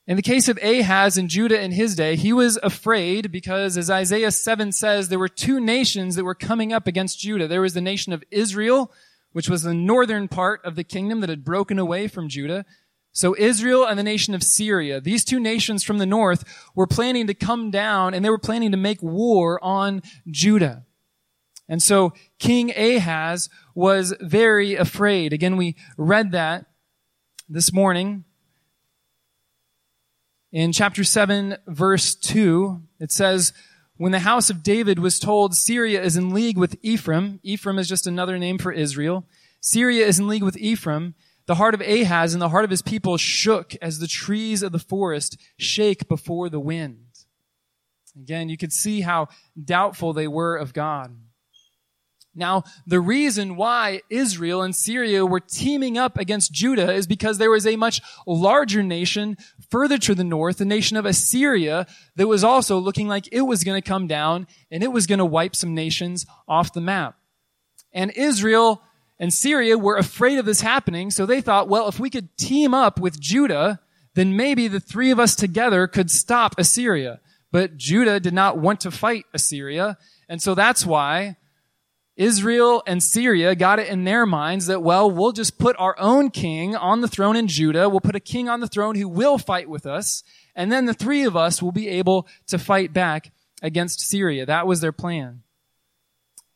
In 0.08 0.16
the 0.16 0.22
case 0.22 0.48
of 0.48 0.58
Ahaz 0.64 1.18
and 1.18 1.30
Judah 1.30 1.62
in 1.62 1.72
his 1.72 1.94
day, 1.94 2.16
he 2.16 2.32
was 2.32 2.58
afraid 2.64 3.30
because 3.30 3.78
as 3.78 3.90
Isaiah 3.90 4.32
7 4.32 4.72
says, 4.72 5.10
there 5.10 5.20
were 5.20 5.28
two 5.28 5.60
nations 5.60 6.16
that 6.16 6.24
were 6.24 6.34
coming 6.34 6.72
up 6.72 6.88
against 6.88 7.20
Judah. 7.20 7.48
There 7.48 7.62
was 7.62 7.74
the 7.74 7.82
nation 7.82 8.14
of 8.14 8.24
Israel, 8.32 8.90
which 9.34 9.50
was 9.50 9.64
the 9.64 9.74
northern 9.74 10.30
part 10.30 10.64
of 10.64 10.76
the 10.76 10.86
kingdom 10.86 11.20
that 11.20 11.30
had 11.30 11.44
broken 11.44 11.78
away 11.78 12.08
from 12.08 12.30
Judah. 12.30 12.66
So 13.18 13.36
Israel 13.36 13.84
and 13.84 13.98
the 13.98 14.04
nation 14.04 14.36
of 14.36 14.44
Syria, 14.44 15.02
these 15.02 15.26
two 15.26 15.40
nations 15.40 15.84
from 15.84 15.98
the 15.98 16.06
north 16.06 16.44
were 16.76 16.86
planning 16.86 17.26
to 17.26 17.34
come 17.34 17.72
down 17.72 18.14
and 18.14 18.24
they 18.24 18.30
were 18.30 18.38
planning 18.38 18.70
to 18.70 18.78
make 18.78 19.02
war 19.02 19.60
on 19.64 20.04
Judah. 20.30 20.86
And 21.68 21.82
so 21.82 22.14
King 22.38 22.70
Ahaz 22.78 23.50
was 23.74 24.14
very 24.22 24.76
afraid. 24.76 25.34
Again, 25.34 25.58
we 25.58 25.76
read 25.98 26.32
that 26.34 26.68
this 27.50 27.74
morning 27.74 28.24
in 30.52 30.72
chapter 30.72 31.04
7 31.04 31.58
verse 31.66 32.14
2. 32.14 32.84
It 33.00 33.12
says, 33.12 33.52
when 33.96 34.12
the 34.12 34.20
house 34.20 34.52
of 34.52 34.62
David 34.62 35.00
was 35.00 35.20
told 35.20 35.56
Syria 35.56 36.04
is 36.04 36.18
in 36.18 36.36
league 36.36 36.56
with 36.56 36.78
Ephraim, 36.84 37.40
Ephraim 37.42 37.80
is 37.80 37.90
just 37.90 38.06
another 38.06 38.38
name 38.38 38.60
for 38.60 38.72
Israel. 38.72 39.26
Syria 39.60 40.06
is 40.06 40.20
in 40.20 40.28
league 40.28 40.44
with 40.44 40.58
Ephraim. 40.58 41.16
The 41.48 41.56
heart 41.56 41.74
of 41.74 41.82
Ahaz 41.82 42.34
and 42.34 42.42
the 42.42 42.50
heart 42.50 42.66
of 42.66 42.70
his 42.70 42.82
people 42.82 43.18
shook 43.18 43.74
as 43.82 44.00
the 44.00 44.08
trees 44.08 44.62
of 44.62 44.74
the 44.74 44.80
forest 44.80 45.38
shake 45.58 46.08
before 46.08 46.50
the 46.50 46.60
wind. 46.60 47.06
Again, 48.16 48.50
you 48.50 48.58
could 48.58 48.74
see 48.74 49.02
how 49.02 49.30
doubtful 49.62 50.12
they 50.14 50.28
were 50.28 50.58
of 50.58 50.74
God. 50.74 51.16
Now, 52.36 52.64
the 52.86 53.00
reason 53.00 53.56
why 53.56 54.02
Israel 54.10 54.62
and 54.62 54.76
Syria 54.76 55.26
were 55.26 55.40
teaming 55.40 55.98
up 55.98 56.20
against 56.20 56.52
Judah 56.52 56.94
is 56.94 57.08
because 57.08 57.38
there 57.38 57.50
was 57.50 57.66
a 57.66 57.78
much 57.78 58.00
larger 58.28 58.84
nation 58.84 59.38
further 59.72 59.98
to 60.00 60.14
the 60.14 60.24
north, 60.24 60.58
the 60.58 60.66
nation 60.66 60.98
of 60.98 61.06
Assyria, 61.06 61.88
that 62.16 62.28
was 62.28 62.44
also 62.44 62.78
looking 62.78 63.08
like 63.08 63.28
it 63.32 63.42
was 63.42 63.64
going 63.64 63.82
to 63.82 63.88
come 63.88 64.06
down 64.06 64.46
and 64.70 64.84
it 64.84 64.92
was 64.92 65.08
going 65.08 65.18
to 65.18 65.26
wipe 65.26 65.56
some 65.56 65.74
nations 65.74 66.28
off 66.48 66.74
the 66.74 66.82
map. 66.82 67.16
And 67.92 68.12
Israel 68.12 68.84
and 69.20 69.34
Syria 69.34 69.78
were 69.78 69.98
afraid 69.98 70.38
of 70.38 70.46
this 70.46 70.62
happening, 70.62 71.12
so 71.12 71.26
they 71.26 71.42
thought, 71.42 71.70
well, 71.70 71.88
if 71.88 72.00
we 72.00 72.10
could 72.10 72.36
team 72.38 72.74
up 72.74 73.00
with 73.00 73.20
Judah, 73.20 73.80
then 74.14 74.36
maybe 74.36 74.68
the 74.68 74.80
three 74.80 75.12
of 75.12 75.20
us 75.20 75.36
together 75.36 75.88
could 75.88 76.12
stop 76.12 76.56
Assyria. 76.58 77.20
But 77.52 77.78
Judah 77.78 78.20
did 78.20 78.34
not 78.34 78.58
want 78.58 78.82
to 78.82 78.92
fight 78.92 79.26
Assyria, 79.34 79.98
and 80.30 80.42
so 80.42 80.54
that's 80.54 80.86
why 80.86 81.38
Israel 82.18 82.82
and 82.88 83.02
Syria 83.02 83.54
got 83.54 83.78
it 83.78 83.88
in 83.88 84.04
their 84.04 84.26
minds 84.26 84.66
that, 84.66 84.82
well, 84.82 85.10
we'll 85.10 85.32
just 85.32 85.60
put 85.60 85.76
our 85.78 85.96
own 86.00 86.32
king 86.32 86.76
on 86.76 87.02
the 87.02 87.08
throne 87.08 87.36
in 87.36 87.48
Judah. 87.48 87.88
We'll 87.88 88.02
put 88.02 88.16
a 88.16 88.20
king 88.20 88.50
on 88.50 88.60
the 88.60 88.68
throne 88.68 88.96
who 88.96 89.08
will 89.08 89.38
fight 89.38 89.70
with 89.70 89.86
us. 89.86 90.24
And 90.56 90.72
then 90.72 90.86
the 90.86 90.96
three 90.96 91.24
of 91.24 91.38
us 91.38 91.62
will 91.62 91.72
be 91.72 91.88
able 91.88 92.28
to 92.48 92.58
fight 92.58 92.92
back 92.92 93.32
against 93.62 94.02
Syria. 94.02 94.48
That 94.48 94.66
was 94.66 94.82
their 94.82 94.92
plan. 94.92 95.44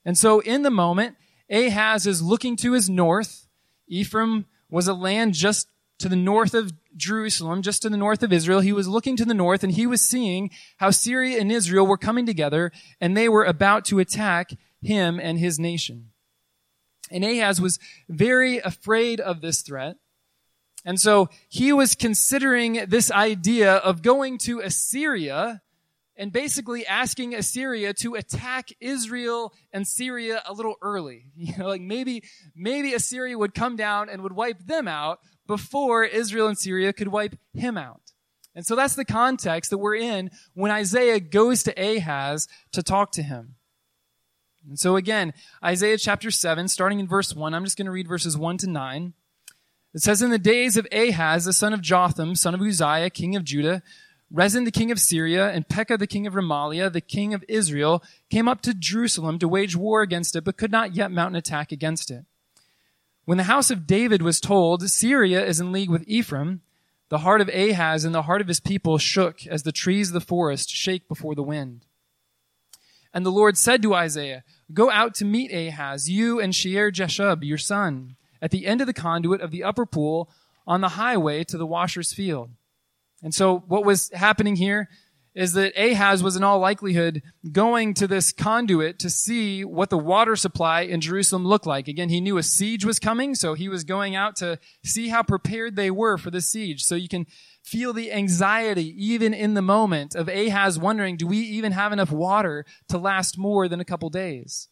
And 0.04 0.18
so 0.18 0.40
in 0.40 0.64
the 0.64 0.72
moment, 0.72 1.16
Ahaz 1.52 2.08
is 2.08 2.22
looking 2.22 2.56
to 2.58 2.72
his 2.72 2.90
north. 2.90 3.48
Ephraim 3.88 4.46
was 4.70 4.88
a 4.88 4.94
land 4.94 5.34
just 5.34 5.68
to 6.00 6.10
the 6.10 6.16
north 6.16 6.54
of 6.54 6.74
Jerusalem, 6.96 7.62
just 7.62 7.82
to 7.84 7.90
the 7.90 7.98
north 7.98 8.24
of 8.24 8.34
Israel. 8.34 8.62
He 8.62 8.74
was 8.74 8.88
looking 8.88 9.16
to 9.18 9.26
the 9.26 9.34
north 9.34 9.64
and 9.64 9.74
he 9.74 9.86
was 9.86 10.02
seeing 10.02 10.50
how 10.78 10.90
Syria 10.90 11.40
and 11.40 11.52
Israel 11.52 11.86
were 11.86 11.98
coming 11.98 12.26
together 12.26 12.72
and 13.00 13.16
they 13.16 13.30
were 13.30 13.44
about 13.44 13.86
to 13.86 14.00
attack 14.00 14.52
him 14.82 15.20
and 15.20 15.38
his 15.38 15.60
nation. 15.60 16.10
And 17.12 17.24
Ahaz 17.26 17.60
was 17.60 17.80
very 18.08 18.60
afraid 18.60 19.20
of 19.20 19.42
this 19.42 19.62
threat. 19.62 19.98
And 20.86 21.00
so 21.00 21.30
he 21.50 21.72
was 21.74 21.94
considering 21.94 22.86
this 22.88 23.12
idea 23.12 23.76
of 23.76 24.02
going 24.02 24.38
to 24.40 24.62
Assyria 24.62 25.62
and 26.22 26.32
basically 26.32 26.86
asking 26.86 27.34
Assyria 27.34 27.96
to 27.96 28.14
attack 28.14 28.70
Israel 28.80 29.56
and 29.74 29.88
Syria 29.88 30.44
a 30.46 30.54
little 30.54 30.76
early. 30.82 31.26
You 31.36 31.58
know, 31.58 31.68
like 31.68 31.82
maybe, 31.82 32.24
maybe 32.56 32.94
Assyria 32.94 33.36
would 33.36 33.56
come 33.56 33.76
down 33.76 34.08
and 34.08 34.22
would 34.22 34.32
wipe 34.32 34.60
them 34.68 34.88
out 34.88 35.20
before 35.48 36.04
Israel 36.04 36.48
and 36.48 36.58
Syria 36.58 36.94
could 36.94 37.08
wipe 37.08 37.36
him 37.56 37.76
out. 37.76 38.12
And 38.54 38.64
so 38.64 38.76
that's 38.76 38.94
the 38.94 39.04
context 39.04 39.72
that 39.72 39.80
we're 39.80 39.96
in 39.96 40.30
when 40.54 40.70
Isaiah 40.70 41.20
goes 41.20 41.64
to 41.64 41.72
Ahaz 41.72 42.48
to 42.74 42.84
talk 42.84 43.12
to 43.14 43.24
him. 43.24 43.56
And 44.70 44.78
so 44.78 44.98
again, 44.98 45.34
Isaiah 45.66 45.98
chapter 45.98 46.30
7, 46.30 46.68
starting 46.68 47.00
in 47.00 47.08
verse 47.08 47.34
1, 47.34 47.56
I'm 47.56 47.64
just 47.64 47.78
going 47.78 47.88
to 47.88 47.92
read 47.92 48.08
verses 48.08 48.38
1 48.38 48.58
to 48.60 48.70
9. 48.70 49.14
It 49.96 50.02
says, 50.02 50.22
In 50.22 50.30
the 50.30 50.38
days 50.38 50.78
of 50.78 50.88
Ahaz, 50.92 51.46
the 51.46 51.54
son 51.54 51.74
of 51.74 51.82
Jotham, 51.82 52.36
son 52.36 52.54
of 52.54 52.62
Uzziah, 52.62 53.10
king 53.10 53.36
of 53.36 53.44
Judah, 53.44 53.82
Rezin 54.34 54.64
the 54.64 54.72
king 54.72 54.92
of 54.92 55.00
Syria, 55.00 55.50
and 55.50 55.68
Pekah 55.68 55.98
the 55.98 56.08
king 56.08 56.26
of 56.26 56.34
Remaliah, 56.34 56.92
the 56.92 57.02
king 57.02 57.34
of 57.34 57.44
Israel, 57.50 58.02
came 58.30 58.48
up 58.48 58.62
to 58.62 58.74
Jerusalem 58.74 59.38
to 59.40 59.48
wage 59.48 59.76
war 59.76 60.02
against 60.02 60.36
it, 60.38 60.46
but 60.46 60.56
could 60.56 60.72
not 60.72 60.96
yet 60.96 61.12
mount 61.12 61.32
an 61.32 61.36
attack 61.36 61.72
against 61.72 62.10
it. 62.10 62.26
When 63.26 63.38
the 63.38 63.44
house 63.44 63.70
of 63.70 63.86
David 63.86 64.22
was 64.22 64.40
told, 64.40 64.90
Syria 64.90 65.46
is 65.46 65.60
in 65.60 65.72
league 65.74 65.90
with 65.90 66.08
Ephraim, 66.08 66.62
the 67.10 67.20
heart 67.20 67.42
of 67.42 67.50
Ahaz 67.50 68.06
and 68.06 68.16
the 68.16 68.22
heart 68.22 68.40
of 68.40 68.48
his 68.48 68.62
people 68.62 68.98
shook 68.98 69.46
as 69.46 69.64
the 69.64 69.74
trees 69.74 70.10
of 70.10 70.14
the 70.14 70.22
forest 70.22 70.70
shake 70.70 71.10
before 71.10 71.36
the 71.36 71.44
wind. 71.44 71.86
And 73.14 73.26
the 73.26 73.32
Lord 73.32 73.58
said 73.58 73.82
to 73.82 73.94
Isaiah, 73.94 74.46
Go 74.74 74.90
out 74.90 75.14
to 75.16 75.26
meet 75.26 75.52
Ahaz, 75.52 76.10
you 76.10 76.40
and 76.40 76.56
Shear 76.56 76.90
Jashub, 76.90 77.44
your 77.44 77.58
son, 77.58 78.16
at 78.42 78.52
the 78.52 78.66
end 78.66 78.80
of 78.80 78.88
the 78.88 78.94
conduit 78.94 79.42
of 79.42 79.52
the 79.52 79.64
upper 79.64 79.86
pool 79.86 80.30
on 80.66 80.80
the 80.80 80.90
highway 80.90 81.44
to 81.44 81.58
the 81.58 81.66
washer's 81.66 82.14
field. 82.14 82.52
And 83.22 83.34
so 83.34 83.60
what 83.68 83.86
was 83.86 84.10
happening 84.14 84.56
here 84.56 84.90
is 85.34 85.54
that 85.54 85.72
Ahaz 85.78 86.22
was 86.22 86.36
in 86.36 86.44
all 86.44 86.60
likelihood 86.60 87.22
going 87.54 87.94
to 87.94 88.06
this 88.06 88.34
conduit 88.34 89.00
to 89.00 89.10
see 89.10 89.64
what 89.64 89.90
the 89.90 89.98
water 89.98 90.36
supply 90.36 90.82
in 90.82 91.00
Jerusalem 91.00 91.48
looked 91.48 91.66
like. 91.66 91.88
Again, 91.88 92.10
he 92.10 92.20
knew 92.20 92.38
a 92.38 92.44
siege 92.44 92.84
was 92.84 93.00
coming, 93.00 93.34
so 93.34 93.54
he 93.54 93.70
was 93.70 93.86
going 93.86 94.14
out 94.14 94.36
to 94.38 94.60
see 94.84 95.08
how 95.08 95.24
prepared 95.24 95.78
they 95.78 95.90
were 95.90 96.18
for 96.18 96.32
the 96.32 96.42
siege. 96.42 96.84
So 96.84 96.96
you 96.96 97.08
can 97.08 97.28
feel 97.64 97.94
the 97.94 98.12
anxiety 98.12 98.94
even 98.98 99.34
in 99.34 99.54
the 99.54 99.62
moment 99.62 100.16
of 100.16 100.28
Ahaz 100.28 100.78
wondering, 100.78 101.16
do 101.16 101.28
we 101.28 101.38
even 101.38 101.72
have 101.72 101.94
enough 101.94 102.12
water 102.12 102.66
to 102.90 102.98
last 102.98 103.38
more 103.38 103.70
than 103.70 103.80
a 103.80 103.86
couple 103.86 104.10
days? 104.10 104.68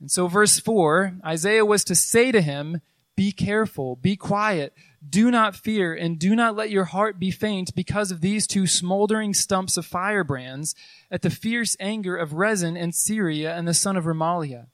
And 0.00 0.10
so 0.10 0.28
verse 0.28 0.58
four, 0.58 1.12
Isaiah 1.26 1.66
was 1.66 1.84
to 1.84 1.94
say 1.94 2.32
to 2.32 2.40
him, 2.40 2.80
be 3.16 3.32
careful, 3.32 3.96
be 3.96 4.14
quiet, 4.14 4.74
do 5.08 5.30
not 5.30 5.56
fear, 5.56 5.94
and 5.94 6.18
do 6.18 6.36
not 6.36 6.54
let 6.54 6.70
your 6.70 6.84
heart 6.84 7.18
be 7.18 7.30
faint 7.30 7.74
because 7.74 8.10
of 8.10 8.20
these 8.20 8.46
two 8.46 8.66
smoldering 8.66 9.32
stumps 9.32 9.76
of 9.76 9.86
firebrands 9.86 10.74
at 11.10 11.22
the 11.22 11.30
fierce 11.30 11.76
anger 11.80 12.16
of 12.16 12.34
Rezin 12.34 12.76
and 12.76 12.94
Syria 12.94 13.56
and 13.56 13.66
the 13.66 13.74
son 13.74 13.96
of 13.96 14.04
Remaliah. 14.04 14.66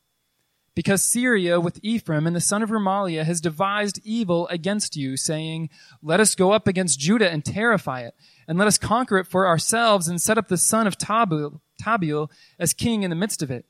because 0.74 1.02
Syria 1.02 1.60
with 1.60 1.78
Ephraim 1.82 2.26
and 2.26 2.34
the 2.34 2.40
son 2.40 2.62
of 2.62 2.70
Remaliah 2.70 3.24
has 3.24 3.42
devised 3.42 4.00
evil 4.04 4.48
against 4.48 4.96
you, 4.96 5.16
saying, 5.16 5.68
Let 6.02 6.18
us 6.18 6.34
go 6.34 6.52
up 6.52 6.66
against 6.66 6.98
Judah 6.98 7.30
and 7.30 7.44
terrify 7.44 8.00
it, 8.00 8.14
and 8.48 8.58
let 8.58 8.68
us 8.68 8.78
conquer 8.78 9.18
it 9.18 9.26
for 9.26 9.46
ourselves 9.46 10.08
and 10.08 10.20
set 10.20 10.38
up 10.38 10.48
the 10.48 10.56
son 10.56 10.86
of 10.86 10.96
Tabul, 10.96 11.60
Tabeel 11.80 12.30
as 12.58 12.72
king 12.72 13.02
in 13.02 13.10
the 13.10 13.16
midst 13.16 13.42
of 13.42 13.50
it. 13.50 13.66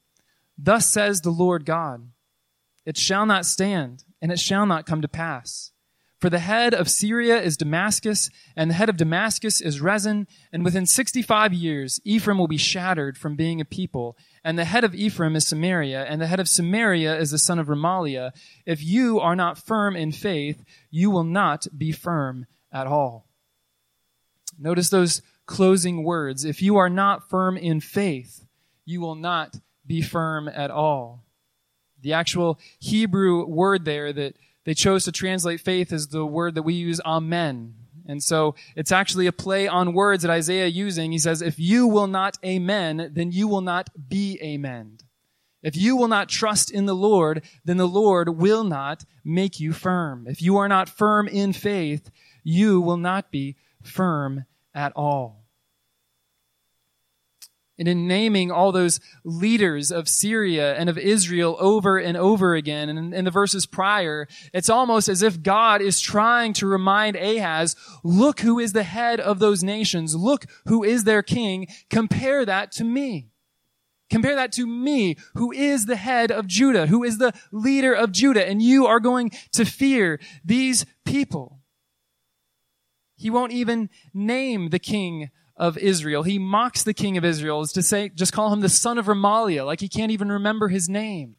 Thus 0.57 0.93
says 0.93 1.21
the 1.21 1.31
Lord 1.31 1.65
God, 1.67 2.09
It 2.87 2.97
shall 2.97 3.27
not 3.27 3.47
stand, 3.47 4.05
and 4.23 4.33
it 4.33 4.41
shall 4.41 4.65
not 4.65 4.87
come 4.87 5.03
to 5.03 5.09
pass. 5.09 5.73
For 6.23 6.31
the 6.31 6.39
head 6.39 6.73
of 6.73 6.89
Syria 6.89 7.43
is 7.43 7.57
Damascus, 7.57 8.31
and 8.55 8.71
the 8.71 8.75
head 8.75 8.89
of 8.89 8.97
Damascus 8.97 9.61
is 9.61 9.81
Rezin, 9.81 10.29
and 10.53 10.65
within 10.65 10.87
65 10.87 11.53
years 11.53 12.01
Ephraim 12.05 12.39
will 12.39 12.47
be 12.47 12.57
shattered 12.57 13.19
from 13.19 13.35
being 13.35 13.61
a 13.61 13.65
people, 13.65 14.17
and 14.45 14.57
the 14.57 14.65
head 14.65 14.85
of 14.85 14.95
Ephraim 14.95 15.35
is 15.35 15.49
Samaria, 15.49 16.05
and 16.05 16.21
the 16.21 16.29
head 16.29 16.39
of 16.39 16.49
Samaria 16.49 17.19
is 17.19 17.33
the 17.33 17.39
son 17.39 17.59
of 17.59 17.67
Remaliah. 17.67 18.31
If 18.65 18.85
you 18.85 19.19
are 19.19 19.35
not 19.35 19.59
firm 19.59 19.97
in 19.97 20.13
faith, 20.13 20.65
you 20.93 21.11
will 21.11 21.25
not 21.25 21.67
be 21.77 21.91
firm 21.91 22.47
at 22.73 22.87
all. 22.87 23.27
Notice 24.57 24.91
those 24.91 25.23
closing 25.47 26.05
words. 26.05 26.45
If 26.45 26.63
you 26.63 26.77
are 26.77 26.89
not 26.89 27.29
firm 27.29 27.57
in 27.57 27.81
faith, 27.81 28.47
you 28.85 29.01
will 29.01 29.17
not 29.17 29.57
be 29.85 30.01
firm 30.03 30.49
at 30.49 30.71
all. 30.71 31.25
The 32.03 32.12
actual 32.12 32.59
Hebrew 32.79 33.47
word 33.47 33.85
there 33.85 34.12
that 34.12 34.37
they 34.65 34.75
chose 34.75 35.05
to 35.05 35.12
translate 35.12 35.61
faith 35.61 35.93
is 35.93 36.09
the 36.09 36.27
word 36.27 36.55
that 36.55 36.62
we 36.62 36.75
use, 36.75 37.01
amen. 37.05 37.75
And 38.07 38.23
so 38.23 38.55
it's 38.77 38.93
actually 38.93 39.27
a 39.27 39.33
play 39.33 39.69
on 39.69 39.95
words 39.95 40.23
that 40.23 40.31
Isaiah 40.31 40.67
using. 40.67 41.12
He 41.12 41.19
says, 41.19 41.41
if 41.41 41.59
you 41.59 41.87
will 41.87 42.09
not 42.09 42.37
amen, 42.45 43.12
then 43.15 43.33
you 43.33 43.49
will 43.49 43.61
not 43.61 43.91
be 44.09 44.38
amen. 44.43 44.99
If 45.62 45.77
you 45.77 45.97
will 45.97 46.09
not 46.09 46.29
trust 46.29 46.71
in 46.73 46.87
the 46.87 46.95
Lord, 46.95 47.45
then 47.65 47.77
the 47.77 47.87
Lord 47.87 48.31
will 48.31 48.65
not 48.65 49.05
make 49.25 49.61
you 49.61 49.73
firm. 49.73 50.27
If 50.27 50.43
you 50.43 50.57
are 50.57 50.69
not 50.69 50.88
firm 50.88 51.29
in 51.29 51.53
faith, 51.53 52.11
you 52.43 52.81
will 52.81 52.97
not 52.97 53.31
be 53.31 53.57
firm 53.83 54.47
at 54.75 54.93
all. 54.97 55.42
And 57.83 57.88
in 57.88 58.07
naming 58.07 58.53
all 58.53 58.71
those 58.71 59.01
leaders 59.25 59.90
of 59.90 60.09
Syria 60.09 60.77
and 60.77 60.88
of 60.88 60.97
Israel 60.97 61.57
over 61.59 61.99
and 61.99 62.16
over 62.16 62.55
again, 62.55 62.88
and 62.88 63.12
in 63.12 63.25
the 63.25 63.31
verses 63.33 63.66
prior, 63.66 64.29
it's 64.55 64.71
almost 64.71 65.09
as 65.09 65.21
if 65.21 65.42
God 65.42 65.83
is 65.83 66.01
trying 66.01 66.53
to 66.53 66.68
remind 66.68 67.16
Ahaz, 67.16 67.75
look 68.05 68.38
who 68.38 68.61
is 68.61 68.73
the 68.73 68.85
head 68.85 69.18
of 69.18 69.40
those 69.40 69.64
nations. 69.64 70.14
Look 70.14 70.47
who 70.66 70.85
is 70.85 71.03
their 71.03 71.25
king. 71.25 71.66
Compare 71.90 72.47
that 72.47 72.71
to 72.75 72.85
me. 72.85 73.31
Compare 74.09 74.37
that 74.37 74.53
to 74.53 74.64
me, 74.64 75.16
who 75.35 75.51
is 75.51 75.87
the 75.87 75.97
head 75.97 76.31
of 76.31 76.47
Judah, 76.47 76.87
who 76.87 77.03
is 77.03 77.18
the 77.18 77.33
leader 77.51 77.92
of 77.92 78.12
Judah, 78.12 78.47
and 78.47 78.62
you 78.62 78.87
are 78.87 79.01
going 79.01 79.33
to 79.55 79.64
fear 79.64 80.21
these 80.45 80.87
people. 81.05 81.59
He 83.16 83.29
won't 83.29 83.51
even 83.51 83.90
name 84.14 84.68
the 84.68 84.79
king 84.79 85.31
of 85.62 85.79
Israel. 85.79 86.25
He 86.25 86.40
mocks 86.40 86.83
the 86.83 86.92
king 86.92 87.16
of 87.16 87.25
Israel 87.25 87.61
is 87.61 87.70
to 87.75 87.85
say, 87.85 88.09
just 88.09 88.33
call 88.33 88.53
him 88.53 88.62
the 88.62 88.68
son 88.68 88.98
of 88.98 89.07
Remaliah, 89.07 89.64
like 89.64 89.79
he 89.79 89.88
can't 89.88 90.11
even 90.11 90.33
remember 90.33 90.66
his 90.66 90.88
name. 90.88 91.37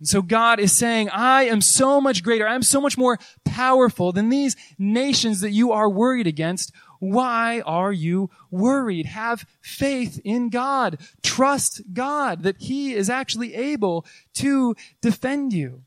And 0.00 0.06
so 0.06 0.20
God 0.20 0.60
is 0.60 0.72
saying, 0.72 1.08
I 1.08 1.44
am 1.44 1.62
so 1.62 1.98
much 1.98 2.22
greater. 2.22 2.46
I 2.46 2.54
am 2.54 2.62
so 2.62 2.78
much 2.78 2.98
more 2.98 3.18
powerful 3.42 4.12
than 4.12 4.28
these 4.28 4.54
nations 4.78 5.40
that 5.40 5.52
you 5.52 5.72
are 5.72 5.88
worried 5.88 6.26
against. 6.26 6.74
Why 6.98 7.62
are 7.64 7.92
you 7.92 8.28
worried? 8.50 9.06
Have 9.06 9.46
faith 9.62 10.20
in 10.22 10.50
God. 10.50 11.00
Trust 11.22 11.80
God 11.94 12.42
that 12.42 12.58
He 12.58 12.92
is 12.92 13.08
actually 13.08 13.54
able 13.54 14.04
to 14.34 14.76
defend 15.00 15.54
you. 15.54 15.84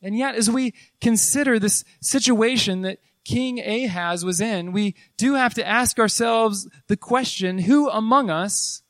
And 0.00 0.16
yet, 0.16 0.36
as 0.36 0.48
we 0.48 0.74
consider 1.00 1.58
this 1.58 1.82
situation 2.00 2.82
that 2.82 3.00
King 3.24 3.58
Ahaz 3.58 4.24
was 4.24 4.40
in, 4.40 4.72
we 4.72 4.94
do 5.16 5.34
have 5.34 5.54
to 5.54 5.66
ask 5.66 5.98
ourselves 5.98 6.68
the 6.88 6.96
question, 6.96 7.58
who 7.58 7.88
among 7.88 8.30
us 8.30 8.82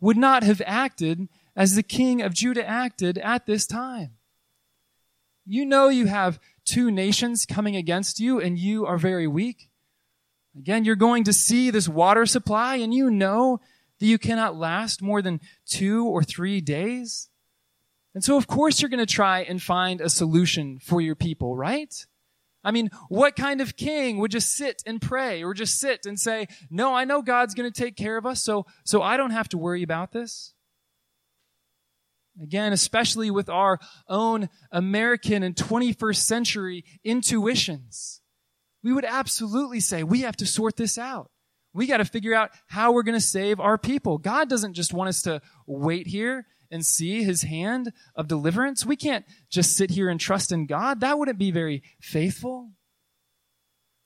would 0.00 0.16
not 0.16 0.42
have 0.42 0.60
acted 0.66 1.28
as 1.54 1.74
the 1.74 1.82
king 1.82 2.20
of 2.22 2.34
Judah 2.34 2.66
acted 2.66 3.18
at 3.18 3.46
this 3.46 3.66
time? 3.66 4.12
You 5.46 5.64
know 5.64 5.88
you 5.88 6.06
have 6.06 6.40
two 6.64 6.90
nations 6.90 7.46
coming 7.46 7.76
against 7.76 8.20
you 8.20 8.40
and 8.40 8.58
you 8.58 8.86
are 8.86 8.98
very 8.98 9.26
weak. 9.26 9.70
Again, 10.56 10.84
you're 10.84 10.96
going 10.96 11.24
to 11.24 11.32
see 11.32 11.70
this 11.70 11.88
water 11.88 12.26
supply 12.26 12.76
and 12.76 12.92
you 12.92 13.10
know 13.10 13.60
that 13.98 14.06
you 14.06 14.18
cannot 14.18 14.56
last 14.56 15.02
more 15.02 15.22
than 15.22 15.40
two 15.66 16.06
or 16.06 16.22
three 16.24 16.60
days. 16.60 17.28
And 18.14 18.24
so, 18.24 18.36
of 18.36 18.46
course, 18.46 18.80
you're 18.80 18.88
going 18.88 19.04
to 19.04 19.06
try 19.06 19.40
and 19.42 19.62
find 19.62 20.00
a 20.00 20.08
solution 20.08 20.80
for 20.80 21.00
your 21.00 21.14
people, 21.14 21.56
right? 21.56 22.06
I 22.62 22.70
mean, 22.72 22.90
what 23.08 23.36
kind 23.36 23.60
of 23.60 23.76
king 23.76 24.18
would 24.18 24.30
just 24.30 24.52
sit 24.52 24.82
and 24.86 25.00
pray 25.00 25.42
or 25.42 25.54
just 25.54 25.78
sit 25.78 26.04
and 26.04 26.18
say, 26.18 26.46
no, 26.70 26.94
I 26.94 27.04
know 27.04 27.22
God's 27.22 27.54
going 27.54 27.70
to 27.70 27.82
take 27.82 27.96
care 27.96 28.16
of 28.16 28.26
us, 28.26 28.42
so, 28.42 28.66
so 28.84 29.02
I 29.02 29.16
don't 29.16 29.30
have 29.30 29.48
to 29.50 29.58
worry 29.58 29.82
about 29.82 30.12
this? 30.12 30.52
Again, 32.40 32.72
especially 32.72 33.30
with 33.30 33.48
our 33.48 33.78
own 34.08 34.48
American 34.70 35.42
and 35.42 35.54
21st 35.54 36.16
century 36.16 36.84
intuitions, 37.04 38.20
we 38.82 38.92
would 38.92 39.04
absolutely 39.04 39.80
say 39.80 40.02
we 40.02 40.20
have 40.20 40.36
to 40.36 40.46
sort 40.46 40.76
this 40.76 40.96
out. 40.96 41.30
We 41.72 41.86
got 41.86 41.98
to 41.98 42.04
figure 42.04 42.34
out 42.34 42.50
how 42.66 42.92
we're 42.92 43.02
going 43.02 43.18
to 43.18 43.24
save 43.24 43.60
our 43.60 43.78
people. 43.78 44.18
God 44.18 44.48
doesn't 44.48 44.74
just 44.74 44.92
want 44.92 45.08
us 45.08 45.22
to 45.22 45.40
wait 45.66 46.06
here 46.06 46.46
and 46.70 46.84
see 46.84 47.22
his 47.22 47.42
hand 47.42 47.92
of 48.14 48.28
deliverance. 48.28 48.86
We 48.86 48.96
can't 48.96 49.24
just 49.50 49.76
sit 49.76 49.90
here 49.90 50.08
and 50.08 50.20
trust 50.20 50.52
in 50.52 50.66
God. 50.66 51.00
That 51.00 51.18
wouldn't 51.18 51.38
be 51.38 51.50
very 51.50 51.82
faithful. 52.00 52.70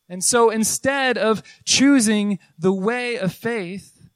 And 0.09 0.22
so 0.22 0.50
instead 0.50 1.16
of 1.16 1.42
choosing 1.64 2.38
the 2.59 2.72
way 2.72 3.16
of 3.16 3.33
faith, 3.33 4.09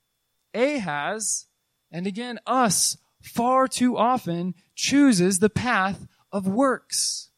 Ahaz, 0.55 1.47
and 1.91 2.07
again 2.07 2.39
us, 2.47 2.97
far 3.23 3.69
too 3.69 3.97
often 3.97 4.55
chooses 4.75 5.39
the 5.39 5.51
path 5.51 6.07
of 6.33 6.47
works. 6.47 7.31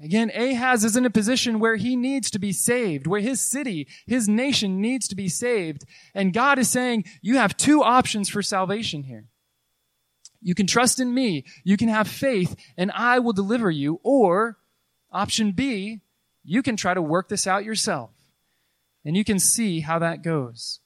Again, 0.00 0.30
Ahaz 0.30 0.84
is 0.84 0.96
in 0.96 1.04
a 1.04 1.10
position 1.10 1.58
where 1.58 1.74
he 1.74 1.96
needs 1.96 2.30
to 2.30 2.38
be 2.38 2.52
saved, 2.52 3.08
where 3.08 3.20
his 3.20 3.40
city, 3.40 3.88
his 4.06 4.28
nation 4.28 4.80
needs 4.80 5.08
to 5.08 5.16
be 5.16 5.28
saved. 5.28 5.84
And 6.14 6.32
God 6.32 6.58
is 6.58 6.68
saying, 6.68 7.04
you 7.20 7.36
have 7.36 7.56
two 7.56 7.82
options 7.82 8.28
for 8.28 8.42
salvation 8.42 9.02
here. 9.02 9.26
You 10.40 10.54
can 10.54 10.66
trust 10.66 11.00
in 11.00 11.12
me. 11.12 11.44
You 11.64 11.76
can 11.76 11.88
have 11.88 12.08
faith 12.08 12.56
and 12.76 12.90
I 12.92 13.18
will 13.18 13.32
deliver 13.32 13.70
you. 13.70 14.00
Or 14.02 14.56
option 15.10 15.52
B, 15.52 16.00
you 16.44 16.62
can 16.62 16.76
try 16.76 16.94
to 16.94 17.02
work 17.02 17.28
this 17.28 17.46
out 17.46 17.64
yourself 17.64 18.10
and 19.04 19.16
you 19.16 19.24
can 19.24 19.38
see 19.38 19.80
how 19.80 19.98
that 19.98 20.22
goes. 20.22 20.80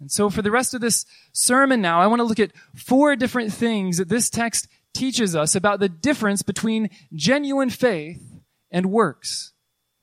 And 0.00 0.10
so 0.10 0.28
for 0.28 0.42
the 0.42 0.50
rest 0.50 0.74
of 0.74 0.80
this 0.80 1.06
sermon 1.32 1.80
now, 1.80 2.00
I 2.00 2.06
want 2.06 2.20
to 2.20 2.24
look 2.24 2.40
at 2.40 2.52
four 2.74 3.16
different 3.16 3.52
things 3.52 3.96
that 3.96 4.08
this 4.08 4.28
text 4.28 4.68
teaches 4.92 5.34
us 5.34 5.54
about 5.54 5.80
the 5.80 5.88
difference 5.88 6.42
between 6.42 6.90
genuine 7.14 7.70
faith 7.70 8.22
and 8.70 8.90
works. 8.90 9.52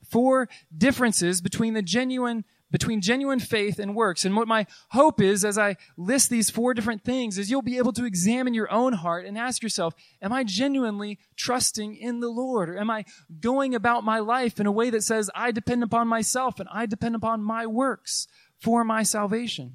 Four 0.08 0.48
differences 0.76 1.40
between 1.40 1.74
the 1.74 1.82
genuine 1.82 2.44
between 2.70 3.00
genuine 3.00 3.38
faith 3.38 3.78
and 3.78 3.94
works. 3.94 4.24
And 4.24 4.34
what 4.36 4.48
my 4.48 4.66
hope 4.90 5.20
is 5.20 5.44
as 5.44 5.56
I 5.56 5.76
list 5.96 6.28
these 6.28 6.50
four 6.50 6.74
different 6.74 7.04
things 7.04 7.38
is 7.38 7.50
you'll 7.50 7.62
be 7.62 7.78
able 7.78 7.92
to 7.92 8.04
examine 8.04 8.52
your 8.52 8.72
own 8.72 8.94
heart 8.94 9.26
and 9.26 9.38
ask 9.38 9.62
yourself, 9.62 9.94
am 10.20 10.32
I 10.32 10.42
genuinely 10.42 11.20
trusting 11.36 11.96
in 11.96 12.18
the 12.18 12.30
Lord? 12.30 12.68
Or 12.68 12.78
am 12.78 12.90
I 12.90 13.04
going 13.40 13.76
about 13.76 14.02
my 14.02 14.18
life 14.18 14.58
in 14.58 14.66
a 14.66 14.72
way 14.72 14.90
that 14.90 15.04
says 15.04 15.30
I 15.34 15.52
depend 15.52 15.84
upon 15.84 16.08
myself 16.08 16.58
and 16.58 16.68
I 16.72 16.86
depend 16.86 17.14
upon 17.14 17.42
my 17.42 17.64
works 17.64 18.26
for 18.58 18.82
my 18.82 19.04
salvation? 19.04 19.74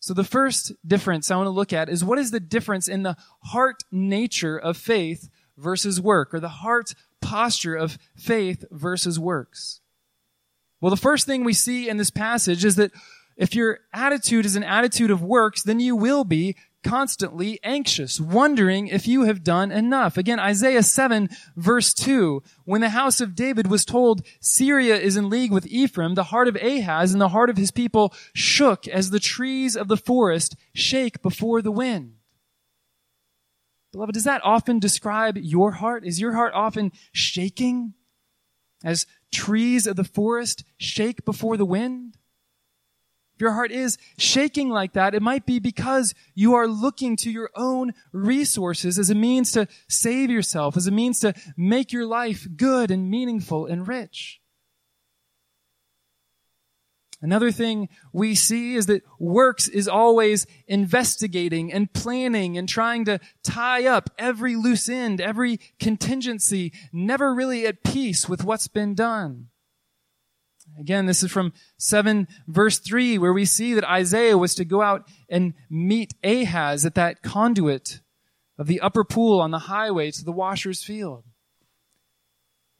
So 0.00 0.14
the 0.14 0.24
first 0.24 0.72
difference 0.84 1.30
I 1.30 1.36
want 1.36 1.46
to 1.46 1.50
look 1.50 1.72
at 1.72 1.88
is 1.88 2.02
what 2.02 2.18
is 2.18 2.30
the 2.30 2.40
difference 2.40 2.88
in 2.88 3.02
the 3.02 3.16
heart 3.44 3.84
nature 3.92 4.58
of 4.58 4.76
faith 4.76 5.28
versus 5.58 6.00
work 6.00 6.32
or 6.32 6.40
the 6.40 6.48
heart 6.48 6.94
posture 7.20 7.76
of 7.76 7.98
faith 8.16 8.64
versus 8.70 9.20
works? 9.20 9.81
Well, 10.82 10.90
the 10.90 10.96
first 10.96 11.26
thing 11.26 11.44
we 11.44 11.52
see 11.52 11.88
in 11.88 11.96
this 11.96 12.10
passage 12.10 12.64
is 12.64 12.74
that 12.74 12.90
if 13.36 13.54
your 13.54 13.78
attitude 13.94 14.44
is 14.44 14.56
an 14.56 14.64
attitude 14.64 15.12
of 15.12 15.22
works, 15.22 15.62
then 15.62 15.78
you 15.78 15.94
will 15.94 16.24
be 16.24 16.56
constantly 16.82 17.60
anxious, 17.62 18.20
wondering 18.20 18.88
if 18.88 19.06
you 19.06 19.22
have 19.22 19.44
done 19.44 19.70
enough. 19.70 20.16
Again, 20.16 20.40
Isaiah 20.40 20.82
7 20.82 21.28
verse 21.56 21.94
2, 21.94 22.42
when 22.64 22.80
the 22.80 22.88
house 22.88 23.20
of 23.20 23.36
David 23.36 23.68
was 23.68 23.84
told 23.84 24.26
Syria 24.40 24.96
is 24.96 25.16
in 25.16 25.30
league 25.30 25.52
with 25.52 25.68
Ephraim, 25.68 26.16
the 26.16 26.24
heart 26.24 26.48
of 26.48 26.56
Ahaz 26.56 27.12
and 27.12 27.20
the 27.20 27.28
heart 27.28 27.48
of 27.48 27.56
his 27.56 27.70
people 27.70 28.12
shook 28.34 28.88
as 28.88 29.10
the 29.10 29.20
trees 29.20 29.76
of 29.76 29.86
the 29.86 29.96
forest 29.96 30.56
shake 30.74 31.22
before 31.22 31.62
the 31.62 31.70
wind. 31.70 32.14
Beloved, 33.92 34.14
does 34.14 34.24
that 34.24 34.44
often 34.44 34.80
describe 34.80 35.38
your 35.38 35.72
heart? 35.72 36.04
Is 36.04 36.20
your 36.20 36.32
heart 36.32 36.54
often 36.54 36.90
shaking 37.12 37.94
as 38.82 39.06
trees 39.32 39.86
of 39.86 39.96
the 39.96 40.04
forest 40.04 40.64
shake 40.76 41.24
before 41.24 41.56
the 41.56 41.64
wind? 41.64 42.16
If 43.34 43.40
your 43.40 43.52
heart 43.52 43.72
is 43.72 43.96
shaking 44.18 44.68
like 44.68 44.92
that, 44.92 45.14
it 45.14 45.22
might 45.22 45.46
be 45.46 45.58
because 45.58 46.14
you 46.34 46.54
are 46.54 46.68
looking 46.68 47.16
to 47.16 47.30
your 47.30 47.50
own 47.56 47.94
resources 48.12 48.98
as 48.98 49.08
a 49.08 49.14
means 49.14 49.52
to 49.52 49.66
save 49.88 50.30
yourself, 50.30 50.76
as 50.76 50.86
a 50.86 50.90
means 50.90 51.18
to 51.20 51.32
make 51.56 51.92
your 51.92 52.06
life 52.06 52.46
good 52.56 52.90
and 52.90 53.10
meaningful 53.10 53.64
and 53.64 53.88
rich. 53.88 54.41
Another 57.22 57.52
thing 57.52 57.88
we 58.12 58.34
see 58.34 58.74
is 58.74 58.86
that 58.86 59.04
works 59.20 59.68
is 59.68 59.86
always 59.86 60.44
investigating 60.66 61.72
and 61.72 61.92
planning 61.92 62.58
and 62.58 62.68
trying 62.68 63.04
to 63.04 63.20
tie 63.44 63.86
up 63.86 64.10
every 64.18 64.56
loose 64.56 64.88
end, 64.88 65.20
every 65.20 65.60
contingency, 65.78 66.72
never 66.92 67.32
really 67.32 67.64
at 67.64 67.84
peace 67.84 68.28
with 68.28 68.42
what's 68.42 68.66
been 68.66 68.96
done. 68.96 69.46
Again, 70.80 71.06
this 71.06 71.22
is 71.22 71.30
from 71.30 71.52
7 71.78 72.26
verse 72.48 72.78
3 72.78 73.18
where 73.18 73.32
we 73.32 73.44
see 73.44 73.72
that 73.74 73.88
Isaiah 73.88 74.36
was 74.38 74.56
to 74.56 74.64
go 74.64 74.82
out 74.82 75.08
and 75.28 75.54
meet 75.70 76.14
Ahaz 76.24 76.84
at 76.84 76.96
that 76.96 77.22
conduit 77.22 78.00
of 78.58 78.66
the 78.66 78.80
upper 78.80 79.04
pool 79.04 79.40
on 79.40 79.52
the 79.52 79.60
highway 79.60 80.10
to 80.10 80.24
the 80.24 80.32
washer's 80.32 80.82
field. 80.82 81.24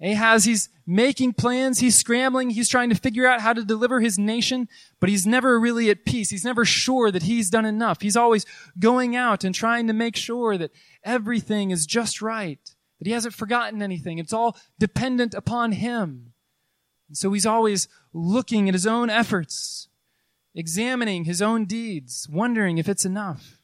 Ahaz, 0.03 0.45
he's 0.45 0.69
making 0.85 1.35
plans, 1.35 1.79
he's 1.79 1.97
scrambling, 1.97 2.51
he's 2.51 2.69
trying 2.69 2.91
to 2.91 2.97
figure 2.97 3.27
out 3.27 3.41
how 3.41 3.53
to 3.53 3.65
deliver 3.65 4.01
his 4.01 4.19
nation, 4.19 4.69
but 4.99 5.09
he's 5.09 5.27
never 5.27 5.61
really 5.61 5.91
at 5.91 6.05
peace. 6.05 6.31
He's 6.31 6.45
never 6.45 6.65
sure 6.65 7.12
that 7.12 7.23
he's 7.23 7.51
done 7.51 7.65
enough. 7.65 8.01
He's 8.01 8.17
always 8.17 8.45
going 8.79 9.15
out 9.15 9.45
and 9.45 9.55
trying 9.55 9.87
to 9.87 9.93
make 9.93 10.17
sure 10.17 10.59
that 10.59 10.73
everything 11.05 11.71
is 11.71 11.87
just 11.87 12.21
right, 12.21 12.59
that 12.99 13.07
he 13.07 13.12
hasn't 13.12 13.35
forgotten 13.35 13.81
anything. 13.81 14.19
It's 14.19 14.33
all 14.33 14.57
dependent 14.77 15.35
upon 15.35 15.71
him. 15.73 16.33
And 17.09 17.17
so 17.17 17.33
he's 17.33 17.47
always 17.47 17.87
looking 18.12 18.69
at 18.69 18.75
his 18.75 18.88
own 18.88 19.09
efforts, 19.09 19.87
examining 20.53 21.25
his 21.25 21.41
own 21.41 21.65
deeds, 21.65 22.27
wondering 22.29 22.79
if 22.79 22.88
it's 22.88 23.05
enough. 23.05 23.59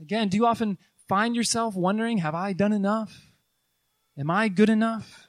Again, 0.00 0.28
do 0.28 0.36
you 0.36 0.46
often 0.46 0.78
find 1.08 1.34
yourself 1.34 1.74
wondering, 1.74 2.18
have 2.18 2.34
I 2.36 2.52
done 2.52 2.72
enough? 2.72 3.29
Am 4.20 4.30
I 4.30 4.48
good 4.48 4.68
enough? 4.68 5.28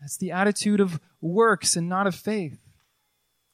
That's 0.00 0.16
the 0.16 0.32
attitude 0.32 0.80
of 0.80 1.00
works 1.20 1.76
and 1.76 1.88
not 1.88 2.08
of 2.08 2.16
faith. 2.16 2.58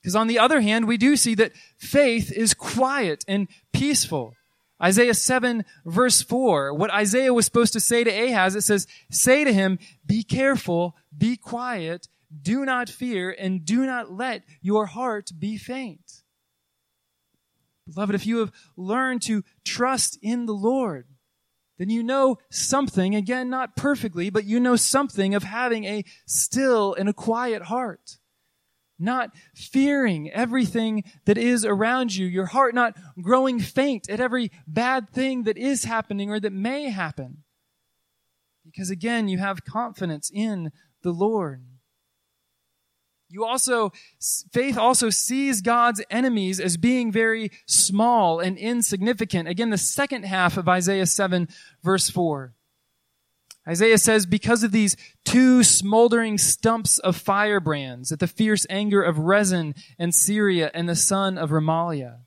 Because 0.01 0.17
on 0.17 0.29
the 0.29 0.39
other 0.39 0.63
hand, 0.63 0.89
we 0.89 0.97
do 0.97 1.15
see 1.15 1.35
that 1.35 1.53
faith 1.77 2.33
is 2.33 2.55
quiet 2.55 3.23
and 3.29 3.49
peaceful. 3.73 4.35
Isaiah 4.83 5.13
7 5.13 5.67
verse 5.85 6.23
4, 6.23 6.73
what 6.73 6.91
Isaiah 6.91 7.35
was 7.35 7.45
supposed 7.45 7.75
to 7.75 7.81
say 7.81 8.03
to 8.03 8.11
Ahaz, 8.11 8.57
it 8.57 8.63
says, 8.63 8.87
say 9.11 9.45
to 9.45 9.53
him, 9.53 9.79
be 10.07 10.23
careful, 10.23 10.97
be 11.17 11.37
quiet, 11.37 12.09
do 12.41 12.65
not 12.65 12.89
fear, 12.89 13.31
and 13.39 13.67
do 13.67 13.85
not 13.85 14.11
let 14.11 14.43
your 14.63 14.87
heart 14.87 15.33
be 15.39 15.59
faint. 15.59 16.23
Beloved, 17.87 18.15
if 18.15 18.27
you 18.27 18.39
have 18.39 18.53
learned 18.75 19.21
to 19.23 19.45
trust 19.65 20.19
in 20.23 20.47
the 20.47 20.55
Lord, 20.55 21.07
then 21.81 21.89
you 21.89 22.03
know 22.03 22.37
something, 22.51 23.15
again, 23.15 23.49
not 23.49 23.75
perfectly, 23.75 24.29
but 24.29 24.45
you 24.45 24.61
know 24.61 24.77
something 24.77 25.35
of 25.35 25.45
having 25.45 25.85
a 25.85 26.05
still 26.27 26.93
and 26.93 27.09
a 27.09 27.15
quiet 27.15 27.63
heart. 27.63 28.19
Not 28.99 29.31
fearing 29.55 30.31
everything 30.31 31.05
that 31.25 31.39
is 31.39 31.65
around 31.65 32.15
you, 32.15 32.27
your 32.27 32.45
heart 32.45 32.75
not 32.75 32.99
growing 33.23 33.61
faint 33.61 34.11
at 34.11 34.21
every 34.21 34.53
bad 34.67 35.09
thing 35.09 35.45
that 35.45 35.57
is 35.57 35.85
happening 35.85 36.31
or 36.31 36.39
that 36.39 36.53
may 36.53 36.91
happen. 36.91 37.45
Because 38.63 38.91
again, 38.91 39.29
you 39.29 39.39
have 39.39 39.65
confidence 39.65 40.31
in 40.33 40.73
the 41.01 41.13
Lord. 41.13 41.65
You 43.31 43.45
also, 43.45 43.93
faith 44.53 44.77
also 44.77 45.09
sees 45.09 45.61
God's 45.61 46.03
enemies 46.11 46.59
as 46.59 46.77
being 46.77 47.13
very 47.13 47.53
small 47.65 48.41
and 48.41 48.59
insignificant. 48.59 49.49
Again, 49.49 49.71
the 49.71 49.79
second 49.79 50.25
half 50.25 50.57
of 50.57 50.69
Isaiah 50.69 51.07
7 51.07 51.49
verse 51.83 52.11
4. 52.11 52.53
Isaiah 53.69 53.99
says, 53.99 54.27
because 54.27 54.65
of 54.65 54.73
these 54.73 54.97
two 55.25 55.63
smoldering 55.63 56.39
stumps 56.39 56.99
of 56.99 57.15
firebrands 57.15 58.11
at 58.11 58.19
the 58.19 58.27
fierce 58.27 58.67
anger 58.69 59.01
of 59.01 59.19
Rezin 59.19 59.77
and 59.97 60.13
Syria 60.13 60.73
and 60.75 60.89
the 60.89 60.97
son 60.97 61.39
of 61.39 61.51
Remaliah. 61.51 62.21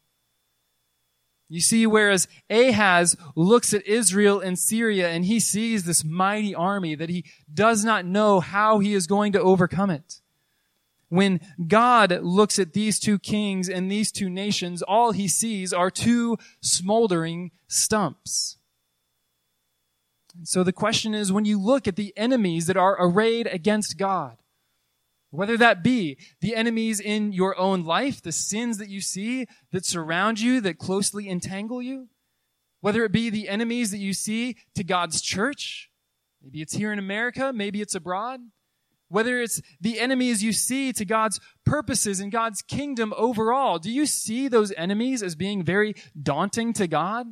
You 1.49 1.59
see, 1.59 1.85
whereas 1.85 2.29
Ahaz 2.49 3.17
looks 3.35 3.73
at 3.73 3.85
Israel 3.85 4.39
and 4.39 4.57
Syria 4.57 5.09
and 5.09 5.25
he 5.25 5.39
sees 5.41 5.83
this 5.83 6.03
mighty 6.03 6.55
army 6.55 6.95
that 6.95 7.09
he 7.09 7.25
does 7.53 7.83
not 7.83 8.05
know 8.05 8.39
how 8.39 8.79
he 8.79 8.93
is 8.93 9.05
going 9.05 9.33
to 9.33 9.41
overcome 9.41 9.89
it. 9.89 10.21
When 11.13 11.41
God 11.67 12.23
looks 12.23 12.57
at 12.57 12.73
these 12.73 12.99
two 12.99 13.19
kings 13.19 13.69
and 13.69 13.91
these 13.91 14.11
two 14.11 14.31
nations, 14.31 14.81
all 14.81 15.11
he 15.11 15.27
sees 15.27 15.71
are 15.71 15.91
two 15.91 16.39
smoldering 16.59 17.51
stumps. 17.67 18.57
So 20.41 20.63
the 20.63 20.73
question 20.73 21.13
is, 21.13 21.31
when 21.31 21.45
you 21.45 21.61
look 21.61 21.87
at 21.87 21.97
the 21.97 22.17
enemies 22.17 22.65
that 22.65 22.77
are 22.77 22.97
arrayed 22.99 23.45
against 23.45 23.95
God, 23.95 24.37
whether 25.29 25.55
that 25.55 25.83
be 25.83 26.17
the 26.41 26.55
enemies 26.55 26.99
in 26.99 27.31
your 27.31 27.55
own 27.59 27.83
life, 27.83 28.19
the 28.19 28.31
sins 28.31 28.79
that 28.79 28.89
you 28.89 28.99
see 28.99 29.45
that 29.71 29.85
surround 29.85 30.39
you, 30.39 30.61
that 30.61 30.79
closely 30.79 31.29
entangle 31.29 31.79
you, 31.79 32.07
whether 32.81 33.05
it 33.05 33.11
be 33.11 33.29
the 33.29 33.49
enemies 33.49 33.91
that 33.91 33.99
you 33.99 34.13
see 34.13 34.57
to 34.73 34.83
God's 34.83 35.21
church, 35.21 35.91
maybe 36.41 36.63
it's 36.63 36.73
here 36.73 36.91
in 36.91 36.97
America, 36.97 37.53
maybe 37.53 37.81
it's 37.81 37.93
abroad, 37.93 38.39
whether 39.13 39.39
it's 39.39 39.61
the 39.79 39.99
enemies 39.99 40.43
you 40.43 40.51
see 40.51 40.91
to 40.91 41.05
God's 41.05 41.39
purposes 41.67 42.19
and 42.19 42.31
God's 42.31 42.63
kingdom 42.63 43.13
overall, 43.15 43.77
do 43.77 43.91
you 43.91 44.07
see 44.07 44.47
those 44.47 44.73
enemies 44.75 45.21
as 45.21 45.35
being 45.35 45.63
very 45.63 45.93
daunting 46.19 46.73
to 46.73 46.87
God? 46.87 47.27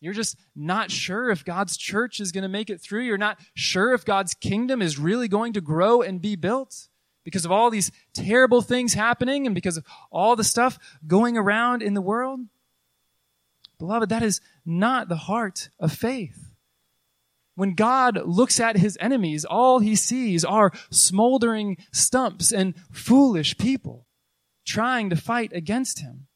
You're 0.00 0.14
just 0.14 0.36
not 0.54 0.92
sure 0.92 1.28
if 1.28 1.44
God's 1.44 1.76
church 1.76 2.20
is 2.20 2.30
going 2.30 2.42
to 2.42 2.48
make 2.48 2.70
it 2.70 2.80
through. 2.80 3.02
You're 3.02 3.18
not 3.18 3.40
sure 3.54 3.92
if 3.92 4.04
God's 4.04 4.34
kingdom 4.34 4.80
is 4.80 5.00
really 5.00 5.26
going 5.26 5.54
to 5.54 5.60
grow 5.60 6.00
and 6.00 6.22
be 6.22 6.36
built 6.36 6.86
because 7.24 7.44
of 7.44 7.50
all 7.50 7.70
these 7.70 7.90
terrible 8.14 8.62
things 8.62 8.94
happening 8.94 9.46
and 9.46 9.54
because 9.54 9.78
of 9.78 9.84
all 10.12 10.36
the 10.36 10.44
stuff 10.44 10.78
going 11.08 11.36
around 11.36 11.82
in 11.82 11.94
the 11.94 12.00
world. 12.00 12.38
Beloved, 13.80 14.10
that 14.10 14.22
is 14.22 14.40
not 14.64 15.08
the 15.08 15.16
heart 15.16 15.70
of 15.80 15.92
faith. 15.92 16.49
When 17.60 17.74
God 17.74 18.18
looks 18.24 18.58
at 18.58 18.78
his 18.78 18.96
enemies, 19.02 19.44
all 19.44 19.80
he 19.80 19.94
sees 19.94 20.46
are 20.46 20.72
smoldering 20.90 21.76
stumps 21.92 22.52
and 22.52 22.72
foolish 22.90 23.58
people 23.58 24.06
trying 24.64 25.10
to 25.10 25.16
fight 25.16 25.52
against 25.52 26.00
him. 26.00 26.26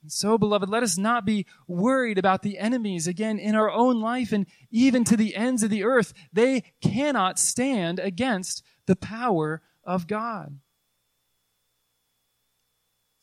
And 0.00 0.10
so, 0.10 0.38
beloved, 0.38 0.70
let 0.70 0.82
us 0.82 0.96
not 0.96 1.26
be 1.26 1.44
worried 1.66 2.16
about 2.16 2.40
the 2.40 2.56
enemies 2.56 3.06
again 3.06 3.38
in 3.38 3.54
our 3.54 3.70
own 3.70 4.00
life 4.00 4.32
and 4.32 4.46
even 4.70 5.04
to 5.04 5.14
the 5.14 5.36
ends 5.36 5.62
of 5.62 5.68
the 5.68 5.84
earth. 5.84 6.14
They 6.32 6.62
cannot 6.80 7.38
stand 7.38 7.98
against 7.98 8.64
the 8.86 8.96
power 8.96 9.60
of 9.84 10.06
God. 10.06 10.58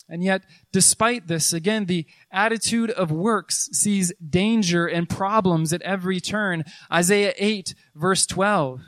And 0.07 0.23
yet, 0.23 0.43
despite 0.71 1.27
this, 1.27 1.51
again, 1.51 1.85
the 1.85 2.05
attitude 2.31 2.91
of 2.91 3.11
works 3.11 3.69
sees 3.71 4.13
danger 4.27 4.85
and 4.85 5.09
problems 5.09 5.73
at 5.73 5.81
every 5.81 6.19
turn. 6.19 6.63
Isaiah 6.91 7.33
8 7.37 7.73
verse 7.95 8.25
12. 8.27 8.81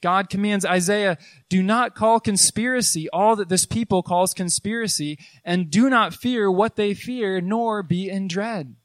God 0.00 0.30
commands 0.30 0.64
Isaiah, 0.64 1.18
do 1.48 1.62
not 1.62 1.94
call 1.94 2.20
conspiracy 2.20 3.08
all 3.10 3.34
that 3.36 3.48
this 3.48 3.66
people 3.66 4.02
calls 4.02 4.32
conspiracy, 4.32 5.18
and 5.44 5.70
do 5.70 5.90
not 5.90 6.14
fear 6.14 6.50
what 6.50 6.76
they 6.76 6.94
fear, 6.94 7.40
nor 7.40 7.82
be 7.82 8.08
in 8.08 8.28
dread. 8.28 8.76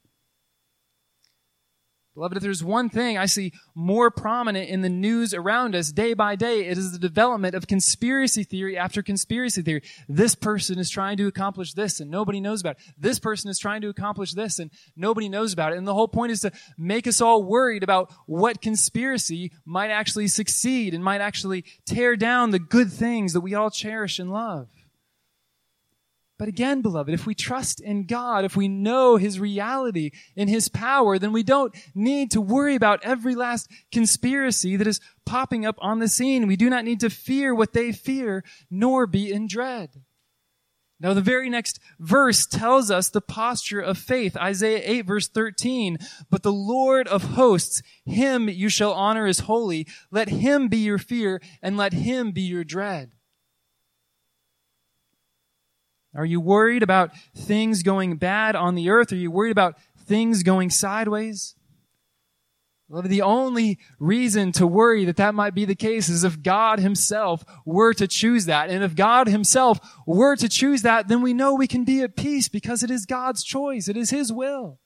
Beloved, 2.14 2.36
if 2.36 2.44
there's 2.44 2.62
one 2.62 2.88
thing 2.88 3.18
I 3.18 3.26
see 3.26 3.52
more 3.74 4.08
prominent 4.08 4.68
in 4.68 4.82
the 4.82 4.88
news 4.88 5.34
around 5.34 5.74
us 5.74 5.90
day 5.90 6.14
by 6.14 6.36
day, 6.36 6.66
it 6.66 6.78
is 6.78 6.92
the 6.92 6.98
development 6.98 7.56
of 7.56 7.66
conspiracy 7.66 8.44
theory 8.44 8.78
after 8.78 9.02
conspiracy 9.02 9.62
theory. 9.62 9.82
This 10.08 10.36
person 10.36 10.78
is 10.78 10.88
trying 10.88 11.16
to 11.16 11.26
accomplish 11.26 11.72
this 11.72 11.98
and 11.98 12.12
nobody 12.12 12.40
knows 12.40 12.60
about 12.60 12.76
it. 12.76 12.94
This 12.96 13.18
person 13.18 13.50
is 13.50 13.58
trying 13.58 13.80
to 13.80 13.88
accomplish 13.88 14.32
this 14.32 14.60
and 14.60 14.70
nobody 14.94 15.28
knows 15.28 15.52
about 15.52 15.72
it. 15.72 15.78
And 15.78 15.88
the 15.88 15.94
whole 15.94 16.06
point 16.06 16.30
is 16.30 16.40
to 16.42 16.52
make 16.78 17.08
us 17.08 17.20
all 17.20 17.42
worried 17.42 17.82
about 17.82 18.12
what 18.26 18.62
conspiracy 18.62 19.50
might 19.64 19.90
actually 19.90 20.28
succeed 20.28 20.94
and 20.94 21.02
might 21.02 21.20
actually 21.20 21.64
tear 21.84 22.14
down 22.14 22.52
the 22.52 22.60
good 22.60 22.92
things 22.92 23.32
that 23.32 23.40
we 23.40 23.54
all 23.54 23.70
cherish 23.70 24.20
and 24.20 24.30
love. 24.32 24.68
But 26.44 26.50
again, 26.50 26.82
beloved, 26.82 27.14
if 27.14 27.24
we 27.24 27.34
trust 27.34 27.80
in 27.80 28.04
God, 28.04 28.44
if 28.44 28.54
we 28.54 28.68
know 28.68 29.16
His 29.16 29.40
reality 29.40 30.10
and 30.36 30.50
His 30.50 30.68
power, 30.68 31.18
then 31.18 31.32
we 31.32 31.42
don't 31.42 31.74
need 31.94 32.32
to 32.32 32.40
worry 32.42 32.74
about 32.74 33.02
every 33.02 33.34
last 33.34 33.70
conspiracy 33.90 34.76
that 34.76 34.86
is 34.86 35.00
popping 35.24 35.64
up 35.64 35.76
on 35.78 36.00
the 36.00 36.06
scene. 36.06 36.46
We 36.46 36.56
do 36.56 36.68
not 36.68 36.84
need 36.84 37.00
to 37.00 37.08
fear 37.08 37.54
what 37.54 37.72
they 37.72 37.92
fear, 37.92 38.44
nor 38.70 39.06
be 39.06 39.32
in 39.32 39.46
dread. 39.46 40.02
Now, 41.00 41.14
the 41.14 41.22
very 41.22 41.48
next 41.48 41.80
verse 41.98 42.44
tells 42.44 42.90
us 42.90 43.08
the 43.08 43.22
posture 43.22 43.80
of 43.80 43.96
faith. 43.96 44.36
Isaiah 44.36 44.82
8 44.84 45.06
verse 45.06 45.28
13. 45.28 45.96
But 46.28 46.42
the 46.42 46.52
Lord 46.52 47.08
of 47.08 47.22
hosts, 47.22 47.80
Him 48.04 48.50
you 48.50 48.68
shall 48.68 48.92
honor 48.92 49.24
as 49.24 49.38
holy. 49.38 49.86
Let 50.10 50.28
Him 50.28 50.68
be 50.68 50.76
your 50.76 50.98
fear 50.98 51.40
and 51.62 51.78
let 51.78 51.94
Him 51.94 52.32
be 52.32 52.42
your 52.42 52.64
dread. 52.64 53.13
Are 56.14 56.24
you 56.24 56.40
worried 56.40 56.82
about 56.82 57.10
things 57.34 57.82
going 57.82 58.16
bad 58.16 58.54
on 58.54 58.74
the 58.74 58.90
earth? 58.90 59.12
Are 59.12 59.16
you 59.16 59.30
worried 59.30 59.50
about 59.50 59.76
things 60.06 60.42
going 60.42 60.70
sideways? 60.70 61.56
Beloved, 62.88 63.10
the 63.10 63.22
only 63.22 63.78
reason 63.98 64.52
to 64.52 64.66
worry 64.66 65.04
that 65.06 65.16
that 65.16 65.34
might 65.34 65.54
be 65.54 65.64
the 65.64 65.74
case 65.74 66.08
is 66.08 66.22
if 66.22 66.42
God 66.42 66.78
himself 66.78 67.42
were 67.64 67.94
to 67.94 68.06
choose 68.06 68.44
that. 68.44 68.70
And 68.70 68.84
if 68.84 68.94
God 68.94 69.26
himself 69.26 69.80
were 70.06 70.36
to 70.36 70.48
choose 70.48 70.82
that, 70.82 71.08
then 71.08 71.22
we 71.22 71.34
know 71.34 71.54
we 71.54 71.66
can 71.66 71.84
be 71.84 72.02
at 72.02 72.14
peace 72.14 72.48
because 72.48 72.82
it 72.82 72.90
is 72.90 73.06
God's 73.06 73.42
choice. 73.42 73.88
It 73.88 73.96
is 73.96 74.10
his 74.10 74.32
will. 74.32 74.78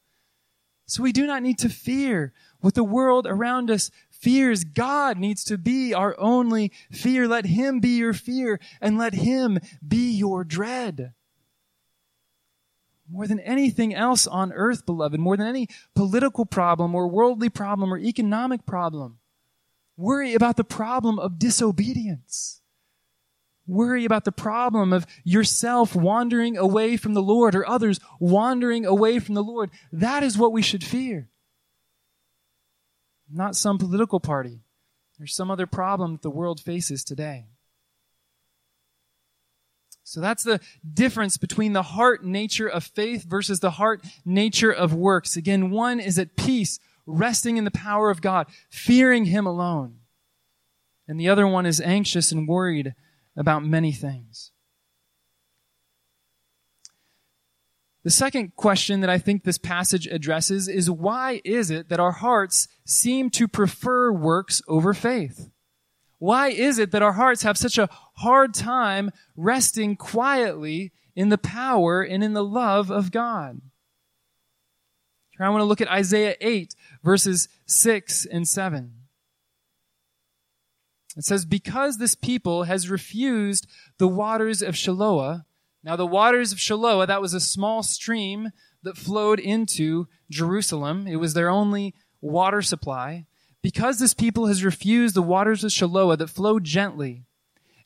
So 0.87 1.03
we 1.03 1.12
do 1.12 1.26
not 1.26 1.43
need 1.43 1.59
to 1.59 1.68
fear 1.68 2.33
what 2.61 2.74
the 2.74 2.85
world 2.85 3.26
around 3.26 3.70
us 3.70 3.91
fears. 4.11 4.64
God 4.64 5.18
needs 5.18 5.45
to 5.45 5.59
be 5.59 5.93
our 5.93 6.18
only 6.18 6.72
fear. 6.91 7.29
Let 7.29 7.45
him 7.45 7.81
be 7.81 7.99
your 7.99 8.14
fear 8.14 8.59
and 8.81 8.97
let 8.97 9.12
him 9.12 9.59
be 9.87 10.12
your 10.12 10.45
dread 10.45 11.12
more 13.11 13.27
than 13.27 13.41
anything 13.41 13.95
else 13.95 14.27
on 14.27 14.53
earth, 14.53 14.85
beloved, 14.85 15.19
more 15.19 15.37
than 15.37 15.47
any 15.47 15.69
political 15.95 16.45
problem 16.45 16.95
or 16.95 17.09
worldly 17.09 17.49
problem 17.49 17.93
or 17.93 17.99
economic 17.99 18.67
problem. 18.67 19.19
Worry 19.97 20.35
about 20.35 20.57
the 20.57 20.65
problem 20.65 21.19
of 21.19 21.39
disobedience. 21.39 22.61
Worry 23.67 24.05
about 24.05 24.25
the 24.25 24.33
problem 24.33 24.93
of 24.93 25.07
yourself 25.25 25.95
wandering 25.95 26.57
away 26.57 26.97
from 26.97 27.15
the 27.15 27.23
Lord 27.23 27.55
or 27.55 27.69
others 27.69 28.01
wandering 28.19 28.87
away 28.87 29.19
from 29.19 29.35
the 29.35 29.43
Lord. 29.43 29.71
That 29.93 30.23
is 30.23 30.39
what 30.39 30.53
we 30.53 30.63
should 30.63 30.85
fear. 30.85 31.29
Not 33.31 33.57
some 33.57 33.77
political 33.77 34.21
party 34.21 34.61
or 35.21 35.27
some 35.27 35.51
other 35.51 35.67
problem 35.67 36.13
that 36.13 36.23
the 36.23 36.31
world 36.31 36.61
faces 36.61 37.05
today. 37.05 37.47
So 40.09 40.23
that's 40.23 40.43
the 40.43 40.59
difference 40.91 41.37
between 41.37 41.75
the 41.75 41.83
heart 41.83 42.25
nature 42.25 42.67
of 42.67 42.83
faith 42.83 43.25
versus 43.25 43.61
the 43.61 43.73
heart 43.73 44.03
nature 44.25 44.73
of 44.73 44.95
works. 44.95 45.37
Again, 45.37 45.71
one 45.71 46.01
is 46.01 46.19
at 46.19 46.35
peace, 46.35 46.79
resting 47.05 47.59
in 47.59 47.65
the 47.65 47.71
power 47.71 48.09
of 48.09 48.23
God, 48.23 48.47
fearing 48.71 49.27
Him 49.27 49.45
alone. 49.47 49.99
And 51.07 51.21
the 51.21 51.29
other 51.29 51.47
one 51.47 51.67
is 51.67 51.79
anxious 51.79 52.33
and 52.33 52.49
worried 52.49 52.95
about 53.37 53.67
many 53.67 53.93
things. 53.93 54.51
The 58.03 58.11
second 58.11 58.57
question 58.57 59.03
that 59.03 59.11
I 59.11 59.19
think 59.19 59.45
this 59.45 59.59
passage 59.59 60.07
addresses 60.07 60.69
is 60.69 60.91
why 60.91 61.43
is 61.45 61.71
it 61.71 61.91
that 61.91 62.01
our 62.01 62.13
hearts 62.13 62.67
seem 62.87 63.29
to 63.31 63.47
prefer 63.47 64.11
works 64.11 64.63
over 64.69 64.95
faith? 64.95 65.51
Why 66.19 66.49
is 66.49 66.79
it 66.79 66.91
that 66.91 67.03
our 67.03 67.13
hearts 67.13 67.43
have 67.43 67.57
such 67.57 67.79
a 67.79 67.89
hard 68.19 68.55
time 68.55 69.11
resting 69.37 69.97
quietly 69.97 70.93
in 71.14 71.29
the 71.29 71.39
power 71.39 72.03
and 72.03 72.23
in 72.23 72.35
the 72.35 72.45
love 72.45 72.91
of 72.91 73.11
God? 73.11 73.61
Here 75.31 75.47
I 75.47 75.51
want 75.51 75.61
to 75.61 75.66
look 75.66 75.81
at 75.81 75.91
Isaiah 75.91 76.37
8, 76.41 76.75
verses 77.03 77.49
6 77.66 78.27
and 78.27 78.47
7. 78.47 78.93
It 81.16 81.25
says, 81.25 81.45
Because 81.45 81.99
this 81.99 82.14
people 82.14 82.64
has 82.64 82.91
refused 82.91 83.66
the 83.99 84.09
waters 84.09 84.62
of 84.62 84.75
Shiloah. 84.75 85.45
Now, 85.85 85.97
the 85.97 86.07
waters 86.07 86.53
of 86.53 86.59
Shiloah, 86.59 87.07
that 87.07 87.23
was 87.23 87.35
a 87.35 87.41
small 87.41 87.83
stream 87.83 88.51
that 88.83 88.97
flowed 88.97 89.39
into 89.39 90.09
Jerusalem. 90.31 91.07
It 91.07 91.16
was 91.16 91.35
their 91.35 91.51
only 91.51 91.95
water 92.21 92.62
supply. 92.62 93.27
Because 93.62 93.99
this 93.99 94.14
people 94.14 94.47
has 94.47 94.64
refused 94.64 95.14
the 95.14 95.23
waters 95.23 95.64
of 95.64 95.71
Shiloah 95.71 96.19
that 96.19 96.31
flow 96.31 96.61
gently, 96.61 97.25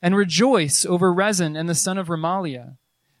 and 0.03 0.17
rejoice 0.17 0.85
over 0.85 1.13
Rezin 1.13 1.55
and 1.55 1.69
the 1.69 1.73
son 1.73 1.97
of 1.97 2.09
Remaliah, 2.09 2.75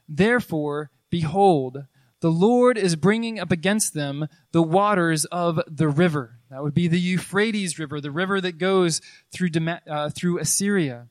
therefore, 0.07 0.91
behold, 1.09 1.85
the 2.19 2.29
Lord 2.29 2.77
is 2.77 2.97
bringing 2.97 3.39
up 3.39 3.51
against 3.51 3.93
them 3.93 4.27
the 4.51 4.61
waters 4.61 5.23
of 5.25 5.61
the 5.65 5.87
river. 5.87 6.39
That 6.49 6.61
would 6.61 6.73
be 6.73 6.89
the 6.89 6.99
Euphrates 6.99 7.79
River, 7.79 8.01
the 8.01 8.11
river 8.11 8.41
that 8.41 8.57
goes 8.57 8.99
through, 9.31 9.49
uh, 9.89 10.09
through 10.09 10.39
Assyria. 10.39 11.07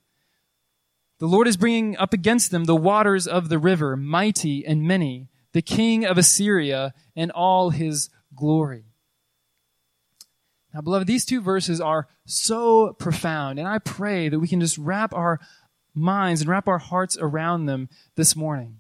The 1.19 1.27
Lord 1.27 1.49
is 1.49 1.57
bringing 1.57 1.97
up 1.97 2.13
against 2.13 2.51
them 2.51 2.65
the 2.65 2.77
waters 2.77 3.27
of 3.27 3.49
the 3.49 3.59
river, 3.59 3.97
mighty 3.97 4.67
and 4.67 4.83
many, 4.83 5.29
the 5.53 5.63
king 5.63 6.05
of 6.05 6.19
Assyria 6.19 6.93
and 7.17 7.31
all 7.31 7.71
his 7.71 8.11
glory. 8.35 8.85
Now, 10.75 10.81
beloved, 10.81 11.07
these 11.07 11.27
two 11.27 11.43
verses 11.43 11.81
are 11.81 12.09
so 12.25 12.95
profound, 12.95 13.59
and 13.59 13.69
I 13.69 13.79
pray 13.79 14.31
that 14.31 14.39
we 14.39 14.49
can 14.49 14.61
just 14.61 14.79
wrap 14.79 15.13
our 15.13 15.39
minds 15.95 16.41
and 16.41 16.51
wrap 16.51 16.69
our 16.69 16.79
hearts 16.79 17.17
around 17.21 17.67
them 17.67 17.89
this 18.17 18.35
morning. 18.35 18.79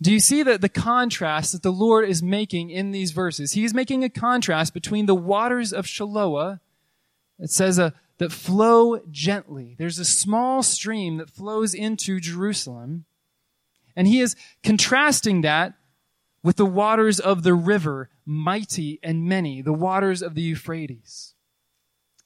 Do 0.00 0.12
you 0.12 0.20
see 0.20 0.44
that 0.44 0.60
the 0.60 0.68
contrast 0.68 1.52
that 1.52 1.62
the 1.62 1.72
Lord 1.72 2.08
is 2.08 2.22
making 2.22 2.70
in 2.70 2.92
these 2.92 3.10
verses? 3.10 3.52
He 3.52 3.64
is 3.64 3.74
making 3.74 4.04
a 4.04 4.08
contrast 4.08 4.72
between 4.72 5.06
the 5.06 5.14
waters 5.14 5.72
of 5.72 5.86
Shiloah, 5.86 6.60
it 7.38 7.50
says, 7.50 7.78
uh, 7.78 7.90
that 8.18 8.32
flow 8.32 9.00
gently. 9.10 9.74
There's 9.78 9.98
a 9.98 10.04
small 10.04 10.62
stream 10.62 11.16
that 11.16 11.30
flows 11.30 11.74
into 11.74 12.20
Jerusalem, 12.20 13.06
and 13.96 14.06
he 14.06 14.20
is 14.20 14.36
contrasting 14.62 15.40
that 15.42 15.74
with 16.42 16.56
the 16.56 16.66
waters 16.66 17.18
of 17.18 17.42
the 17.42 17.54
river, 17.54 18.10
mighty 18.24 19.00
and 19.02 19.24
many, 19.24 19.62
the 19.62 19.72
waters 19.72 20.22
of 20.22 20.34
the 20.34 20.42
Euphrates. 20.42 21.34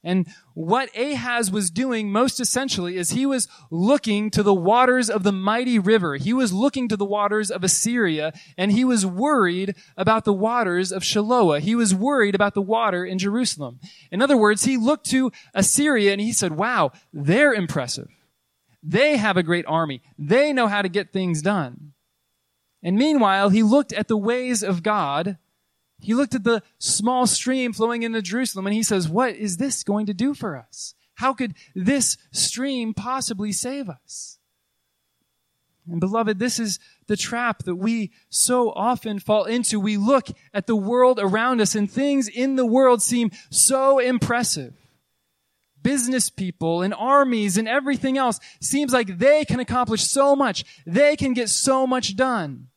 And 0.03 0.27
what 0.53 0.95
Ahaz 0.97 1.49
was 1.49 1.71
doing 1.71 2.11
most 2.11 2.39
essentially 2.41 2.97
is 2.97 3.11
he 3.11 3.25
was 3.25 3.47
looking 3.71 4.29
to 4.31 4.43
the 4.43 4.53
waters 4.53 5.09
of 5.09 5.23
the 5.23 5.31
mighty 5.31 5.79
river. 5.79 6.17
He 6.17 6.33
was 6.33 6.51
looking 6.51 6.89
to 6.89 6.97
the 6.97 7.05
waters 7.05 7.49
of 7.49 7.63
Assyria 7.63 8.33
and 8.57 8.71
he 8.71 8.83
was 8.83 9.05
worried 9.05 9.75
about 9.95 10.25
the 10.25 10.33
waters 10.33 10.91
of 10.91 11.03
Shiloah. 11.03 11.61
He 11.61 11.73
was 11.73 11.95
worried 11.95 12.35
about 12.35 12.53
the 12.53 12.61
water 12.61 13.05
in 13.05 13.17
Jerusalem. 13.17 13.79
In 14.11 14.21
other 14.21 14.35
words, 14.35 14.65
he 14.65 14.75
looked 14.75 15.09
to 15.11 15.31
Assyria 15.53 16.11
and 16.11 16.19
he 16.19 16.33
said, 16.33 16.57
wow, 16.57 16.91
they're 17.13 17.53
impressive. 17.53 18.09
They 18.83 19.15
have 19.15 19.37
a 19.37 19.43
great 19.43 19.65
army. 19.65 20.01
They 20.19 20.51
know 20.51 20.67
how 20.67 20.81
to 20.81 20.89
get 20.89 21.13
things 21.13 21.41
done. 21.41 21.93
And 22.83 22.97
meanwhile, 22.97 23.47
he 23.47 23.63
looked 23.63 23.93
at 23.93 24.09
the 24.09 24.17
ways 24.17 24.61
of 24.61 24.83
God. 24.83 25.37
He 26.03 26.13
looked 26.13 26.35
at 26.35 26.43
the 26.43 26.61
small 26.79 27.25
stream 27.25 27.71
flowing 27.71 28.03
into 28.03 28.21
Jerusalem 28.21 28.67
and 28.67 28.75
he 28.75 28.83
says, 28.83 29.07
what 29.07 29.35
is 29.35 29.55
this 29.55 29.83
going 29.83 30.05
to 30.07 30.13
do 30.13 30.33
for 30.33 30.57
us? 30.57 30.95
How 31.15 31.33
could 31.33 31.53
this 31.73 32.17
stream 32.31 32.93
possibly 32.93 33.53
save 33.53 33.89
us? 33.89 34.37
And 35.89 36.01
beloved, 36.01 36.39
this 36.39 36.59
is 36.59 36.79
the 37.07 37.15
trap 37.15 37.63
that 37.63 37.75
we 37.75 38.11
so 38.29 38.71
often 38.71 39.19
fall 39.19 39.45
into. 39.45 39.79
We 39.79 39.95
look 39.95 40.27
at 40.53 40.67
the 40.67 40.75
world 40.75 41.19
around 41.21 41.61
us 41.61 41.73
and 41.73 41.89
things 41.89 42.27
in 42.27 42.57
the 42.57 42.65
world 42.65 43.01
seem 43.01 43.31
so 43.49 43.99
impressive. 43.99 44.73
Business 45.81 46.29
people 46.29 46.81
and 46.81 46.93
armies 46.93 47.57
and 47.57 47.67
everything 47.67 48.17
else 48.17 48.41
seems 48.61 48.91
like 48.91 49.19
they 49.19 49.45
can 49.45 49.61
accomplish 49.61 50.03
so 50.03 50.35
much. 50.35 50.65
They 50.85 51.15
can 51.15 51.33
get 51.33 51.49
so 51.49 51.87
much 51.87 52.17
done. 52.17 52.67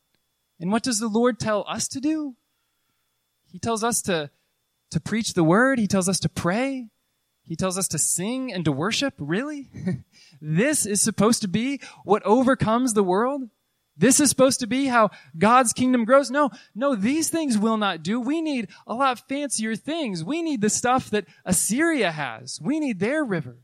And 0.61 0.71
what 0.71 0.83
does 0.83 0.99
the 0.99 1.07
Lord 1.07 1.39
tell 1.39 1.65
us 1.67 1.89
to 1.89 1.99
do? 1.99 2.35
He 3.51 3.59
tells 3.59 3.83
us 3.83 4.01
to, 4.03 4.29
to 4.91 4.99
preach 4.99 5.33
the 5.33 5.43
word. 5.43 5.79
He 5.79 5.87
tells 5.87 6.09
us 6.09 6.19
to 6.21 6.29
pray. 6.29 6.89
He 7.43 7.55
tells 7.55 7.77
us 7.77 7.87
to 7.89 7.97
sing 7.97 8.51
and 8.51 8.65
to 8.65 8.71
worship. 8.71 9.13
Really? 9.17 9.69
this 10.41 10.85
is 10.85 11.01
supposed 11.01 11.41
to 11.41 11.47
be 11.47 11.79
what 12.03 12.23
overcomes 12.23 12.93
the 12.93 13.03
world? 13.03 13.43
This 13.95 14.19
is 14.19 14.29
supposed 14.29 14.59
to 14.59 14.67
be 14.67 14.85
how 14.85 15.09
God's 15.37 15.73
kingdom 15.73 16.05
grows? 16.05 16.29
No, 16.29 16.51
no, 16.75 16.93
these 16.93 17.29
things 17.29 17.57
will 17.57 17.77
not 17.77 18.03
do. 18.03 18.19
We 18.19 18.41
need 18.41 18.69
a 18.85 18.93
lot 18.93 19.27
fancier 19.27 19.75
things. 19.75 20.23
We 20.23 20.43
need 20.43 20.61
the 20.61 20.69
stuff 20.69 21.09
that 21.09 21.25
Assyria 21.45 22.11
has. 22.11 22.59
We 22.61 22.79
need 22.79 22.99
their 22.99 23.23
river. 23.23 23.57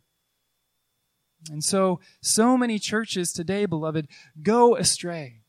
And 1.52 1.64
so, 1.64 2.00
so 2.22 2.58
many 2.58 2.80
churches 2.80 3.32
today, 3.32 3.66
beloved, 3.66 4.08
go 4.42 4.76
astray 4.76 5.43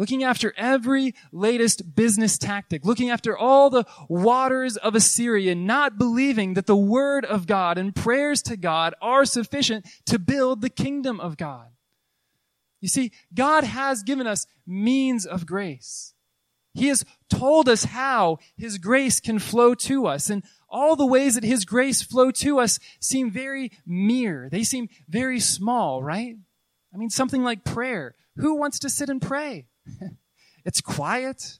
looking 0.00 0.24
after 0.24 0.54
every 0.56 1.14
latest 1.30 1.94
business 1.94 2.38
tactic, 2.38 2.86
looking 2.86 3.10
after 3.10 3.36
all 3.36 3.68
the 3.68 3.84
waters 4.08 4.78
of 4.78 4.94
Assyria, 4.94 5.54
not 5.54 5.98
believing 5.98 6.54
that 6.54 6.64
the 6.64 6.74
word 6.74 7.26
of 7.26 7.46
God 7.46 7.76
and 7.76 7.94
prayers 7.94 8.40
to 8.44 8.56
God 8.56 8.94
are 9.02 9.26
sufficient 9.26 9.86
to 10.06 10.18
build 10.18 10.62
the 10.62 10.70
kingdom 10.70 11.20
of 11.20 11.36
God. 11.36 11.66
You 12.80 12.88
see, 12.88 13.12
God 13.34 13.62
has 13.62 14.02
given 14.02 14.26
us 14.26 14.46
means 14.66 15.26
of 15.26 15.44
grace. 15.44 16.14
He 16.72 16.88
has 16.88 17.04
told 17.28 17.68
us 17.68 17.84
how 17.84 18.38
His 18.56 18.78
grace 18.78 19.20
can 19.20 19.38
flow 19.38 19.74
to 19.74 20.06
us. 20.06 20.30
And 20.30 20.44
all 20.70 20.96
the 20.96 21.04
ways 21.04 21.34
that 21.34 21.44
His 21.44 21.66
grace 21.66 22.00
flow 22.00 22.30
to 22.30 22.58
us 22.58 22.78
seem 23.00 23.30
very 23.30 23.70
mere. 23.84 24.48
They 24.50 24.64
seem 24.64 24.88
very 25.10 25.40
small, 25.40 26.02
right? 26.02 26.36
I 26.94 26.96
mean, 26.96 27.10
something 27.10 27.42
like 27.42 27.64
prayer. 27.64 28.14
Who 28.36 28.54
wants 28.54 28.78
to 28.78 28.88
sit 28.88 29.10
and 29.10 29.20
pray? 29.20 29.66
it's 30.64 30.80
quiet. 30.80 31.58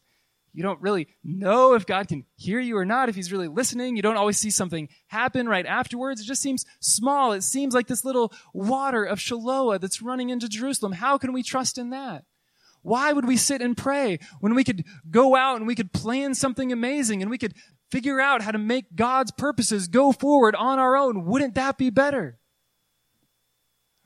you 0.53 0.63
don't 0.63 0.81
really 0.81 1.09
know 1.23 1.75
if 1.75 1.87
God 1.87 2.09
can 2.09 2.25
hear 2.37 2.61
you 2.61 2.77
or 2.77 2.85
not, 2.85 3.09
if 3.09 3.15
he's 3.15 3.33
really 3.33 3.49
listening. 3.49 3.97
You 3.97 4.03
don't 4.03 4.17
always 4.17 4.39
see 4.39 4.51
something 4.51 4.89
happen 5.09 5.49
right 5.49 5.67
afterwards. 5.67 6.21
It 6.21 6.25
just 6.25 6.43
seems 6.43 6.65
small. 6.81 7.33
It 7.33 7.43
seems 7.43 7.75
like 7.75 7.87
this 7.87 8.05
little 8.05 8.33
water 8.53 9.05
of 9.05 9.19
Shiloah 9.19 9.81
that's 9.81 10.03
running 10.03 10.31
into 10.31 10.49
Jerusalem. 10.49 10.93
How 10.93 11.19
can 11.19 11.33
we 11.33 11.43
trust 11.43 11.79
in 11.79 11.91
that? 11.91 12.25
Why 12.83 13.13
would 13.13 13.27
we 13.27 13.37
sit 13.37 13.61
and 13.61 13.77
pray 13.77 14.19
when 14.41 14.55
we 14.55 14.65
could 14.65 14.85
go 15.11 15.37
out 15.37 15.57
and 15.57 15.67
we 15.67 15.75
could 15.75 15.93
plan 15.93 16.35
something 16.35 16.73
amazing 16.73 17.21
and 17.21 17.31
we 17.31 17.39
could 17.39 17.55
figure 17.91 18.21
out 18.21 18.43
how 18.43 18.53
to 18.53 18.59
make 18.59 18.97
God's 18.97 19.33
purposes 19.33 19.89
go 19.89 20.13
forward 20.13 20.55
on 20.55 20.79
our 20.79 20.97
own? 20.97 21.27
Wouldn't 21.27 21.55
that 21.57 21.77
be 21.77 21.91
better? 21.91 22.39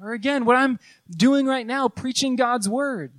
Or 0.00 0.12
again, 0.12 0.44
what 0.44 0.56
I'm 0.56 0.78
doing 1.08 1.46
right 1.46 1.66
now, 1.66 1.88
preaching 1.88 2.34
God's 2.36 2.68
word. 2.68 3.12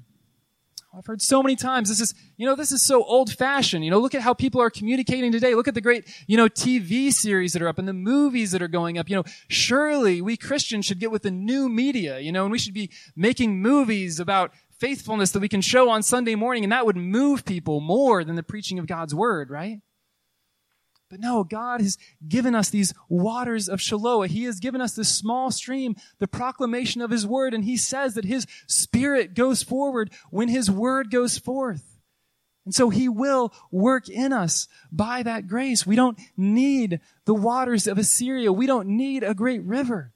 I've 0.98 1.06
heard 1.06 1.22
so 1.22 1.44
many 1.44 1.58
times 1.58 1.90
this 1.90 2.00
is, 2.00 2.14
you 2.38 2.46
know, 2.46 2.56
this 2.56 2.72
is 2.72 2.82
so 2.82 3.04
old 3.04 3.30
fashioned. 3.34 3.84
You 3.84 3.92
know, 3.92 4.00
look 4.00 4.16
at 4.16 4.22
how 4.22 4.34
people 4.34 4.62
are 4.62 4.70
communicating 4.70 5.30
today. 5.30 5.54
Look 5.54 5.68
at 5.68 5.74
the 5.74 5.82
great, 5.82 6.08
you 6.26 6.38
know, 6.38 6.48
TV 6.48 7.12
series 7.12 7.52
that 7.52 7.62
are 7.62 7.68
up 7.68 7.78
and 7.78 7.88
the 7.88 7.94
movies 7.94 8.52
that 8.52 8.62
are 8.62 8.70
going 8.70 8.98
up. 8.98 9.10
You 9.10 9.18
know, 9.18 9.24
surely 9.50 10.22
we 10.22 10.38
Christians 10.38 10.86
should 10.86 11.00
get 11.00 11.12
with 11.12 11.24
the 11.24 11.32
new 11.32 11.68
media, 11.68 12.20
you 12.20 12.32
know, 12.32 12.44
and 12.44 12.52
we 12.52 12.60
should 12.60 12.74
be 12.74 12.92
making 13.14 13.62
movies 13.62 14.22
about 14.22 14.54
faithfulness 14.80 15.32
that 15.32 15.42
we 15.42 15.50
can 15.50 15.62
show 15.62 15.90
on 15.90 16.02
Sunday 16.02 16.36
morning 16.36 16.64
and 16.64 16.72
that 16.72 16.86
would 16.86 16.98
move 16.98 17.44
people 17.44 17.82
more 17.82 18.24
than 18.24 18.36
the 18.36 18.44
preaching 18.44 18.80
of 18.80 18.88
God's 18.88 19.14
word, 19.14 19.50
right? 19.50 19.82
But 21.16 21.22
no, 21.22 21.46
God 21.46 21.80
has 21.80 21.98
given 22.28 22.56
us 22.56 22.70
these 22.70 22.94
waters 23.08 23.70
of 23.70 23.80
Shiloah. 23.80 24.28
He 24.28 24.44
has 24.44 24.60
given 24.60 24.82
us 24.82 24.92
this 24.92 25.08
small 25.08 25.50
stream, 25.50 25.96
the 26.20 26.28
proclamation 26.28 27.00
of 27.00 27.10
His 27.10 27.26
word, 27.26 27.54
and 27.54 27.64
He 27.64 27.78
says 27.78 28.16
that 28.16 28.26
His 28.26 28.46
Spirit 28.68 29.34
goes 29.34 29.64
forward 29.64 30.12
when 30.30 30.50
His 30.50 30.70
word 30.70 31.10
goes 31.10 31.38
forth. 31.38 32.02
And 32.66 32.76
so 32.76 32.90
He 32.90 33.08
will 33.08 33.54
work 33.72 34.10
in 34.10 34.34
us 34.34 34.68
by 34.92 35.24
that 35.24 35.48
grace. 35.48 35.88
We 35.88 35.96
don't 35.96 36.20
need 36.36 37.00
the 37.24 37.34
waters 37.34 37.88
of 37.88 37.98
Assyria. 37.98 38.52
We 38.52 38.68
don't 38.68 38.90
need 38.90 39.24
a 39.24 39.34
great 39.34 39.64
river 39.64 40.12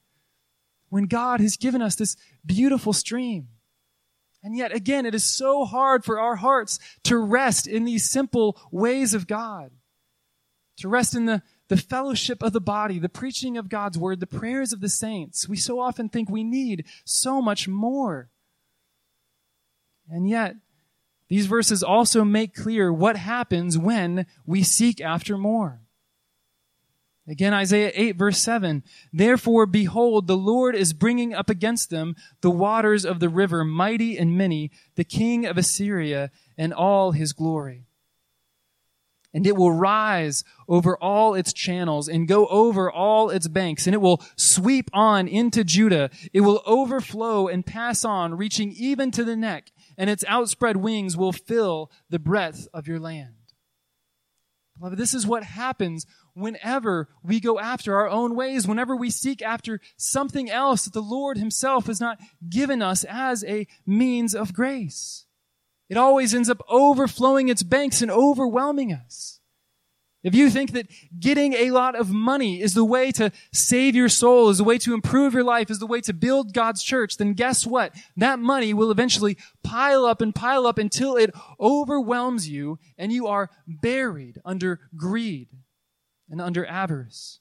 when 0.90 1.06
God 1.06 1.40
has 1.40 1.56
given 1.56 1.82
us 1.82 1.96
this 1.96 2.18
beautiful 2.46 2.92
stream. 2.92 3.48
And 4.44 4.54
yet 4.54 4.76
again, 4.76 5.06
it 5.06 5.16
is 5.16 5.24
so 5.24 5.64
hard 5.64 6.04
for 6.04 6.20
our 6.20 6.36
hearts 6.36 6.78
to 7.04 7.18
rest 7.18 7.68
in 7.68 7.86
these 7.86 8.10
simple 8.10 8.60
ways 8.70 9.14
of 9.14 9.28
God 9.28 9.72
to 10.80 10.90
rest 10.90 11.16
in 11.16 11.26
the, 11.26 11.42
the 11.68 11.78
fellowship 11.78 12.42
of 12.42 12.54
the 12.54 12.62
body, 12.62 13.00
the 13.00 13.10
preaching 13.10 13.58
of 13.58 13.70
God's 13.70 13.98
word, 13.98 14.20
the 14.20 14.28
prayers 14.28 14.74
of 14.74 14.82
the 14.82 14.90
saints. 14.90 15.48
We 15.48 15.58
so 15.58 15.80
often 15.80 16.10
think 16.10 16.30
we 16.30 16.44
need 16.44 16.86
so 17.06 17.42
much 17.42 17.68
more. 17.68 18.30
And 20.10 20.28
yet, 20.28 20.56
these 21.28 21.46
verses 21.46 21.84
also 21.84 22.24
make 22.24 22.56
clear 22.56 22.92
what 22.92 23.16
happens 23.16 23.78
when 23.78 24.26
we 24.46 24.64
seek 24.64 25.00
after 25.00 25.38
more. 25.38 25.82
Again, 27.28 27.54
Isaiah 27.54 27.92
8 27.94 28.16
verse 28.16 28.40
7. 28.40 28.84
Therefore, 29.14 29.68
behold, 29.68 30.26
the 30.26 30.36
Lord 30.36 30.76
is 30.76 30.94
bringing 30.94 31.36
up 31.36 31.48
against 31.48 31.92
them 31.92 32.16
the 32.42 32.50
waters 32.50 33.06
of 33.06 33.20
the 33.20 33.30
river, 33.30 33.64
mighty 33.64 34.18
and 34.18 34.36
many, 34.36 34.72
the 34.96 35.04
king 35.04 35.46
of 35.46 35.56
Assyria 35.56 36.32
and 36.58 36.74
all 36.74 37.12
his 37.12 37.34
glory 37.34 37.89
and 39.34 39.46
it 39.46 39.56
will 39.56 39.72
rise 39.72 40.44
over 40.68 40.98
all 40.98 41.36
its 41.36 41.54
channels 41.54 42.08
and 42.08 42.28
go 42.28 42.48
over 42.48 42.92
all 42.92 43.30
its 43.30 43.48
banks, 43.48 43.88
and 43.88 43.94
it 43.94 44.02
will 44.02 44.24
sweep 44.36 44.90
on 44.94 45.28
into 45.28 45.64
Judah. 45.64 46.10
It 46.34 46.42
will 46.42 46.62
overflow 46.66 47.48
and 47.48 47.66
pass 47.66 48.04
on, 48.04 48.36
reaching 48.36 48.72
even 48.72 49.12
to 49.12 49.24
the 49.24 49.36
neck, 49.36 49.72
and 49.98 50.10
its 50.10 50.26
outspread 50.28 50.78
wings 50.78 51.16
will 51.16 51.34
fill 51.34 51.92
the 52.10 52.20
breadth 52.20 52.68
of 52.74 52.88
your 52.88 53.00
land. 53.00 53.36
Beloved, 54.78 54.98
this 54.98 55.14
is 55.14 55.28
what 55.28 55.44
happens 55.44 56.06
whenever 56.34 57.10
we 57.22 57.42
go 57.42 57.60
after 57.60 57.96
our 57.96 58.08
own 58.08 58.34
ways, 58.34 58.66
whenever 58.66 58.96
we 58.96 59.10
seek 59.10 59.42
after 59.42 59.82
something 59.98 60.50
else 60.50 60.86
that 60.86 60.94
the 60.94 61.02
Lord 61.02 61.38
Himself 61.38 61.88
has 61.88 62.00
not 62.00 62.18
given 62.50 62.82
us 62.82 63.04
as 63.04 63.44
a 63.44 63.68
means 63.86 64.34
of 64.34 64.54
grace. 64.54 65.26
It 65.90 65.98
always 65.98 66.36
ends 66.36 66.50
up 66.50 66.62
overflowing 66.70 67.50
its 67.50 67.64
banks 67.64 68.02
and 68.02 68.12
overwhelming 68.12 68.94
us. 68.94 69.40
If 70.22 70.36
you 70.36 70.50
think 70.50 70.74
that 70.74 70.88
getting 71.18 71.54
a 71.54 71.72
lot 71.72 71.96
of 71.96 72.12
money 72.12 72.62
is 72.62 72.74
the 72.74 72.84
way 72.84 73.12
to 73.14 73.32
save 73.54 73.96
your 73.96 74.10
soul, 74.10 74.50
is 74.50 74.58
the 74.58 74.66
way 74.66 74.78
to 74.80 74.94
improve 74.94 75.34
your 75.34 75.46
life, 75.46 75.72
is 75.72 75.80
the 75.80 75.88
way 75.88 76.02
to 76.02 76.14
build 76.14 76.54
God's 76.54 76.84
church, 76.84 77.16
then 77.16 77.34
guess 77.34 77.66
what? 77.66 77.96
That 78.18 78.38
money 78.38 78.74
will 78.74 78.92
eventually 78.92 79.38
pile 79.64 80.06
up 80.06 80.22
and 80.22 80.36
pile 80.36 80.68
up 80.68 80.78
until 80.78 81.16
it 81.16 81.34
overwhelms 81.58 82.50
you 82.50 82.80
and 82.98 83.14
you 83.14 83.28
are 83.28 83.50
buried 83.66 84.40
under 84.44 84.82
greed 84.98 85.48
and 86.30 86.42
under 86.42 86.66
avarice. 86.66 87.40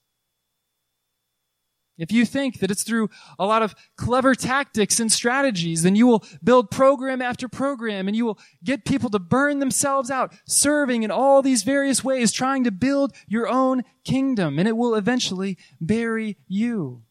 If 1.99 2.13
you 2.13 2.25
think 2.25 2.61
that 2.61 2.71
it's 2.71 2.85
through 2.85 3.11
a 3.39 3.47
lot 3.47 3.63
of 3.63 3.75
clever 3.97 4.35
tactics 4.35 5.01
and 5.01 5.11
strategies, 5.11 5.83
then 5.83 5.97
you 5.97 6.07
will 6.07 6.25
build 6.43 6.71
program 6.71 7.21
after 7.21 7.49
program 7.49 8.07
and 8.07 8.17
you 8.17 8.25
will 8.25 8.39
get 8.65 8.85
people 8.85 9.11
to 9.11 9.19
burn 9.19 9.59
themselves 9.59 10.11
out, 10.11 10.33
serving 10.47 11.03
in 11.03 11.11
all 11.11 11.43
these 11.43 11.65
various 11.65 12.05
ways, 12.05 12.33
trying 12.33 12.65
to 12.65 12.71
build 12.71 13.13
your 13.27 13.49
own 13.49 13.83
kingdom, 14.05 14.59
and 14.59 14.69
it 14.69 14.77
will 14.77 14.95
eventually 14.95 15.59
bury 15.81 16.39
you. 16.47 17.03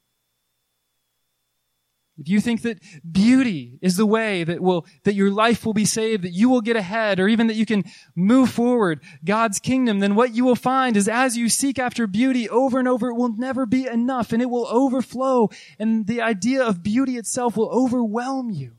If 2.20 2.28
you 2.28 2.42
think 2.42 2.64
that 2.64 2.80
beauty 3.10 3.78
is 3.82 3.96
the 3.96 4.06
way 4.06 4.44
that 4.44 4.60
will, 4.60 4.88
that 5.04 5.14
your 5.14 5.30
life 5.30 5.66
will 5.66 5.74
be 5.74 5.86
saved, 5.86 6.24
that 6.24 6.34
you 6.34 6.50
will 6.50 6.62
get 6.62 6.76
ahead, 6.76 7.20
or 7.20 7.28
even 7.28 7.46
that 7.48 7.56
you 7.56 7.66
can 7.66 7.84
move 8.16 8.50
forward 8.50 9.02
God's 9.24 9.60
kingdom, 9.60 10.00
then 10.00 10.16
what 10.16 10.34
you 10.34 10.44
will 10.44 10.56
find 10.56 10.98
is 10.98 11.08
as 11.08 11.38
you 11.38 11.48
seek 11.48 11.78
after 11.78 12.08
beauty 12.08 12.50
over 12.50 12.80
and 12.80 12.88
over, 12.88 13.10
it 13.10 13.16
will 13.16 13.38
never 13.38 13.68
be 13.68 13.86
enough 13.86 14.34
and 14.34 14.42
it 14.42 14.50
will 14.50 14.68
overflow 14.68 15.50
and 15.78 16.08
the 16.08 16.22
idea 16.22 16.64
of 16.64 16.82
beauty 16.82 17.18
itself 17.18 17.56
will 17.56 17.70
overwhelm 17.70 18.50
you 18.50 18.74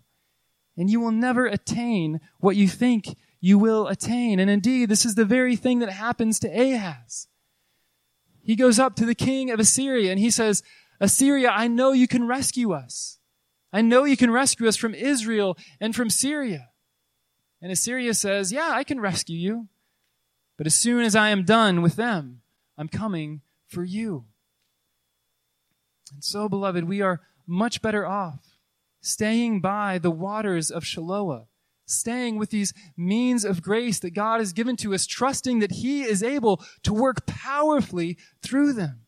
and 0.76 0.90
you 0.90 1.00
will 1.00 1.12
never 1.12 1.46
attain 1.46 2.20
what 2.38 2.56
you 2.56 2.68
think 2.68 3.16
you 3.40 3.58
will 3.58 3.86
attain. 3.88 4.40
And 4.40 4.50
indeed, 4.50 4.88
this 4.88 5.04
is 5.04 5.14
the 5.14 5.24
very 5.24 5.56
thing 5.56 5.80
that 5.80 5.90
happens 5.90 6.38
to 6.40 6.48
Ahaz. 6.48 7.28
He 8.42 8.56
goes 8.56 8.78
up 8.78 8.96
to 8.96 9.04
the 9.06 9.14
king 9.14 9.50
of 9.50 9.60
Assyria 9.60 10.10
and 10.10 10.18
he 10.18 10.30
says, 10.30 10.62
Assyria, 11.00 11.50
I 11.50 11.68
know 11.68 11.92
you 11.92 12.08
can 12.08 12.26
rescue 12.26 12.72
us. 12.72 13.17
I 13.72 13.82
know 13.82 14.04
you 14.04 14.16
can 14.16 14.30
rescue 14.30 14.66
us 14.66 14.76
from 14.76 14.94
Israel 14.94 15.56
and 15.80 15.94
from 15.94 16.10
Syria. 16.10 16.70
And 17.60 17.70
Assyria 17.70 18.14
says, 18.14 18.52
Yeah, 18.52 18.70
I 18.70 18.84
can 18.84 19.00
rescue 19.00 19.36
you. 19.36 19.68
But 20.56 20.66
as 20.66 20.74
soon 20.74 21.04
as 21.04 21.14
I 21.14 21.30
am 21.30 21.44
done 21.44 21.82
with 21.82 21.96
them, 21.96 22.40
I'm 22.76 22.88
coming 22.88 23.42
for 23.66 23.84
you. 23.84 24.24
And 26.12 26.24
so, 26.24 26.48
beloved, 26.48 26.84
we 26.84 27.00
are 27.00 27.20
much 27.46 27.82
better 27.82 28.06
off 28.06 28.58
staying 29.00 29.60
by 29.60 29.98
the 29.98 30.10
waters 30.10 30.70
of 30.70 30.82
Shiloah, 30.82 31.46
staying 31.86 32.36
with 32.36 32.50
these 32.50 32.74
means 32.96 33.44
of 33.44 33.62
grace 33.62 33.98
that 34.00 34.10
God 34.10 34.40
has 34.40 34.52
given 34.52 34.76
to 34.78 34.94
us, 34.94 35.06
trusting 35.06 35.60
that 35.60 35.72
He 35.72 36.02
is 36.02 36.22
able 36.22 36.62
to 36.82 36.92
work 36.92 37.26
powerfully 37.26 38.18
through 38.42 38.72
them, 38.72 39.02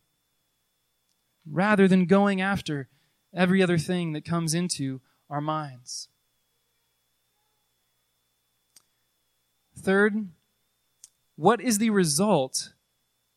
rather 1.44 1.88
than 1.88 2.06
going 2.06 2.40
after 2.40 2.88
every 3.35 3.62
other 3.62 3.78
thing 3.78 4.12
that 4.12 4.24
comes 4.24 4.55
into 4.55 5.01
our 5.28 5.41
minds. 5.41 6.09
Third, 9.78 10.28
what 11.37 11.61
is 11.61 11.78
the 11.78 11.91
result 11.91 12.72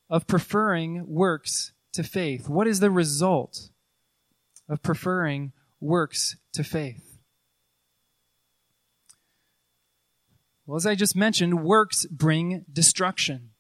of 0.10 0.28
preferring 0.28 1.08
works 1.08 1.72
to 1.94 2.04
faith? 2.04 2.50
What 2.50 2.68
is 2.68 2.80
the 2.80 2.92
result 2.92 3.70
of 4.68 4.84
preferring 4.84 5.54
works 5.80 6.36
to 6.54 6.64
faith? 6.64 7.18
Well, 10.66 10.78
as 10.78 10.86
I 10.86 10.96
just 10.96 11.16
mentioned, 11.16 11.64
works 11.64 12.06
bring 12.06 12.66
destruction. 12.72 13.52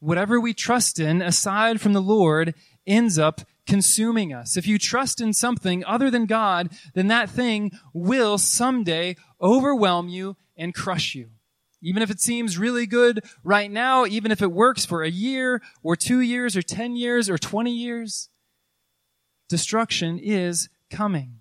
Whatever 0.00 0.40
we 0.40 0.54
trust 0.54 0.98
in 0.98 1.22
aside 1.22 1.80
from 1.80 1.92
the 1.92 2.00
Lord 2.00 2.54
ends 2.86 3.18
up 3.18 3.42
consuming 3.70 4.32
us. 4.32 4.56
If 4.56 4.66
you 4.66 4.80
trust 4.80 5.20
in 5.20 5.32
something 5.32 5.84
other 5.84 6.10
than 6.10 6.26
God, 6.26 6.70
then 6.94 7.06
that 7.06 7.30
thing 7.30 7.70
will 7.94 8.36
someday 8.36 9.14
overwhelm 9.40 10.08
you 10.08 10.36
and 10.56 10.74
crush 10.74 11.14
you. 11.14 11.28
Even 11.80 12.02
if 12.02 12.10
it 12.10 12.20
seems 12.20 12.58
really 12.58 12.84
good 12.84 13.24
right 13.44 13.70
now, 13.70 14.06
even 14.06 14.32
if 14.32 14.42
it 14.42 14.50
works 14.50 14.84
for 14.84 15.04
a 15.04 15.08
year 15.08 15.62
or 15.84 15.94
two 15.94 16.18
years 16.18 16.56
or 16.56 16.62
10 16.62 16.96
years 16.96 17.30
or 17.30 17.38
20 17.38 17.70
years, 17.70 18.28
destruction 19.48 20.18
is 20.18 20.68
coming. 20.90 21.36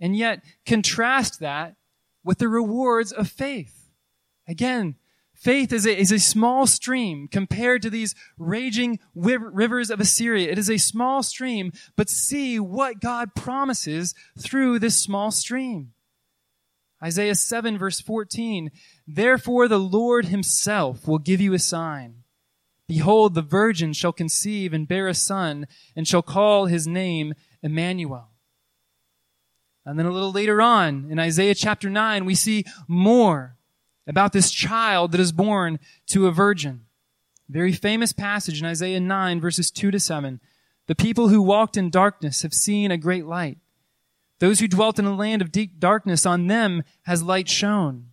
And 0.00 0.16
yet, 0.16 0.42
contrast 0.64 1.40
that 1.40 1.76
with 2.24 2.38
the 2.38 2.48
rewards 2.48 3.12
of 3.12 3.28
faith. 3.28 3.90
Again, 4.48 4.96
Faith 5.34 5.72
is 5.72 5.84
a, 5.84 5.98
is 5.98 6.12
a 6.12 6.18
small 6.18 6.66
stream 6.66 7.28
compared 7.28 7.82
to 7.82 7.90
these 7.90 8.14
raging 8.38 8.98
rivers 9.14 9.90
of 9.90 10.00
Assyria. 10.00 10.50
It 10.50 10.58
is 10.58 10.70
a 10.70 10.78
small 10.78 11.22
stream, 11.22 11.72
but 11.96 12.08
see 12.08 12.58
what 12.58 13.00
God 13.00 13.34
promises 13.34 14.14
through 14.38 14.78
this 14.78 14.96
small 14.96 15.30
stream. 15.30 15.92
Isaiah 17.02 17.34
7 17.34 17.76
verse 17.76 18.00
14, 18.00 18.70
Therefore 19.06 19.68
the 19.68 19.78
Lord 19.78 20.26
himself 20.26 21.06
will 21.06 21.18
give 21.18 21.40
you 21.40 21.52
a 21.52 21.58
sign. 21.58 22.22
Behold, 22.86 23.34
the 23.34 23.42
virgin 23.42 23.92
shall 23.92 24.12
conceive 24.12 24.72
and 24.72 24.88
bear 24.88 25.08
a 25.08 25.14
son, 25.14 25.66
and 25.96 26.06
shall 26.06 26.22
call 26.22 26.66
his 26.66 26.86
name 26.86 27.34
Emmanuel. 27.62 28.28
And 29.86 29.98
then 29.98 30.06
a 30.06 30.10
little 30.10 30.32
later 30.32 30.62
on, 30.62 31.10
in 31.10 31.18
Isaiah 31.18 31.54
chapter 31.54 31.90
9, 31.90 32.24
we 32.24 32.34
see 32.34 32.64
more 32.88 33.56
about 34.06 34.32
this 34.32 34.50
child 34.50 35.12
that 35.12 35.20
is 35.20 35.32
born 35.32 35.78
to 36.06 36.26
a 36.26 36.32
virgin. 36.32 36.86
Very 37.48 37.72
famous 37.72 38.12
passage 38.12 38.60
in 38.60 38.66
Isaiah 38.66 39.00
9 39.00 39.40
verses 39.40 39.70
2 39.70 39.90
to 39.90 40.00
7. 40.00 40.40
The 40.86 40.94
people 40.94 41.28
who 41.28 41.42
walked 41.42 41.76
in 41.76 41.90
darkness 41.90 42.42
have 42.42 42.54
seen 42.54 42.90
a 42.90 42.98
great 42.98 43.26
light. 43.26 43.58
Those 44.38 44.60
who 44.60 44.68
dwelt 44.68 44.98
in 44.98 45.04
a 45.04 45.14
land 45.14 45.40
of 45.40 45.52
deep 45.52 45.78
darkness, 45.78 46.26
on 46.26 46.46
them 46.46 46.82
has 47.02 47.22
light 47.22 47.48
shone. 47.48 48.08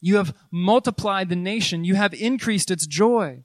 You 0.00 0.16
have 0.16 0.34
multiplied 0.50 1.28
the 1.28 1.36
nation. 1.36 1.84
You 1.84 1.94
have 1.94 2.12
increased 2.14 2.70
its 2.70 2.86
joy. 2.86 3.44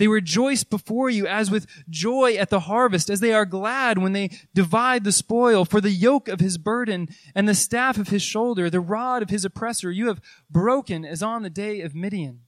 They 0.00 0.08
rejoice 0.08 0.64
before 0.64 1.10
you 1.10 1.26
as 1.26 1.50
with 1.50 1.66
joy 1.90 2.36
at 2.36 2.48
the 2.48 2.60
harvest, 2.60 3.10
as 3.10 3.20
they 3.20 3.34
are 3.34 3.44
glad 3.44 3.98
when 3.98 4.14
they 4.14 4.30
divide 4.54 5.04
the 5.04 5.12
spoil. 5.12 5.66
For 5.66 5.82
the 5.82 5.90
yoke 5.90 6.26
of 6.26 6.40
his 6.40 6.56
burden 6.56 7.10
and 7.34 7.46
the 7.46 7.54
staff 7.54 7.98
of 7.98 8.08
his 8.08 8.22
shoulder, 8.22 8.70
the 8.70 8.80
rod 8.80 9.20
of 9.22 9.28
his 9.28 9.44
oppressor, 9.44 9.90
you 9.90 10.08
have 10.08 10.22
broken 10.48 11.04
as 11.04 11.22
on 11.22 11.42
the 11.42 11.50
day 11.50 11.82
of 11.82 11.94
Midian. 11.94 12.40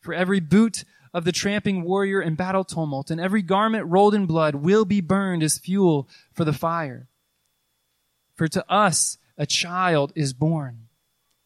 For 0.00 0.14
every 0.14 0.40
boot 0.40 0.86
of 1.12 1.26
the 1.26 1.32
tramping 1.32 1.82
warrior 1.82 2.22
in 2.22 2.36
battle 2.36 2.64
tumult 2.64 3.10
and 3.10 3.20
every 3.20 3.42
garment 3.42 3.84
rolled 3.88 4.14
in 4.14 4.24
blood 4.24 4.54
will 4.54 4.86
be 4.86 5.02
burned 5.02 5.42
as 5.42 5.58
fuel 5.58 6.08
for 6.32 6.46
the 6.46 6.54
fire. 6.54 7.10
For 8.34 8.48
to 8.48 8.64
us 8.72 9.18
a 9.36 9.44
child 9.44 10.10
is 10.16 10.32
born. 10.32 10.79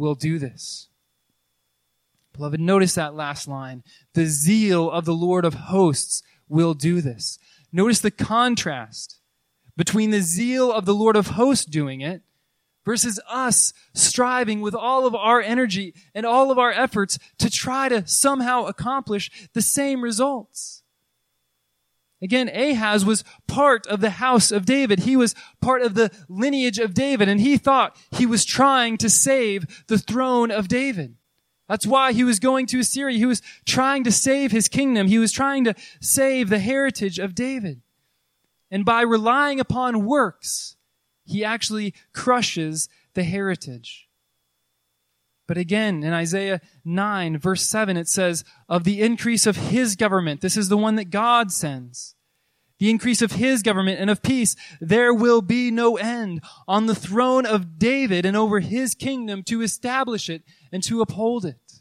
will 0.00 0.16
do 0.16 0.38
this. 0.38 0.88
Beloved, 2.32 2.58
notice 2.58 2.94
that 2.94 3.14
last 3.14 3.46
line. 3.46 3.84
The 4.14 4.26
zeal 4.26 4.90
of 4.90 5.04
the 5.04 5.14
Lord 5.14 5.44
of 5.44 5.54
hosts 5.54 6.22
will 6.48 6.74
do 6.74 7.00
this. 7.00 7.38
Notice 7.72 8.00
the 8.00 8.10
contrast 8.10 9.20
between 9.76 10.10
the 10.10 10.22
zeal 10.22 10.72
of 10.72 10.86
the 10.86 10.94
Lord 10.94 11.16
of 11.16 11.28
hosts 11.28 11.64
doing 11.64 12.00
it 12.00 12.22
versus 12.84 13.20
us 13.28 13.72
striving 13.94 14.60
with 14.60 14.74
all 14.74 15.06
of 15.06 15.14
our 15.14 15.40
energy 15.40 15.94
and 16.14 16.24
all 16.24 16.50
of 16.50 16.58
our 16.58 16.72
efforts 16.72 17.18
to 17.38 17.50
try 17.50 17.88
to 17.88 18.06
somehow 18.06 18.64
accomplish 18.64 19.30
the 19.52 19.62
same 19.62 20.02
results. 20.02 20.79
Again, 22.22 22.50
Ahaz 22.50 23.04
was 23.04 23.24
part 23.48 23.86
of 23.86 24.00
the 24.00 24.10
house 24.10 24.52
of 24.52 24.66
David. 24.66 25.00
He 25.00 25.16
was 25.16 25.34
part 25.60 25.80
of 25.80 25.94
the 25.94 26.10
lineage 26.28 26.78
of 26.78 26.92
David, 26.92 27.28
and 27.28 27.40
he 27.40 27.56
thought 27.56 27.96
he 28.10 28.26
was 28.26 28.44
trying 28.44 28.98
to 28.98 29.08
save 29.08 29.84
the 29.86 29.98
throne 29.98 30.50
of 30.50 30.68
David. 30.68 31.16
That's 31.66 31.86
why 31.86 32.12
he 32.12 32.24
was 32.24 32.38
going 32.38 32.66
to 32.66 32.80
Assyria. 32.80 33.16
He 33.16 33.26
was 33.26 33.40
trying 33.64 34.04
to 34.04 34.12
save 34.12 34.50
his 34.50 34.68
kingdom. 34.68 35.06
He 35.06 35.18
was 35.18 35.32
trying 35.32 35.64
to 35.64 35.74
save 36.00 36.50
the 36.50 36.58
heritage 36.58 37.18
of 37.18 37.34
David. 37.34 37.80
And 38.70 38.84
by 38.84 39.02
relying 39.02 39.60
upon 39.60 40.04
works, 40.04 40.76
he 41.24 41.44
actually 41.44 41.94
crushes 42.12 42.88
the 43.14 43.22
heritage. 43.22 44.09
But 45.50 45.58
again, 45.58 46.04
in 46.04 46.12
Isaiah 46.12 46.60
9, 46.84 47.36
verse 47.38 47.62
7, 47.62 47.96
it 47.96 48.06
says, 48.06 48.44
of 48.68 48.84
the 48.84 49.00
increase 49.00 49.48
of 49.48 49.56
his 49.56 49.96
government, 49.96 50.42
this 50.42 50.56
is 50.56 50.68
the 50.68 50.76
one 50.76 50.94
that 50.94 51.10
God 51.10 51.50
sends. 51.50 52.14
The 52.78 52.88
increase 52.88 53.20
of 53.20 53.32
his 53.32 53.60
government 53.60 53.98
and 53.98 54.08
of 54.10 54.22
peace, 54.22 54.54
there 54.80 55.12
will 55.12 55.42
be 55.42 55.72
no 55.72 55.96
end 55.96 56.40
on 56.68 56.86
the 56.86 56.94
throne 56.94 57.46
of 57.46 57.80
David 57.80 58.24
and 58.24 58.36
over 58.36 58.60
his 58.60 58.94
kingdom 58.94 59.42
to 59.48 59.60
establish 59.60 60.30
it 60.30 60.44
and 60.70 60.84
to 60.84 61.00
uphold 61.00 61.44
it. 61.44 61.80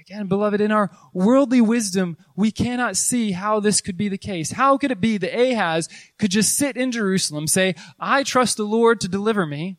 Again, 0.00 0.26
beloved, 0.26 0.60
in 0.60 0.72
our 0.72 0.90
worldly 1.12 1.60
wisdom, 1.60 2.16
we 2.34 2.50
cannot 2.50 2.96
see 2.96 3.30
how 3.30 3.60
this 3.60 3.80
could 3.80 3.96
be 3.96 4.08
the 4.08 4.18
case. 4.18 4.50
How 4.50 4.76
could 4.76 4.90
it 4.90 5.00
be 5.00 5.18
that 5.18 5.32
Ahaz 5.32 5.88
could 6.18 6.32
just 6.32 6.56
sit 6.56 6.76
in 6.76 6.90
Jerusalem, 6.90 7.46
say, 7.46 7.76
I 8.00 8.24
trust 8.24 8.56
the 8.56 8.64
Lord 8.64 9.00
to 9.02 9.08
deliver 9.08 9.46
me, 9.46 9.78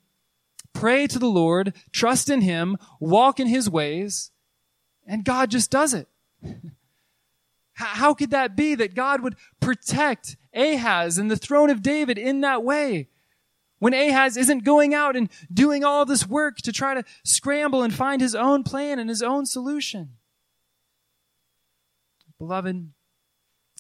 pray 0.78 1.08
to 1.08 1.20
the 1.20 1.28
Lord, 1.28 1.74
trust 1.92 2.30
in 2.30 2.42
Him, 2.42 2.78
walk 3.00 3.40
in 3.40 3.48
His 3.48 3.70
ways, 3.70 4.32
and 5.08 5.26
God 5.26 5.50
just 5.50 5.72
does 5.72 5.94
it? 5.94 6.08
How 7.74 8.14
could 8.14 8.32
that 8.32 8.56
be 8.56 8.76
that 8.76 8.96
God 8.96 9.22
would 9.22 9.36
protect 9.60 10.36
Ahaz 10.54 11.18
and 11.18 11.30
the 11.30 11.36
throne 11.36 11.70
of 11.70 11.82
David 11.84 12.18
in 12.18 12.42
that 12.42 12.64
way? 12.64 13.10
When 13.80 13.94
Ahaz 13.94 14.38
isn't 14.38 14.64
going 14.64 14.96
out 14.96 15.16
and 15.16 15.30
doing 15.54 15.84
all 15.84 16.04
this 16.04 16.28
work 16.28 16.58
to 16.58 16.72
try 16.72 16.96
to 16.96 17.04
scramble 17.24 17.84
and 17.84 17.94
find 17.94 18.20
his 18.20 18.34
own 18.34 18.64
plan 18.64 18.98
and 18.98 19.08
his 19.08 19.22
own 19.22 19.46
solution. 19.46 20.14
Beloved, 22.40 22.92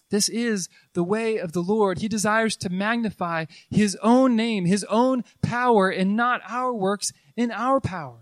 this 0.09 0.29
is 0.29 0.69
the 0.93 1.03
way 1.03 1.37
of 1.37 1.51
the 1.51 1.61
Lord. 1.61 1.99
He 1.99 2.07
desires 2.07 2.55
to 2.57 2.69
magnify 2.69 3.45
His 3.69 3.97
own 4.01 4.35
name, 4.35 4.65
His 4.65 4.83
own 4.85 5.23
power, 5.41 5.89
and 5.89 6.15
not 6.15 6.41
our 6.47 6.73
works 6.73 7.11
in 7.35 7.51
our 7.51 7.79
power. 7.79 8.19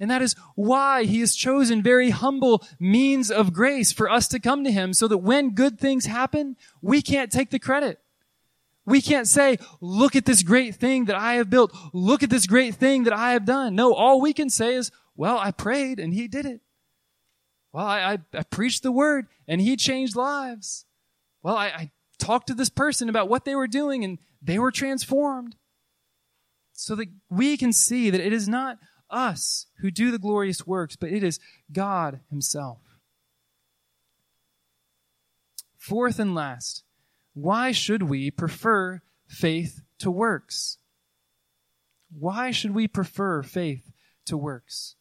And 0.00 0.10
that 0.10 0.22
is 0.22 0.34
why 0.54 1.04
He 1.04 1.20
has 1.20 1.34
chosen 1.34 1.82
very 1.82 2.10
humble 2.10 2.62
means 2.80 3.30
of 3.30 3.52
grace 3.52 3.92
for 3.92 4.10
us 4.10 4.28
to 4.28 4.40
come 4.40 4.64
to 4.64 4.72
Him 4.72 4.94
so 4.94 5.06
that 5.08 5.18
when 5.18 5.54
good 5.54 5.78
things 5.78 6.06
happen, 6.06 6.56
we 6.80 7.02
can't 7.02 7.30
take 7.30 7.50
the 7.50 7.58
credit. 7.58 8.00
We 8.86 9.00
can't 9.00 9.28
say, 9.28 9.58
look 9.80 10.14
at 10.14 10.26
this 10.26 10.42
great 10.42 10.74
thing 10.74 11.06
that 11.06 11.16
I 11.16 11.34
have 11.34 11.48
built. 11.48 11.74
Look 11.94 12.22
at 12.22 12.28
this 12.28 12.46
great 12.46 12.74
thing 12.74 13.04
that 13.04 13.14
I 13.14 13.32
have 13.32 13.46
done. 13.46 13.74
No, 13.74 13.94
all 13.94 14.20
we 14.20 14.34
can 14.34 14.50
say 14.50 14.74
is, 14.74 14.90
well, 15.16 15.38
I 15.38 15.52
prayed 15.52 15.98
and 15.98 16.12
He 16.12 16.28
did 16.28 16.44
it. 16.44 16.60
Well, 17.74 17.86
I, 17.86 17.98
I, 17.98 18.18
I 18.38 18.42
preached 18.44 18.84
the 18.84 18.92
word 18.92 19.26
and 19.48 19.60
he 19.60 19.76
changed 19.76 20.14
lives. 20.14 20.86
Well, 21.44 21.56
I, 21.56 21.66
I 21.66 21.90
talked 22.18 22.48
to 22.48 22.54
this 22.54 22.70
person 22.70 23.08
about 23.08 23.28
what 23.28 23.44
they 23.44 23.54
were 23.54 23.68
doing 23.68 24.02
and 24.02 24.18
they 24.42 24.58
were 24.58 24.72
transformed. 24.72 25.54
So 26.72 26.96
that 26.96 27.06
we 27.30 27.56
can 27.56 27.72
see 27.72 28.10
that 28.10 28.20
it 28.20 28.32
is 28.32 28.48
not 28.48 28.78
us 29.08 29.66
who 29.78 29.92
do 29.92 30.10
the 30.10 30.18
glorious 30.18 30.66
works, 30.66 30.96
but 30.96 31.12
it 31.12 31.22
is 31.22 31.38
God 31.70 32.18
Himself. 32.30 32.80
Fourth 35.78 36.18
and 36.18 36.34
last, 36.34 36.82
why 37.32 37.70
should 37.70 38.04
we 38.04 38.30
prefer 38.30 39.02
faith 39.28 39.82
to 39.98 40.10
works? 40.10 40.78
Why 42.10 42.50
should 42.50 42.74
we 42.74 42.88
prefer 42.88 43.44
faith 43.44 43.92
to 44.26 44.36
works? 44.36 44.96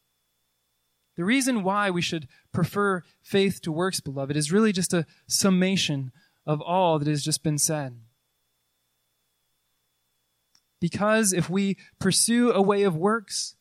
The 1.16 1.26
reason 1.26 1.64
why 1.64 1.90
we 1.90 2.02
should 2.02 2.28
prefer 2.52 3.04
faith 3.22 3.62
to 3.62 3.72
works, 3.72 4.00
beloved, 4.00 4.36
is 4.36 4.52
really 4.52 4.72
just 4.72 4.94
a 4.94 5.06
summation 5.28 6.12
of 6.46 6.62
all 6.62 7.00
that 7.00 7.08
has 7.08 7.24
just 7.24 7.44
been 7.44 7.58
said. 7.58 7.98
Because 10.80 11.32
if 11.32 11.50
we 11.50 11.78
pursue 12.00 12.52
a 12.52 12.62
way 12.62 12.84
of 12.84 12.96
works, 12.96 13.56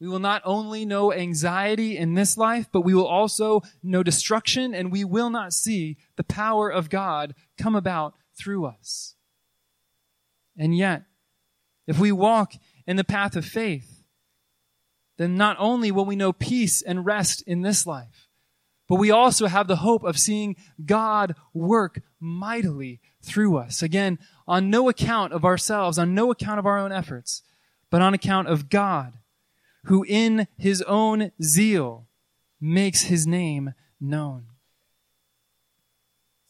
we 0.00 0.08
will 0.08 0.20
not 0.20 0.42
only 0.44 0.84
know 0.86 1.12
anxiety 1.12 1.96
in 1.96 2.14
this 2.14 2.38
life, 2.38 2.68
but 2.72 2.80
we 2.82 2.94
will 2.94 3.06
also 3.06 3.62
know 3.82 4.02
destruction 4.02 4.72
and 4.72 4.90
we 4.90 5.04
will 5.04 5.28
not 5.28 5.52
see 5.52 5.98
the 6.16 6.24
power 6.24 6.70
of 6.70 6.88
God 6.88 7.34
come 7.58 7.74
about 7.74 8.14
through 8.38 8.64
us. 8.64 9.14
And 10.56 10.76
yet, 10.76 11.02
if 11.86 11.98
we 11.98 12.12
walk 12.12 12.52
in 12.86 12.96
the 12.96 13.04
path 13.04 13.36
of 13.36 13.44
faith, 13.44 14.04
then 15.18 15.36
not 15.36 15.56
only 15.58 15.90
will 15.90 16.06
we 16.06 16.16
know 16.16 16.32
peace 16.32 16.80
and 16.80 17.04
rest 17.04 17.42
in 17.46 17.60
this 17.60 17.86
life, 17.86 18.29
but 18.90 18.96
we 18.96 19.12
also 19.12 19.46
have 19.46 19.68
the 19.68 19.76
hope 19.76 20.02
of 20.02 20.18
seeing 20.18 20.56
God 20.84 21.36
work 21.54 22.02
mightily 22.18 23.00
through 23.22 23.56
us. 23.56 23.84
Again, 23.84 24.18
on 24.48 24.68
no 24.68 24.88
account 24.88 25.32
of 25.32 25.44
ourselves, 25.44 25.96
on 25.96 26.12
no 26.12 26.32
account 26.32 26.58
of 26.58 26.66
our 26.66 26.76
own 26.76 26.90
efforts, 26.90 27.44
but 27.88 28.02
on 28.02 28.14
account 28.14 28.48
of 28.48 28.68
God, 28.68 29.12
who 29.84 30.04
in 30.08 30.48
his 30.58 30.82
own 30.82 31.30
zeal 31.40 32.08
makes 32.60 33.02
his 33.02 33.28
name 33.28 33.74
known. 34.00 34.46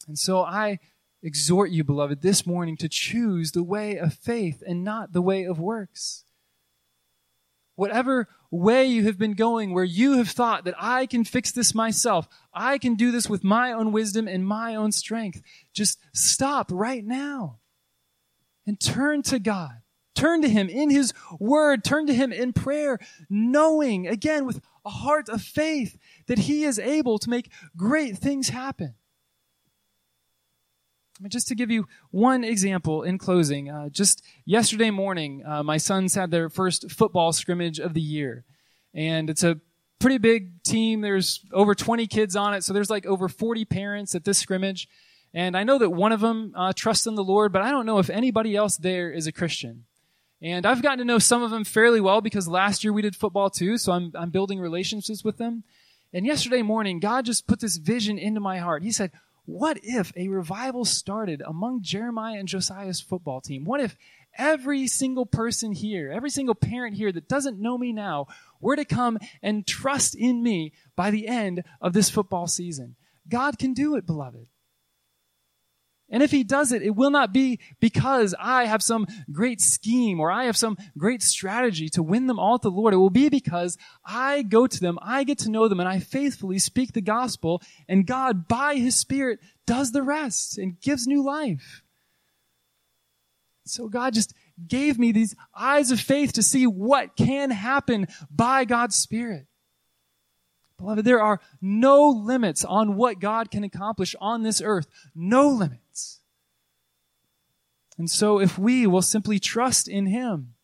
And 0.07 0.17
so 0.17 0.41
I 0.41 0.79
exhort 1.21 1.69
you, 1.69 1.83
beloved, 1.83 2.23
this 2.23 2.47
morning 2.47 2.75
to 2.77 2.89
choose 2.89 3.51
the 3.51 3.61
way 3.61 3.97
of 3.97 4.15
faith 4.15 4.63
and 4.65 4.83
not 4.83 5.13
the 5.13 5.21
way 5.21 5.43
of 5.43 5.59
works. 5.59 6.25
whatever 7.75 8.27
way 8.51 8.85
you 8.85 9.05
have 9.05 9.17
been 9.17 9.33
going 9.33 9.73
where 9.73 9.83
you 9.83 10.17
have 10.17 10.29
thought 10.29 10.65
that 10.65 10.75
I 10.77 11.05
can 11.05 11.23
fix 11.23 11.51
this 11.51 11.73
myself, 11.73 12.27
I 12.53 12.77
can 12.77 12.95
do 12.95 13.11
this 13.11 13.29
with 13.29 13.43
my 13.43 13.71
own 13.71 13.91
wisdom 13.91 14.27
and 14.27 14.45
my 14.45 14.75
own 14.75 14.91
strength, 14.91 15.41
just 15.73 15.97
stop 16.13 16.69
right 16.71 17.03
now 17.03 17.59
and 18.67 18.79
turn 18.79 19.21
to 19.23 19.39
God. 19.39 19.81
Turn 20.13 20.41
to 20.41 20.49
Him 20.49 20.67
in 20.67 20.89
His 20.89 21.13
Word. 21.39 21.83
Turn 21.83 22.05
to 22.07 22.13
Him 22.13 22.33
in 22.33 22.51
prayer, 22.51 22.99
knowing, 23.29 24.07
again, 24.07 24.45
with 24.45 24.61
a 24.85 24.89
heart 24.89 25.29
of 25.29 25.41
faith 25.41 25.97
that 26.27 26.39
He 26.39 26.63
is 26.63 26.77
able 26.77 27.17
to 27.19 27.29
make 27.29 27.49
great 27.77 28.17
things 28.17 28.49
happen. 28.49 28.95
I 31.21 31.23
mean, 31.23 31.29
just 31.29 31.49
to 31.49 31.55
give 31.55 31.69
you 31.69 31.87
one 32.09 32.43
example 32.43 33.03
in 33.03 33.19
closing, 33.19 33.69
uh, 33.69 33.89
just 33.89 34.23
yesterday 34.43 34.89
morning, 34.89 35.43
uh, 35.45 35.61
my 35.61 35.77
sons 35.77 36.15
had 36.15 36.31
their 36.31 36.49
first 36.49 36.89
football 36.89 37.31
scrimmage 37.31 37.79
of 37.79 37.93
the 37.93 38.01
year. 38.01 38.43
And 38.95 39.29
it's 39.29 39.43
a 39.43 39.59
pretty 39.99 40.17
big 40.17 40.63
team. 40.63 41.01
There's 41.01 41.45
over 41.53 41.75
20 41.75 42.07
kids 42.07 42.35
on 42.35 42.55
it. 42.55 42.63
So 42.63 42.73
there's 42.73 42.89
like 42.89 43.05
over 43.05 43.29
40 43.29 43.65
parents 43.65 44.15
at 44.15 44.23
this 44.23 44.39
scrimmage. 44.39 44.87
And 45.31 45.55
I 45.55 45.63
know 45.63 45.77
that 45.77 45.91
one 45.91 46.11
of 46.11 46.21
them 46.21 46.53
uh, 46.55 46.73
trusts 46.75 47.05
in 47.05 47.13
the 47.13 47.23
Lord, 47.23 47.53
but 47.53 47.61
I 47.61 47.69
don't 47.69 47.85
know 47.85 47.99
if 47.99 48.09
anybody 48.09 48.55
else 48.55 48.77
there 48.77 49.11
is 49.11 49.27
a 49.27 49.31
Christian. 49.31 49.85
And 50.41 50.65
I've 50.65 50.81
gotten 50.81 50.97
to 50.97 51.05
know 51.05 51.19
some 51.19 51.43
of 51.43 51.51
them 51.51 51.65
fairly 51.65 52.01
well 52.01 52.21
because 52.21 52.47
last 52.47 52.83
year 52.83 52.93
we 52.93 53.03
did 53.03 53.15
football 53.15 53.51
too. 53.51 53.77
So 53.77 53.91
I'm, 53.91 54.11
I'm 54.15 54.31
building 54.31 54.59
relationships 54.59 55.23
with 55.23 55.37
them. 55.37 55.65
And 56.13 56.25
yesterday 56.25 56.63
morning, 56.63 56.99
God 56.99 57.25
just 57.25 57.45
put 57.45 57.59
this 57.59 57.77
vision 57.77 58.17
into 58.17 58.39
my 58.39 58.57
heart. 58.57 58.81
He 58.81 58.91
said, 58.91 59.11
what 59.45 59.79
if 59.83 60.11
a 60.15 60.27
revival 60.27 60.85
started 60.85 61.41
among 61.45 61.81
Jeremiah 61.81 62.37
and 62.37 62.47
Josiah's 62.47 63.01
football 63.01 63.41
team? 63.41 63.65
What 63.65 63.81
if 63.81 63.95
every 64.37 64.87
single 64.87 65.25
person 65.25 65.71
here, 65.73 66.11
every 66.11 66.29
single 66.29 66.55
parent 66.55 66.95
here 66.95 67.11
that 67.11 67.27
doesn't 67.27 67.59
know 67.59 67.77
me 67.77 67.91
now 67.91 68.27
were 68.59 68.75
to 68.75 68.85
come 68.85 69.17
and 69.41 69.65
trust 69.65 70.15
in 70.15 70.43
me 70.43 70.73
by 70.95 71.11
the 71.11 71.27
end 71.27 71.63
of 71.81 71.93
this 71.93 72.09
football 72.09 72.47
season? 72.47 72.95
God 73.27 73.57
can 73.57 73.73
do 73.73 73.95
it, 73.95 74.05
beloved. 74.05 74.47
And 76.11 76.21
if 76.21 76.29
he 76.29 76.43
does 76.43 76.73
it, 76.73 76.83
it 76.83 76.93
will 76.95 77.09
not 77.09 77.31
be 77.31 77.59
because 77.79 78.35
I 78.37 78.65
have 78.65 78.83
some 78.83 79.07
great 79.31 79.61
scheme 79.61 80.19
or 80.19 80.29
I 80.29 80.43
have 80.43 80.57
some 80.57 80.77
great 80.97 81.23
strategy 81.23 81.87
to 81.89 82.03
win 82.03 82.27
them 82.27 82.37
all 82.37 82.59
to 82.59 82.69
the 82.69 82.75
Lord. 82.75 82.93
It 82.93 82.97
will 82.97 83.09
be 83.09 83.29
because 83.29 83.77
I 84.05 84.41
go 84.41 84.67
to 84.67 84.79
them, 84.79 84.99
I 85.01 85.23
get 85.23 85.39
to 85.39 85.49
know 85.49 85.69
them, 85.69 85.79
and 85.79 85.87
I 85.87 85.99
faithfully 85.99 86.59
speak 86.59 86.91
the 86.91 87.01
gospel, 87.01 87.61
and 87.87 88.05
God, 88.05 88.47
by 88.49 88.75
his 88.75 88.97
Spirit, 88.97 89.39
does 89.65 89.93
the 89.93 90.03
rest 90.03 90.57
and 90.57 90.79
gives 90.81 91.07
new 91.07 91.23
life. 91.23 91.81
So 93.65 93.87
God 93.87 94.13
just 94.13 94.33
gave 94.67 94.99
me 94.99 95.13
these 95.13 95.35
eyes 95.55 95.91
of 95.91 95.99
faith 95.99 96.33
to 96.33 96.43
see 96.43 96.67
what 96.67 97.15
can 97.15 97.51
happen 97.51 98.07
by 98.29 98.65
God's 98.65 98.95
Spirit. 98.95 99.45
Beloved, 100.81 101.05
there 101.05 101.21
are 101.21 101.39
no 101.61 102.09
limits 102.09 102.65
on 102.65 102.95
what 102.95 103.19
God 103.19 103.51
can 103.51 103.63
accomplish 103.63 104.15
on 104.19 104.41
this 104.41 104.61
earth. 104.61 104.87
No 105.13 105.47
limits. 105.47 106.21
And 107.99 108.09
so 108.09 108.39
if 108.39 108.57
we 108.57 108.87
will 108.87 109.03
simply 109.03 109.39
trust 109.39 109.87
in 109.87 110.07
Him, 110.07 110.55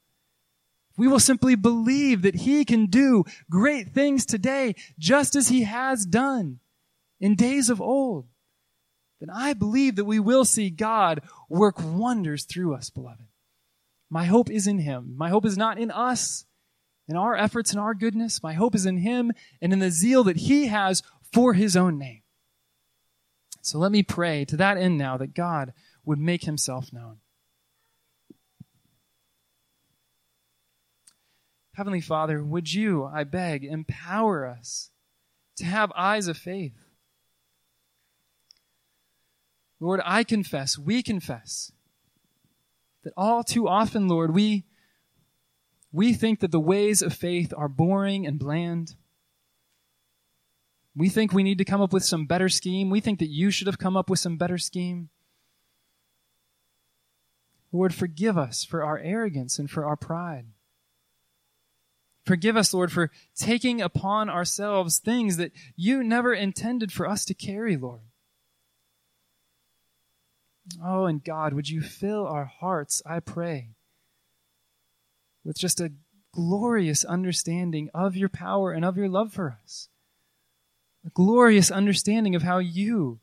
we 0.98 1.08
will 1.08 1.20
simply 1.20 1.54
believe 1.54 2.24
that 2.24 2.34
He 2.34 2.66
can 2.66 2.88
do 2.88 3.26
great 3.48 3.90
things 3.90 4.26
today, 4.26 4.74
just 4.98 5.36
as 5.36 5.50
He 5.50 5.64
has 5.64 6.04
done 6.04 6.60
in 7.20 7.36
days 7.36 7.70
of 7.70 7.80
old, 7.80 8.26
then 9.20 9.30
I 9.30 9.54
believe 9.54 9.98
that 9.98 10.06
we 10.06 10.20
will 10.20 10.46
see 10.46 10.72
God 10.72 11.22
work 11.48 11.76
wonders 11.80 12.44
through 12.44 12.74
us, 12.74 12.90
beloved. 12.90 13.28
My 14.10 14.26
hope 14.26 14.50
is 14.50 14.66
in 14.66 14.80
Him. 14.80 15.14
My 15.16 15.30
hope 15.30 15.46
is 15.46 15.58
not 15.58 15.78
in 15.78 15.92
us, 15.92 16.46
in 17.08 17.16
our 17.16 17.36
efforts 17.36 17.72
and 17.72 17.80
our 17.80 17.94
goodness. 17.94 18.44
My 18.44 18.54
hope 18.54 18.76
is 18.76 18.86
in 18.86 18.98
Him 18.98 19.32
and 19.62 19.74
in 19.74 19.80
the 19.80 19.92
zeal 19.92 20.24
that 20.26 20.38
He 20.38 20.68
has 20.68 21.04
for 21.32 21.54
His 21.54 21.76
own 21.76 21.98
name. 21.98 22.22
So 23.62 23.78
let 23.78 23.92
me 23.92 24.04
pray 24.04 24.46
to 24.46 24.58
that 24.58 24.78
end 24.78 24.98
now 24.98 25.18
that 25.18 25.34
God 25.34 25.74
would 26.06 26.20
make 26.20 26.44
Himself 26.44 26.94
known. 26.94 27.18
Heavenly 31.74 32.02
Father, 32.02 32.44
would 32.44 32.74
you, 32.74 33.06
I 33.06 33.24
beg, 33.24 33.64
empower 33.64 34.48
us 34.48 34.90
to 35.58 35.66
have 35.66 35.92
eyes 35.96 36.28
of 36.28 36.36
faith? 36.36 36.74
Lord, 39.80 40.02
I 40.04 40.24
confess, 40.24 40.78
we 40.78 41.04
confess, 41.04 41.72
that 43.04 43.14
all 43.16 43.44
too 43.44 43.68
often, 43.68 44.08
Lord, 44.08 44.34
we 44.34 44.64
we 45.98 46.14
think 46.14 46.42
that 46.42 46.52
the 46.52 46.60
ways 46.60 47.02
of 47.02 47.12
faith 47.12 47.52
are 47.58 47.68
boring 47.68 48.28
and 48.28 48.38
bland. 48.38 48.94
We 50.96 51.10
think 51.10 51.34
we 51.34 51.42
need 51.42 51.58
to 51.58 51.66
come 51.66 51.82
up 51.82 51.92
with 51.92 52.04
some 52.04 52.28
better 52.28 52.50
scheme. 52.50 52.92
We 52.92 53.00
think 53.00 53.18
that 53.18 53.32
you 53.32 53.50
should 53.50 53.66
have 53.66 53.80
come 53.80 53.98
up 53.98 54.08
with 54.08 54.20
some 54.20 54.38
better 54.38 54.60
scheme. 54.60 55.10
Lord, 57.72 57.96
forgive 57.96 58.38
us 58.38 58.64
for 58.64 58.84
our 58.84 59.00
arrogance 59.00 59.58
and 59.58 59.72
for 59.72 59.86
our 59.86 59.96
pride. 59.96 60.46
Forgive 62.28 62.56
us, 62.56 62.76
Lord, 62.76 62.92
for 62.92 63.10
taking 63.36 63.82
upon 63.82 64.30
ourselves 64.30 65.00
things 65.00 65.38
that 65.38 65.52
you 65.76 66.04
never 66.04 66.32
intended 66.32 66.92
for 66.92 67.10
us 67.10 67.26
to 67.26 67.34
carry, 67.34 67.76
Lord. 67.76 68.02
Oh, 70.84 71.06
and 71.06 71.24
God, 71.24 71.54
would 71.54 71.70
you 71.70 71.82
fill 71.82 72.28
our 72.28 72.46
hearts, 72.46 73.02
I 73.04 73.20
pray, 73.20 73.70
with 75.48 75.58
just 75.58 75.80
a 75.80 75.94
glorious 76.34 77.06
understanding 77.06 77.90
of 77.94 78.18
your 78.18 78.28
power 78.28 78.74
and 78.74 78.84
of 78.84 78.98
your 78.98 79.08
love 79.08 79.32
for 79.32 79.58
us. 79.64 79.88
A 81.06 81.10
glorious 81.10 81.72
understanding 81.72 82.36
of 82.36 82.44
how 82.44 82.58
you, 82.58 83.22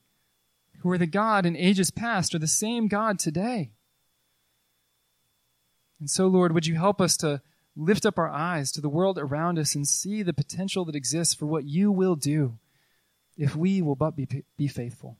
who 0.80 0.90
are 0.90 0.96
the 0.96 1.06
God 1.06 1.44
in 1.44 1.54
ages 1.54 1.90
past, 1.90 2.34
are 2.34 2.38
the 2.38 2.46
same 2.46 2.88
God 2.88 3.18
today. 3.18 3.72
And 6.00 6.08
so, 6.08 6.26
Lord, 6.26 6.52
would 6.52 6.66
you 6.66 6.76
help 6.76 6.98
us 6.98 7.14
to 7.18 7.42
lift 7.76 8.06
up 8.06 8.18
our 8.18 8.30
eyes 8.30 8.72
to 8.72 8.80
the 8.80 8.88
world 8.88 9.18
around 9.18 9.58
us 9.58 9.74
and 9.74 9.86
see 9.86 10.22
the 10.22 10.32
potential 10.32 10.86
that 10.86 10.96
exists 10.96 11.34
for 11.34 11.44
what 11.44 11.64
you 11.64 11.92
will 11.92 12.16
do 12.16 12.58
if 13.36 13.54
we 13.54 13.82
will 13.82 13.96
but 13.96 14.16
be, 14.16 14.26
be 14.56 14.68
faithful. 14.68 15.18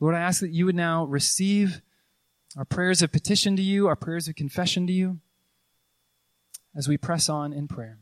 Lord, 0.00 0.16
I 0.16 0.20
ask 0.20 0.40
that 0.40 0.50
you 0.50 0.66
would 0.66 0.74
now 0.74 1.04
receive 1.04 1.80
our 2.56 2.64
prayers 2.64 3.02
of 3.02 3.12
petition 3.12 3.56
to 3.56 3.62
you, 3.62 3.86
our 3.86 3.96
prayers 3.96 4.28
of 4.28 4.34
confession 4.34 4.86
to 4.86 4.92
you, 4.92 5.18
as 6.74 6.88
we 6.88 6.96
press 6.96 7.28
on 7.28 7.52
in 7.52 7.68
prayer. 7.68 7.98